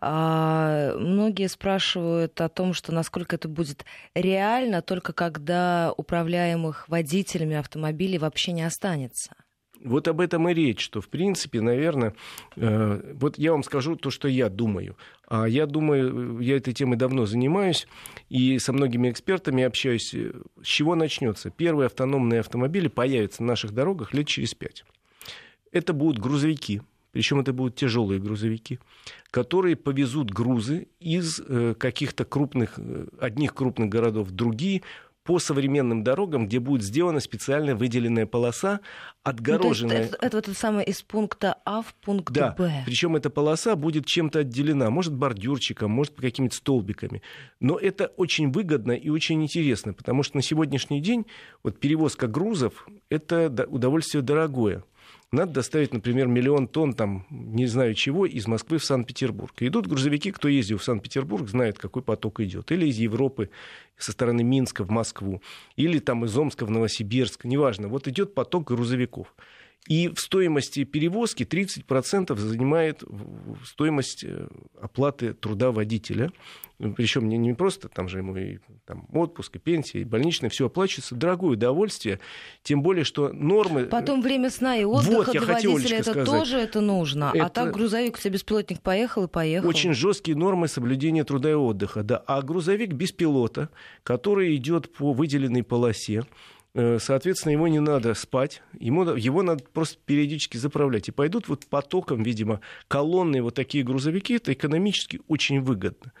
А, 0.00 0.94
Многие 0.96 1.48
спрашивают 1.48 2.40
о 2.40 2.48
том, 2.48 2.74
что 2.74 2.92
насколько 2.92 3.34
это 3.34 3.48
будет 3.48 3.84
реально, 4.14 4.82
только 4.82 5.12
когда 5.12 5.92
управляемых 5.96 6.88
водителями 6.88 7.56
автомобилей 7.56 8.18
вообще 8.18 8.52
не 8.52 8.62
останется. 8.62 9.34
Вот 9.82 10.08
об 10.08 10.20
этом 10.20 10.48
и 10.48 10.54
речь, 10.54 10.80
что, 10.80 11.00
в 11.00 11.08
принципе, 11.08 11.60
наверное, 11.60 12.14
э, 12.56 13.14
вот 13.14 13.38
я 13.38 13.52
вам 13.52 13.62
скажу 13.62 13.96
то, 13.96 14.10
что 14.10 14.28
я 14.28 14.48
думаю. 14.48 14.96
А 15.26 15.48
я 15.48 15.66
думаю, 15.66 16.40
я 16.40 16.56
этой 16.56 16.74
темой 16.74 16.96
давно 16.96 17.24
занимаюсь 17.24 17.86
и 18.28 18.58
со 18.58 18.72
многими 18.72 19.10
экспертами 19.10 19.62
общаюсь. 19.62 20.12
Э, 20.14 20.32
С 20.62 20.66
чего 20.66 20.94
начнется? 20.94 21.50
Первые 21.50 21.86
автономные 21.86 22.40
автомобили 22.40 22.88
появятся 22.88 23.42
на 23.42 23.48
наших 23.48 23.72
дорогах 23.72 24.12
лет 24.12 24.26
через 24.26 24.54
пять. 24.54 24.84
Это 25.72 25.92
будут 25.92 26.18
грузовики, 26.18 26.82
причем 27.12 27.40
это 27.40 27.52
будут 27.52 27.76
тяжелые 27.76 28.20
грузовики, 28.20 28.78
которые 29.30 29.76
повезут 29.76 30.30
грузы 30.30 30.88
из 31.00 31.40
э, 31.40 31.74
каких-то 31.78 32.24
крупных, 32.24 32.74
э, 32.76 33.06
одних 33.20 33.54
крупных 33.54 33.88
городов 33.88 34.28
в 34.28 34.32
другие, 34.32 34.82
по 35.22 35.38
современным 35.38 36.02
дорогам, 36.02 36.46
где 36.46 36.60
будет 36.60 36.82
сделана 36.82 37.20
специально 37.20 37.74
выделенная 37.74 38.26
полоса, 38.26 38.72
Ну, 38.72 38.78
то 38.78 38.80
есть 38.80 39.08
отгороженная. 39.22 39.96
это, 40.04 40.16
это 40.20 40.36
вот 40.38 40.48
это 40.48 40.58
самое 40.58 40.86
из 40.86 41.02
пункта 41.02 41.56
А 41.64 41.82
в 41.82 41.94
пункт 41.94 42.32
Да, 42.32 42.54
Б. 42.56 42.82
причем 42.86 43.16
эта 43.16 43.28
полоса 43.28 43.76
будет 43.76 44.06
чем-то 44.06 44.40
отделена, 44.40 44.88
может 44.90 45.14
бордюрчиком, 45.14 45.90
может 45.90 46.14
какими-то 46.14 46.56
столбиками. 46.56 47.22
Но 47.60 47.76
это 47.78 48.06
очень 48.16 48.50
выгодно 48.50 48.92
и 48.92 49.10
очень 49.10 49.42
интересно, 49.42 49.92
потому 49.92 50.22
что 50.22 50.36
на 50.36 50.42
сегодняшний 50.42 51.00
день 51.02 51.26
вот 51.62 51.78
перевозка 51.78 52.26
грузов– 52.26 52.86
это 53.10 53.50
до- 53.50 53.66
удовольствие 53.66 54.22
дорогое. 54.22 54.84
Надо 55.32 55.52
доставить, 55.52 55.94
например, 55.94 56.26
миллион 56.26 56.66
тонн, 56.66 56.92
там, 56.92 57.24
не 57.30 57.66
знаю 57.66 57.94
чего, 57.94 58.26
из 58.26 58.48
Москвы 58.48 58.78
в 58.78 58.84
Санкт-Петербург. 58.84 59.54
Идут 59.60 59.86
грузовики, 59.86 60.32
кто 60.32 60.48
ездил 60.48 60.78
в 60.78 60.82
Санкт-Петербург, 60.82 61.48
знает, 61.48 61.78
какой 61.78 62.02
поток 62.02 62.40
идет. 62.40 62.72
Или 62.72 62.86
из 62.86 62.96
Европы, 62.96 63.48
со 63.96 64.10
стороны 64.10 64.42
Минска 64.42 64.82
в 64.82 64.90
Москву, 64.90 65.40
или 65.76 66.00
там 66.00 66.24
из 66.24 66.36
Омска 66.36 66.66
в 66.66 66.70
Новосибирск, 66.70 67.44
неважно. 67.44 67.86
Вот 67.86 68.08
идет 68.08 68.34
поток 68.34 68.66
грузовиков. 68.66 69.32
И 69.88 70.08
в 70.08 70.20
стоимости 70.20 70.84
перевозки 70.84 71.42
30% 71.42 72.36
занимает 72.36 73.02
стоимость 73.64 74.24
э, 74.24 74.46
оплаты 74.80 75.32
труда 75.32 75.72
водителя. 75.72 76.30
Причем 76.96 77.28
не, 77.28 77.36
не 77.36 77.52
просто 77.54 77.88
там 77.88 78.08
же 78.08 78.18
ему 78.18 78.36
и 78.36 78.58
там, 78.86 79.06
отпуск, 79.12 79.56
и 79.56 79.58
пенсия, 79.58 80.00
и 80.00 80.04
больничное, 80.04 80.48
все 80.48 80.66
оплачивается. 80.66 81.14
Дорогое 81.14 81.52
удовольствие. 81.52 82.20
Тем 82.62 82.82
более, 82.82 83.04
что 83.04 83.32
нормы... 83.32 83.84
Потом 83.84 84.22
время 84.22 84.48
сна 84.50 84.76
и 84.76 84.84
отдыха 84.84 85.10
Вот, 85.12 85.30
для 85.32 85.40
хотел, 85.40 85.72
водителя, 85.72 85.98
это 85.98 86.10
сказать. 86.12 86.26
тоже 86.26 86.56
это 86.58 86.80
нужно. 86.80 87.32
А 87.32 87.36
Это- 87.36 87.48
так 87.48 87.74
грузовик, 87.74 88.16
у 88.16 88.18
тебя 88.18 88.32
беспилотник 88.32 88.80
поехал 88.80 89.24
и 89.24 89.28
поехал. 89.28 89.68
Очень 89.68 89.92
жесткие 89.92 90.36
нормы 90.36 90.68
соблюдения 90.68 91.24
труда 91.24 91.50
и 91.50 91.54
отдыха. 91.54 92.02
Да. 92.02 92.18
А 92.26 92.40
грузовик 92.42 92.92
без 92.92 93.12
пилота, 93.12 93.68
который 94.02 94.54
идет 94.56 94.92
по 94.94 95.12
выделенной 95.12 95.62
полосе, 95.62 96.20
э, 96.20 96.24
соответственно, 96.74 97.52
ему 97.52 97.66
не 97.66 97.80
надо 97.80 98.14
спать, 98.14 98.62
ему, 98.78 99.04
его 99.14 99.42
надо 99.42 99.64
просто 99.72 99.98
периодически 100.04 100.56
заправлять. 100.56 101.08
И 101.08 101.12
пойдут 101.12 101.48
вот 101.48 101.66
потоком, 101.66 102.22
видимо, 102.22 102.60
колонные 102.88 103.42
вот 103.42 103.54
такие 103.54 103.84
грузовики, 103.84 104.34
это 104.34 104.52
экономически 104.52 105.20
очень 105.28 105.60
выгодно. 105.60 106.12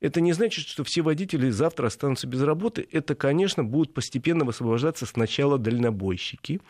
Это 0.00 0.20
не 0.20 0.32
значит, 0.32 0.66
что 0.66 0.82
все 0.82 1.02
водители 1.02 1.50
завтра 1.50 1.86
останутся 1.86 2.26
без 2.26 2.40
работы. 2.42 2.86
Это, 2.90 3.14
конечно, 3.14 3.64
будут 3.64 3.92
постепенно 3.92 4.44
высвобождаться 4.44 5.04
сначала 5.04 5.58
дальнобойщики. 5.58 6.60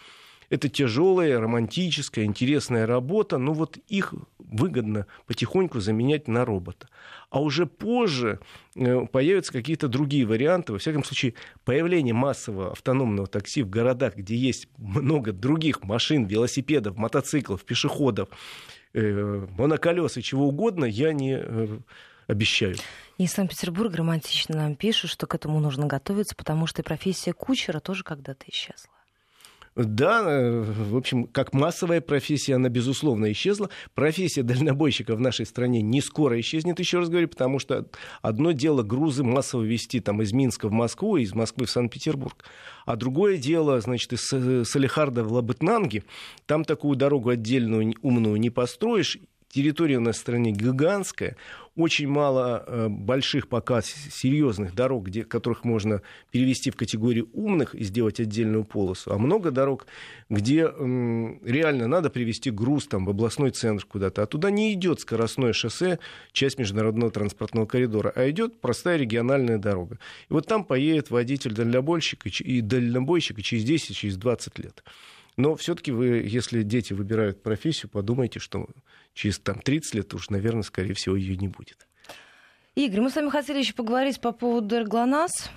Это 0.50 0.68
тяжелая, 0.68 1.40
романтическая, 1.40 2.24
интересная 2.24 2.84
работа, 2.84 3.38
но 3.38 3.52
вот 3.52 3.78
их 3.88 4.12
выгодно 4.38 5.06
потихоньку 5.26 5.78
заменять 5.78 6.26
на 6.26 6.44
робота. 6.44 6.88
А 7.30 7.40
уже 7.40 7.66
позже 7.66 8.40
э, 8.74 9.06
появятся 9.06 9.52
какие-то 9.52 9.86
другие 9.86 10.26
варианты. 10.26 10.72
Во 10.72 10.78
всяком 10.80 11.04
случае, 11.04 11.34
появление 11.64 12.14
массового 12.14 12.72
автономного 12.72 13.28
такси 13.28 13.62
в 13.62 13.70
городах, 13.70 14.16
где 14.16 14.34
есть 14.34 14.68
много 14.76 15.32
других 15.32 15.84
машин, 15.84 16.24
велосипедов, 16.24 16.96
мотоциклов, 16.96 17.64
пешеходов, 17.64 18.28
э, 18.92 19.46
моноколес 19.56 20.16
и 20.16 20.22
чего 20.22 20.48
угодно, 20.48 20.84
я 20.84 21.12
не 21.12 21.38
э, 21.40 21.78
обещаю. 22.26 22.74
Из 23.18 23.32
Санкт-Петербурга 23.32 23.98
романтично 23.98 24.56
нам 24.56 24.74
пишут, 24.74 25.12
что 25.12 25.28
к 25.28 25.34
этому 25.36 25.60
нужно 25.60 25.86
готовиться, 25.86 26.34
потому 26.34 26.66
что 26.66 26.82
и 26.82 26.84
профессия 26.84 27.32
кучера 27.32 27.78
тоже 27.78 28.02
когда-то 28.02 28.46
исчезла. 28.48 28.99
Да, 29.76 30.24
э, 30.26 30.60
в 30.60 30.96
общем, 30.96 31.24
как 31.24 31.52
массовая 31.54 32.00
профессия, 32.00 32.56
она, 32.56 32.68
безусловно, 32.68 33.30
исчезла. 33.30 33.70
Профессия 33.94 34.42
дальнобойщика 34.42 35.14
в 35.14 35.20
нашей 35.20 35.46
стране 35.46 35.80
не 35.80 36.00
скоро 36.00 36.38
исчезнет, 36.40 36.80
еще 36.80 36.98
раз 36.98 37.08
говорю, 37.08 37.28
потому 37.28 37.60
что 37.60 37.86
одно 38.20 38.50
дело 38.50 38.82
грузы 38.82 39.22
массово 39.22 39.62
везти 39.62 40.00
там, 40.00 40.22
из 40.22 40.32
Минска 40.32 40.68
в 40.68 40.72
Москву, 40.72 41.16
из 41.16 41.34
Москвы 41.34 41.66
в 41.66 41.70
Санкт-Петербург, 41.70 42.44
а 42.84 42.96
другое 42.96 43.36
дело, 43.36 43.80
значит, 43.80 44.12
из 44.12 44.32
Са- 44.32 44.64
Салихарда 44.64 45.22
в 45.22 45.32
Лабытнанги, 45.32 46.02
там 46.46 46.64
такую 46.64 46.96
дорогу 46.96 47.30
отдельную, 47.30 47.94
умную 48.02 48.38
не 48.38 48.50
построишь, 48.50 49.18
территория 49.50 49.98
у 49.98 50.00
нас 50.00 50.16
в 50.16 50.20
стране 50.20 50.52
гигантская, 50.52 51.36
очень 51.76 52.08
мало 52.08 52.64
э, 52.66 52.88
больших 52.88 53.48
пока 53.48 53.80
серьезных 53.82 54.74
дорог, 54.74 55.06
где, 55.06 55.24
которых 55.24 55.64
можно 55.64 56.02
перевести 56.30 56.70
в 56.70 56.76
категорию 56.76 57.28
умных 57.32 57.74
и 57.74 57.84
сделать 57.84 58.20
отдельную 58.20 58.64
полосу, 58.64 59.12
а 59.12 59.18
много 59.18 59.50
дорог, 59.50 59.86
где 60.28 60.64
м, 60.64 61.40
реально 61.44 61.86
надо 61.86 62.10
привести 62.10 62.50
груз 62.50 62.86
там, 62.86 63.04
в 63.04 63.10
областной 63.10 63.50
центр 63.50 63.84
куда-то, 63.86 64.22
а 64.22 64.26
туда 64.26 64.50
не 64.50 64.72
идет 64.74 65.00
скоростное 65.00 65.52
шоссе, 65.52 65.98
часть 66.32 66.58
международного 66.58 67.10
транспортного 67.10 67.66
коридора, 67.66 68.12
а 68.14 68.28
идет 68.30 68.60
простая 68.60 68.96
региональная 68.98 69.58
дорога. 69.58 69.98
И 70.28 70.32
вот 70.32 70.46
там 70.46 70.64
поедет 70.64 71.10
водитель-дальнобойщик 71.10 72.26
и 72.26 72.60
дальнобойщик 72.60 73.38
и 73.38 73.42
через 73.42 73.64
10, 73.64 73.96
через 73.96 74.16
20 74.16 74.58
лет. 74.58 74.84
Но 75.36 75.56
все-таки 75.56 75.92
вы, 75.92 76.22
если 76.26 76.62
дети 76.62 76.92
выбирают 76.92 77.42
профессию, 77.42 77.88
подумайте, 77.90 78.38
что 78.40 78.66
через 79.14 79.38
там, 79.38 79.60
30 79.60 79.94
лет 79.94 80.14
уж, 80.14 80.30
наверное, 80.30 80.62
скорее 80.62 80.94
всего, 80.94 81.16
ее 81.16 81.36
не 81.36 81.48
будет. 81.48 81.86
Игорь, 82.74 83.00
мы 83.00 83.10
с 83.10 83.16
вами 83.16 83.30
хотели 83.30 83.58
еще 83.58 83.74
поговорить 83.74 84.20
по 84.20 84.32
поводу 84.32 84.76
Эрглонас. 84.76 85.50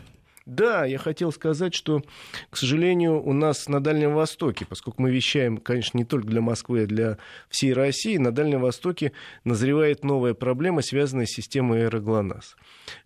Да, 0.45 0.83
я 0.83 0.97
хотел 0.97 1.31
сказать, 1.31 1.73
что, 1.73 2.01
к 2.49 2.57
сожалению, 2.57 3.23
у 3.23 3.31
нас 3.31 3.69
на 3.69 3.81
Дальнем 3.81 4.13
Востоке, 4.13 4.65
поскольку 4.65 5.01
мы 5.01 5.09
вещаем, 5.09 5.57
конечно, 5.57 5.97
не 5.97 6.03
только 6.03 6.27
для 6.27 6.41
Москвы, 6.41 6.83
а 6.83 6.85
для 6.85 7.17
всей 7.49 7.71
России, 7.71 8.17
на 8.17 8.33
Дальнем 8.33 8.59
Востоке 8.59 9.13
назревает 9.45 10.03
новая 10.03 10.33
проблема, 10.33 10.81
связанная 10.81 11.27
с 11.27 11.29
системой 11.29 11.85
аэроглонасс. 11.85 12.58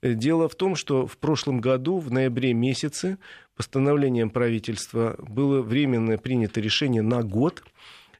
Э, 0.02 0.14
дело 0.14 0.50
в 0.50 0.56
том, 0.56 0.76
что 0.76 1.06
в 1.06 1.18
прошлом 1.18 1.62
году, 1.62 2.00
в 2.00 2.12
ноябре 2.12 2.54
месяце, 2.54 3.20
постановлением 3.56 4.32
правительства 4.32 5.16
было 5.20 5.62
временно 5.62 6.18
принято 6.18 6.60
решение 6.60 7.04
на 7.04 7.22
год 7.22 7.64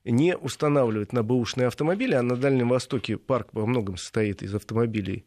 не 0.10 0.38
устанавливать 0.38 1.14
на 1.14 1.24
бэушные 1.24 1.68
автомобили, 1.68 2.14
а 2.14 2.22
на 2.22 2.36
Дальнем 2.36 2.70
Востоке 2.70 3.18
парк 3.18 3.50
во 3.52 3.66
многом 3.66 3.98
состоит 3.98 4.42
из 4.42 4.54
автомобилей 4.56 5.26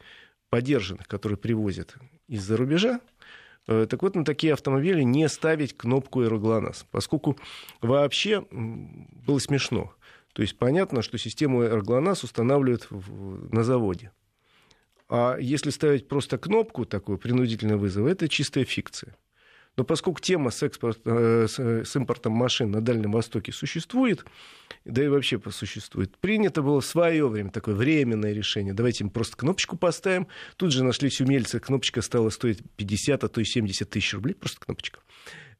подержанных, 0.48 1.06
которые 1.06 1.38
привозят 1.38 1.94
из-за 2.28 2.56
рубежа, 2.56 3.00
Э, 3.70 3.86
так 3.88 4.02
вот, 4.02 4.16
на 4.16 4.24
такие 4.24 4.52
автомобили 4.52 5.02
не 5.02 5.28
ставить 5.28 5.76
кнопку 5.76 6.22
«Аэроглонасс», 6.22 6.86
поскольку 6.90 7.38
вообще 7.80 8.44
было 8.50 9.38
смешно. 9.38 9.94
То 10.32 10.42
есть 10.42 10.56
понятно, 10.58 11.02
что 11.02 11.18
систему 11.18 11.60
«Аэроглонасс» 11.60 12.24
устанавливают 12.24 12.88
на 12.90 13.62
заводе. 13.62 14.10
А 15.08 15.36
если 15.38 15.70
ставить 15.70 16.08
просто 16.08 16.38
кнопку 16.38 16.84
такую, 16.84 17.18
принудительный 17.18 17.76
вызов, 17.76 18.06
это 18.06 18.28
чистая 18.28 18.64
фикция. 18.64 19.16
Но 19.80 19.84
поскольку 19.84 20.20
тема 20.20 20.50
с, 20.50 20.62
экспорт, 20.62 21.00
э, 21.06 21.46
с 21.48 21.96
импортом 21.96 22.34
машин 22.34 22.70
на 22.70 22.82
Дальнем 22.82 23.12
Востоке 23.12 23.50
существует, 23.50 24.26
да 24.84 25.02
и 25.02 25.08
вообще 25.08 25.40
существует, 25.50 26.18
принято 26.18 26.60
было 26.60 26.82
в 26.82 26.84
свое 26.84 27.26
время 27.26 27.48
такое 27.48 27.74
временное 27.74 28.34
решение. 28.34 28.74
Давайте 28.74 29.04
им 29.04 29.10
просто 29.10 29.38
кнопочку 29.38 29.78
поставим. 29.78 30.26
Тут 30.58 30.72
же 30.72 30.84
нашлись 30.84 31.22
умельцы, 31.22 31.60
кнопочка 31.60 32.02
стала 32.02 32.28
стоить 32.28 32.62
50, 32.76 33.24
а 33.24 33.28
то 33.28 33.40
и 33.40 33.44
70 33.44 33.88
тысяч 33.88 34.12
рублей, 34.12 34.34
просто 34.34 34.60
кнопочка. 34.60 35.00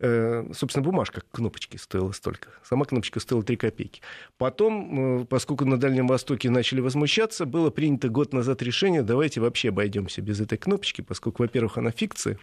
Э, 0.03 0.45
собственно, 0.55 0.83
бумажка 0.83 1.23
кнопочки 1.31 1.77
стоила 1.77 2.13
столько. 2.13 2.49
Сама 2.63 2.87
кнопочка 2.87 3.21
стоила 3.21 3.43
3 3.43 3.57
копейки. 3.57 4.01
Потом, 4.39 5.23
э, 5.23 5.25
поскольку 5.27 5.67
на 5.67 5.79
Дальнем 5.79 6.07
Востоке 6.07 6.49
начали 6.49 6.81
возмущаться, 6.81 7.45
было 7.45 7.69
принято 7.69 8.09
год 8.09 8.33
назад 8.33 8.63
решение, 8.63 9.03
давайте 9.03 9.43
вообще 9.43 9.69
обойдемся 9.69 10.23
без 10.23 10.41
этой 10.41 10.57
кнопочки, 10.57 11.03
поскольку, 11.03 11.43
во-первых, 11.43 11.77
она 11.77 11.91
фикция, 11.91 12.39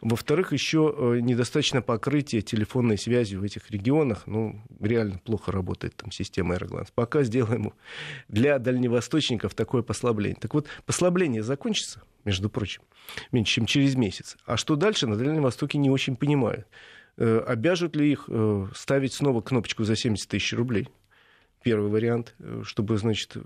во-вторых, 0.00 0.52
еще 0.52 0.94
э, 0.96 1.20
недостаточно 1.20 1.82
покрытия 1.82 2.40
телефонной 2.40 2.98
связи 2.98 3.34
в 3.34 3.42
этих 3.42 3.70
регионах. 3.70 4.26
Ну, 4.26 4.60
реально 4.80 5.18
плохо 5.18 5.50
работает 5.50 5.96
там 5.96 6.12
система 6.12 6.54
Airglance. 6.54 6.88
Пока 6.94 7.24
сделаем 7.24 7.72
для 8.28 8.58
дальневосточников 8.58 9.54
такое 9.54 9.82
послабление. 9.82 10.38
Так 10.40 10.54
вот, 10.54 10.66
послабление 10.86 11.42
закончится, 11.42 12.02
между 12.24 12.48
прочим, 12.48 12.82
меньше, 13.32 13.54
чем 13.54 13.66
через 13.66 13.96
месяц. 13.96 14.36
А 14.46 14.56
что 14.56 14.76
дальше, 14.76 15.06
на 15.06 15.16
Дальнем 15.16 15.42
Востоке 15.42 15.78
не 15.78 15.90
очень 15.90 16.16
понимают. 16.16 16.66
Э, 17.16 17.42
обяжут 17.46 17.96
ли 17.96 18.12
их 18.12 18.24
э, 18.28 18.66
ставить 18.74 19.14
снова 19.14 19.40
кнопочку 19.40 19.82
за 19.82 19.96
70 19.96 20.28
тысяч 20.28 20.52
рублей? 20.52 20.88
Первый 21.64 21.90
вариант, 21.90 22.36
чтобы, 22.62 22.98
значит, 22.98 23.36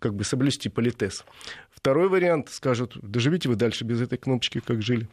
как 0.00 0.14
бы 0.14 0.24
соблюсти 0.24 0.68
политез. 0.68 1.24
Второй 1.70 2.08
вариант, 2.08 2.48
скажут, 2.50 2.98
доживите 3.00 3.48
вы 3.48 3.54
дальше 3.54 3.84
без 3.84 4.00
этой 4.00 4.18
кнопочки, 4.18 4.58
как 4.58 4.82
жили. 4.82 5.08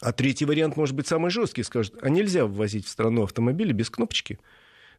А 0.00 0.12
третий 0.12 0.44
вариант, 0.44 0.76
может 0.76 0.94
быть, 0.94 1.06
самый 1.06 1.30
жесткий, 1.30 1.62
скажут, 1.62 1.94
а 2.02 2.10
нельзя 2.10 2.46
ввозить 2.46 2.86
в 2.86 2.90
страну 2.90 3.22
автомобили 3.22 3.72
без 3.72 3.90
кнопочки. 3.90 4.38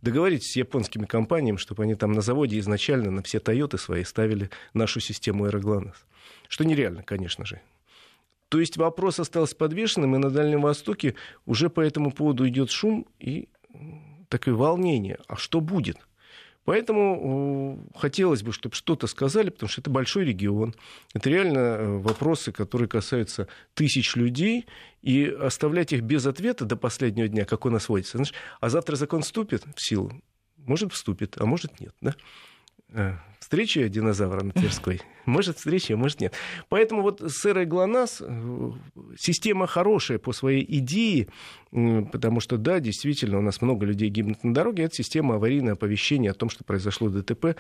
Договоритесь 0.02 0.52
с 0.52 0.56
японскими 0.56 1.06
компаниями, 1.06 1.58
чтобы 1.58 1.84
они 1.84 1.96
там 1.96 2.12
на 2.12 2.22
заводе 2.22 2.60
изначально 2.60 3.12
на 3.12 3.24
все 3.24 3.40
Тойоты 3.40 3.78
свои 3.78 4.04
ставили 4.04 4.50
нашу 4.74 5.00
систему 5.00 5.46
Аэроглонас. 5.46 6.06
Что 6.48 6.66
нереально, 6.66 7.04
конечно 7.04 7.46
же. 7.46 7.62
То 8.50 8.60
есть 8.60 8.78
вопрос 8.78 9.20
остался 9.20 9.56
подвешенным, 9.56 10.16
и 10.16 10.20
на 10.20 10.30
Дальнем 10.30 10.62
Востоке 10.62 11.16
уже 11.46 11.70
по 11.70 11.82
этому 11.82 12.12
поводу 12.12 12.48
идет 12.48 12.72
шум 12.72 13.06
и 13.20 13.50
такое 14.30 14.54
волнение. 14.54 15.18
А 15.28 15.36
что 15.36 15.60
будет? 15.60 15.98
Поэтому 16.68 17.88
хотелось 17.96 18.44
бы, 18.44 18.52
чтобы 18.52 18.76
что-то 18.76 19.08
сказали, 19.08 19.52
потому 19.52 19.70
что 19.70 19.80
это 19.80 19.90
большой 19.90 20.26
регион. 20.26 20.76
Это 21.14 21.30
реально 21.30 21.60
э, 21.60 21.98
вопросы, 22.00 22.52
которые 22.52 22.90
касаются 22.90 23.48
тысяч 23.74 24.18
людей, 24.18 24.66
и 25.02 25.28
оставлять 25.28 25.94
их 25.94 26.02
без 26.02 26.26
ответа 26.26 26.66
до 26.66 26.76
последнего 26.76 27.30
дня, 27.30 27.46
как 27.46 27.66
у 27.66 27.70
нас 27.70 27.88
водится. 27.88 28.18
Знаешь, 28.18 28.34
а 28.60 28.68
завтра 28.68 28.98
закон 28.98 29.22
вступит 29.22 29.64
в 29.78 29.82
силу? 29.82 30.12
Может, 30.58 30.92
вступит, 30.92 31.38
а 31.40 31.46
может, 31.46 31.80
нет. 31.80 31.96
Да? 32.02 32.16
Э, 32.94 33.14
встреча 33.40 33.88
динозавра 33.90 34.44
на 34.44 34.52
Тверской. 34.52 35.02
Может 35.26 35.58
встреча, 35.58 35.98
может 35.98 36.22
нет. 36.22 36.34
Поэтому 36.70 37.02
вот 37.02 37.22
с 37.22 37.46
эрой 37.46 37.66
ГЛОНАСС 37.66 38.22
э, 38.22 38.72
система 39.20 39.68
хорошая 39.68 40.20
по 40.20 40.32
своей 40.32 40.66
идее, 40.80 41.28
потому 41.72 42.40
что, 42.40 42.58
да, 42.58 42.80
действительно, 42.80 43.40
у 43.40 43.42
нас 43.42 43.62
много 43.62 43.86
людей 43.86 44.08
гибнут 44.10 44.44
на 44.46 44.54
дороге. 44.54 44.84
Это 44.84 44.96
система 44.96 45.36
аварийного 45.36 45.74
оповещения 45.74 46.32
о 46.32 46.34
том, 46.34 46.50
что 46.50 46.64
произошло 46.64 47.10
ДТП. 47.10 47.58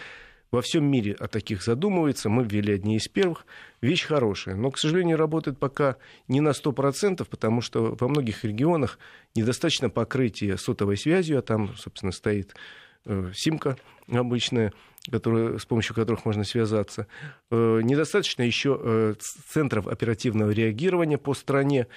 Во 0.49 0.61
всем 0.61 0.89
мире 0.89 1.11
о 1.19 1.27
таких 1.27 1.61
задумывается. 1.61 2.29
Мы 2.29 2.45
ввели 2.45 2.73
одни 2.73 2.95
из 2.95 3.09
первых. 3.09 3.45
Вещь 3.81 4.05
хорошая. 4.05 4.55
Но, 4.55 4.71
к 4.71 4.77
сожалению, 4.77 5.17
работает 5.17 5.59
пока 5.59 5.97
не 6.29 6.39
на 6.39 6.49
100%, 6.49 7.27
потому 7.29 7.59
что 7.59 7.97
во 7.99 8.07
многих 8.07 8.45
регионах 8.45 8.97
недостаточно 9.35 9.89
покрытия 9.89 10.55
сотовой 10.55 10.95
связью, 10.95 11.39
а 11.39 11.41
там, 11.41 11.75
собственно, 11.75 12.13
стоит 12.13 12.55
симка 13.33 13.77
обычная 14.11 14.73
которые, 15.09 15.59
с 15.59 15.65
помощью 15.65 15.95
которых 15.95 16.25
можно 16.25 16.43
связаться. 16.43 17.07
Э, 17.49 17.81
недостаточно 17.83 18.43
еще 18.43 18.79
э, 18.79 19.15
центров 19.19 19.87
оперативного 19.87 20.51
реагирования 20.51 21.17
по 21.17 21.33
стране, 21.33 21.87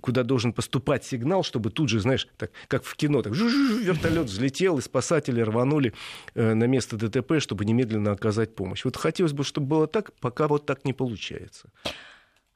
куда 0.00 0.24
должен 0.24 0.52
поступать 0.52 1.04
сигнал, 1.04 1.44
чтобы 1.44 1.70
тут 1.70 1.88
же, 1.88 2.00
знаешь, 2.00 2.26
так, 2.36 2.50
как 2.66 2.82
в 2.82 2.96
кино, 2.96 3.22
так 3.22 3.34
вертолет 3.34 4.26
взлетел, 4.26 4.78
и 4.78 4.82
спасатели 4.82 5.40
рванули 5.40 5.92
э, 6.34 6.54
на 6.54 6.64
место 6.64 6.96
ДТП, 6.96 7.34
чтобы 7.38 7.64
немедленно 7.64 8.12
оказать 8.12 8.54
помощь. 8.54 8.84
Вот 8.84 8.96
хотелось 8.96 9.32
бы, 9.32 9.44
чтобы 9.44 9.66
было 9.68 9.86
так, 9.86 10.12
пока 10.20 10.48
вот 10.48 10.66
так 10.66 10.84
не 10.84 10.92
получается. 10.92 11.70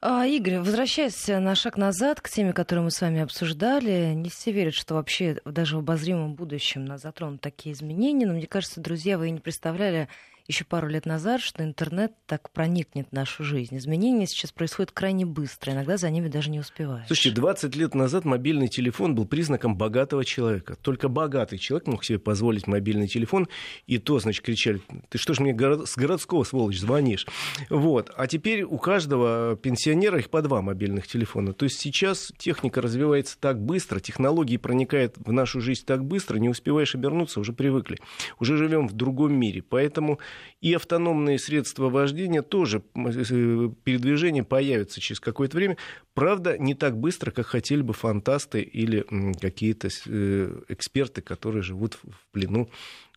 А, 0.07 0.27
Игорь, 0.27 0.59
возвращаясь 0.59 1.29
на 1.29 1.55
шаг 1.55 1.79
назад 1.79 2.21
к 2.21 2.29
теме, 2.29 2.53
которую 2.53 2.85
мы 2.85 2.91
с 2.91 3.01
вами 3.01 3.23
обсуждали, 3.23 4.13
не 4.13 4.29
все 4.29 4.53
верят, 4.53 4.75
что 4.75 4.97
вообще 4.97 5.39
даже 5.47 5.77
в 5.77 5.79
обозримом 5.79 6.35
будущем 6.35 6.85
нас 6.85 7.01
затронут 7.01 7.41
такие 7.41 7.73
изменения, 7.73 8.27
но 8.27 8.35
мне 8.35 8.47
кажется, 8.47 8.83
друзья, 8.83 9.17
вы 9.17 9.31
не 9.31 9.41
представляли, 9.41 10.11
еще 10.47 10.65
пару 10.65 10.89
лет 10.89 11.07
назад, 11.07 11.41
что 11.41 11.65
интернет 11.65 12.13
так 12.27 12.51
проникнет 12.51 13.09
в 13.11 13.13
нашу 13.13 13.45
жизнь. 13.45 13.77
Изменения 13.79 14.27
сейчас 14.27 14.53
происходят 14.53 14.93
крайне 14.93 15.25
быстро, 15.25 15.73
иногда 15.73 15.97
за 15.97 16.11
ними 16.11 16.29
даже 16.29 16.51
не 16.51 16.61
успеваешь. 16.61 17.07
Слушайте, 17.07 17.35
20 17.37 17.75
лет 17.77 17.95
назад 17.95 18.25
мобильный 18.25 18.69
телефон 18.69 19.15
был 19.15 19.27
признаком 19.27 19.77
богатого 19.77 20.25
человека. 20.25 20.77
Только 20.77 21.09
богатый 21.09 21.59
человек 21.59 21.89
мог 21.89 22.05
себе 22.05 22.19
позволить 22.19 22.67
мобильный 22.67 23.09
телефон, 23.09 23.49
и 23.87 23.99
то, 23.99 24.19
значит, 24.19 24.45
кричали, 24.45 24.83
ты 25.09 25.17
что 25.17 25.33
ж 25.33 25.41
мне 25.41 25.55
с 25.55 25.97
городского, 25.97 26.45
сволочь, 26.45 26.79
звонишь? 26.79 27.27
Вот. 27.71 28.11
А 28.15 28.27
теперь 28.27 28.65
у 28.65 28.77
каждого 28.77 29.57
пенсионера 29.57 30.19
их 30.19 30.29
по 30.29 30.43
два 30.43 30.61
мобильных 30.61 31.07
телефона. 31.07 31.55
То 31.55 31.65
есть 31.65 31.81
сейчас 31.81 32.33
техника 32.37 32.83
развивается 32.83 33.39
так 33.39 33.61
быстро, 33.61 33.99
технологии 33.99 34.59
проникают 34.59 35.15
в 35.17 35.33
нашу 35.33 35.61
жизнь 35.61 35.85
так 35.87 36.05
быстро, 36.05 36.37
не 36.39 36.51
успеваешь 36.51 36.95
обернуться, 36.95 37.41
уже 37.41 37.55
привыкли. 37.55 37.99
Уже 38.39 38.59
живем 38.59 38.89
в 38.89 38.93
другом 38.93 39.33
мире. 39.35 39.63
Поэтому 39.63 40.19
и 40.61 40.73
автономные 40.73 41.39
средства 41.39 41.91
вождения 41.91 42.43
тоже, 42.43 42.83
э, 42.95 43.71
передвижение 43.85 44.45
появится 44.45 45.01
через 45.01 45.21
какое-то 45.21 45.57
время. 45.57 45.77
Правда, 46.15 46.57
не 46.59 46.75
так 46.75 46.97
быстро, 46.99 47.31
как 47.31 47.47
хотели 47.47 47.83
бы 47.83 47.93
фантасты 47.93 48.63
или 48.63 49.05
какие-то 49.41 49.89
э, 50.07 50.61
эксперты, 50.69 51.23
которые 51.23 51.63
живут 51.63 51.95
в 51.95 52.33
плену, 52.33 52.71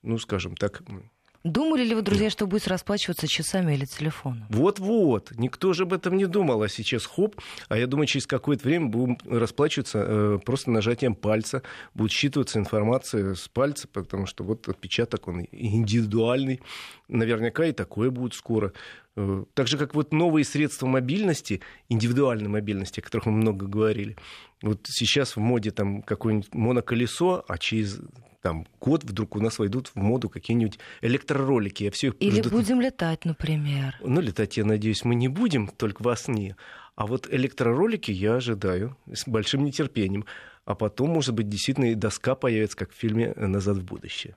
ну, 0.04 0.18
скажем 0.18 0.56
так, 0.56 0.82
Думали 1.48 1.86
ли 1.86 1.96
вы, 1.96 2.02
друзья, 2.02 2.30
что 2.30 2.46
будете 2.46 2.70
расплачиваться 2.70 3.26
часами 3.26 3.74
или 3.74 3.86
телефоном? 3.86 4.46
Вот-вот. 4.50 5.32
Никто 5.38 5.72
же 5.72 5.84
об 5.84 5.94
этом 5.94 6.18
не 6.18 6.26
думал. 6.26 6.62
А 6.62 6.68
сейчас 6.68 7.06
хоп. 7.06 7.40
А 7.70 7.78
я 7.78 7.88
думаю, 7.88 8.06
через 8.06 8.28
какое-то 8.28 8.68
время 8.68 8.88
будем 8.88 9.18
расплачиваться 9.26 10.04
э, 10.06 10.40
просто 10.44 10.72
нажатием 10.72 11.16
пальца. 11.16 11.64
Будет 11.94 12.12
считываться 12.12 12.58
информация 12.58 13.34
с 13.34 13.48
пальца, 13.48 13.88
потому 13.88 14.26
что 14.26 14.44
вот 14.44 14.68
отпечаток, 14.68 15.30
он 15.30 15.48
индивидуальный. 15.54 16.60
Наверняка 17.08 17.66
и 17.66 17.72
такое 17.72 18.10
будет 18.10 18.34
скоро. 18.34 18.74
Э, 19.16 19.46
так 19.54 19.68
же, 19.68 19.78
как 19.78 19.96
вот 19.96 20.12
новые 20.12 20.44
средства 20.44 20.86
мобильности, 20.86 21.62
индивидуальной 21.88 22.50
мобильности, 22.50 23.00
о 23.00 23.04
которых 23.04 23.26
мы 23.26 23.32
много 23.32 23.68
говорили. 23.68 24.18
Вот 24.62 24.88
сейчас 24.88 25.36
в 25.36 25.40
моде 25.40 25.72
там 25.72 26.02
какое-нибудь 26.02 26.54
моноколесо, 26.54 27.46
а 27.48 27.58
через 27.58 28.00
там 28.42 28.66
год 28.80 29.04
вдруг 29.04 29.36
у 29.36 29.42
нас 29.42 29.60
войдут 29.60 29.88
в 29.88 29.96
моду 29.96 30.30
какие-нибудь 30.30 30.80
электроролики. 31.02 31.84
Я 31.84 31.92
все 31.92 32.12
Или 32.20 32.42
жду... 32.42 32.50
будем 32.50 32.82
летать, 32.82 33.26
например. 33.26 33.96
Ну, 34.02 34.22
летать, 34.22 34.58
я 34.58 34.66
надеюсь, 34.66 35.04
мы 35.04 35.16
не 35.16 35.28
будем, 35.28 35.68
только 35.68 36.02
во 36.02 36.16
сне. 36.16 36.56
А 36.96 37.06
вот 37.06 37.28
электроролики 37.32 38.12
я 38.12 38.36
ожидаю 38.36 38.98
с 39.12 39.28
большим 39.28 39.64
нетерпением. 39.64 40.26
А 40.66 40.76
потом, 40.76 41.10
может 41.12 41.34
быть, 41.34 41.48
действительно 41.48 41.92
и 41.92 41.96
доска 41.96 42.36
появится, 42.36 42.78
как 42.78 42.92
в 42.92 42.96
фильме 42.96 43.34
«Назад 43.36 43.78
в 43.78 43.84
будущее». 43.84 44.36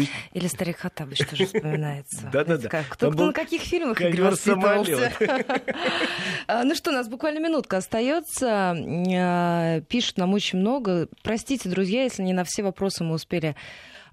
Есть... 0.00 0.12
Или 0.32 0.46
старик 0.46 0.78
Хаттабыч 0.78 1.18
тоже 1.26 1.46
вспоминается. 1.46 2.28
Да-да-да. 2.32 2.84
Кто 2.88 3.10
на 3.10 3.32
каких 3.32 3.62
фильмах 3.62 4.00
воспитывался? 4.00 5.12
А, 6.46 6.62
ну 6.64 6.74
что, 6.74 6.90
у 6.90 6.92
нас 6.92 7.08
буквально 7.08 7.38
минутка 7.38 7.78
остается. 7.78 8.74
А, 8.76 9.80
пишут 9.82 10.18
нам 10.18 10.34
очень 10.34 10.58
много. 10.58 11.08
Простите, 11.22 11.68
друзья, 11.68 12.04
если 12.04 12.22
не 12.22 12.32
на 12.32 12.44
все 12.44 12.62
вопросы 12.62 13.02
мы 13.04 13.14
успели 13.14 13.56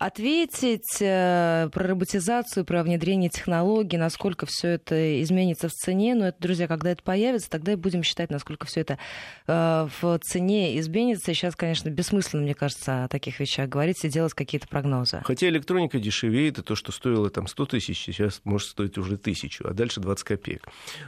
ответить 0.02 0.98
э, 1.00 1.70
про 1.72 1.88
роботизацию, 1.90 2.66
про 2.66 2.82
внедрение 2.82 3.30
технологий, 3.30 3.98
насколько 3.98 4.48
все 4.48 4.70
это 4.70 5.22
изменится 5.22 5.70
в 5.70 5.74
цене. 5.74 6.16
Но 6.16 6.30
это, 6.30 6.38
друзья, 6.42 6.68
когда 6.68 6.90
это 6.90 7.04
появится, 7.04 7.52
тогда 7.52 7.74
и 7.74 7.76
будем 7.76 8.02
считать, 8.02 8.32
насколько 8.32 8.66
все 8.66 8.82
это 8.82 8.98
э, 9.46 9.88
в 10.02 10.20
цене 10.24 10.80
изменится. 10.80 11.36
Сейчас, 11.36 11.56
конечно, 11.56 11.90
бессмысленно, 11.90 12.42
мне 12.42 12.56
кажется, 12.56 13.04
о 13.04 13.08
таких 13.10 13.40
вещах 13.40 13.70
говорить 13.70 14.04
и 14.04 14.10
делать 14.10 14.34
какие-то 14.34 14.68
прогнозы. 14.68 15.22
Хотя 15.24 15.48
электроника 15.50 16.00
дешевеет, 16.00 16.58
и 16.58 16.64
то, 16.64 16.76
что 16.76 16.92
стоило 16.92 17.30
там 17.30 17.46
100 17.46 17.66
тысяч, 17.68 18.04
сейчас 18.04 18.42
может 18.44 18.70
стоить 18.70 18.98
уже 18.98 19.18
тысячу, 19.18 19.68
а 19.68 19.74
дальше 19.74 20.00
20 20.00 20.24
копеек. 20.24 20.68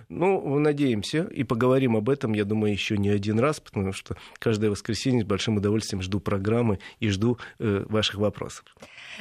Ну, 0.09 0.59
надеемся 0.59 1.23
и 1.23 1.43
поговорим 1.43 1.97
об 1.97 2.11
этом, 2.11 2.33
я 2.33 2.45
думаю, 2.45 2.71
еще 2.71 2.95
не 2.99 3.09
один 3.09 3.39
раз, 3.39 3.59
потому 3.59 3.91
что 3.91 4.15
каждое 4.37 4.69
воскресенье 4.69 5.23
с 5.23 5.25
большим 5.25 5.57
удовольствием 5.57 6.03
жду 6.03 6.19
программы 6.19 6.77
и 6.99 7.09
жду 7.09 7.39
э, 7.57 7.85
ваших 7.89 8.19
вопросов. 8.19 8.65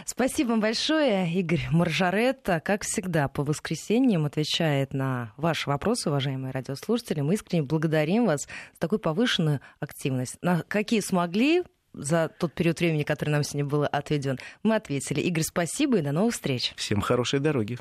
Спасибо 0.05 0.51
вам 0.51 0.61
большое, 0.61 1.31
Игорь 1.33 1.67
Маржаретта. 1.71 2.61
Как 2.61 2.83
всегда, 2.85 3.29
по 3.29 3.45
воскресеньям 3.45 4.25
отвечает 4.25 4.95
на 4.95 5.33
ваши 5.37 5.69
вопросы, 5.69 6.09
уважаемые 6.09 6.53
радиослушатели. 6.53 7.21
Мы 7.21 7.35
искренне 7.35 7.63
благодарим 7.63 8.27
вас 8.27 8.43
за 8.43 8.79
такую 8.79 8.99
повышенную 8.99 9.61
активность. 9.81 10.37
На 10.43 10.63
какие 10.63 11.01
смогли, 11.01 11.63
за 11.95 12.31
тот 12.39 12.53
период 12.55 12.81
времени, 12.81 13.03
который 13.03 13.31
нам 13.31 13.43
сегодня 13.45 13.65
был 13.65 13.85
отведен, 13.85 14.39
мы 14.63 14.77
ответили. 14.77 15.21
Игорь, 15.21 15.45
спасибо 15.45 15.99
и 15.99 16.03
до 16.03 16.13
новых 16.13 16.35
встреч. 16.35 16.73
Всем 16.77 17.01
хорошей 17.01 17.41
дороги. 17.41 17.79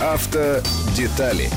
Автодетали 0.00 1.48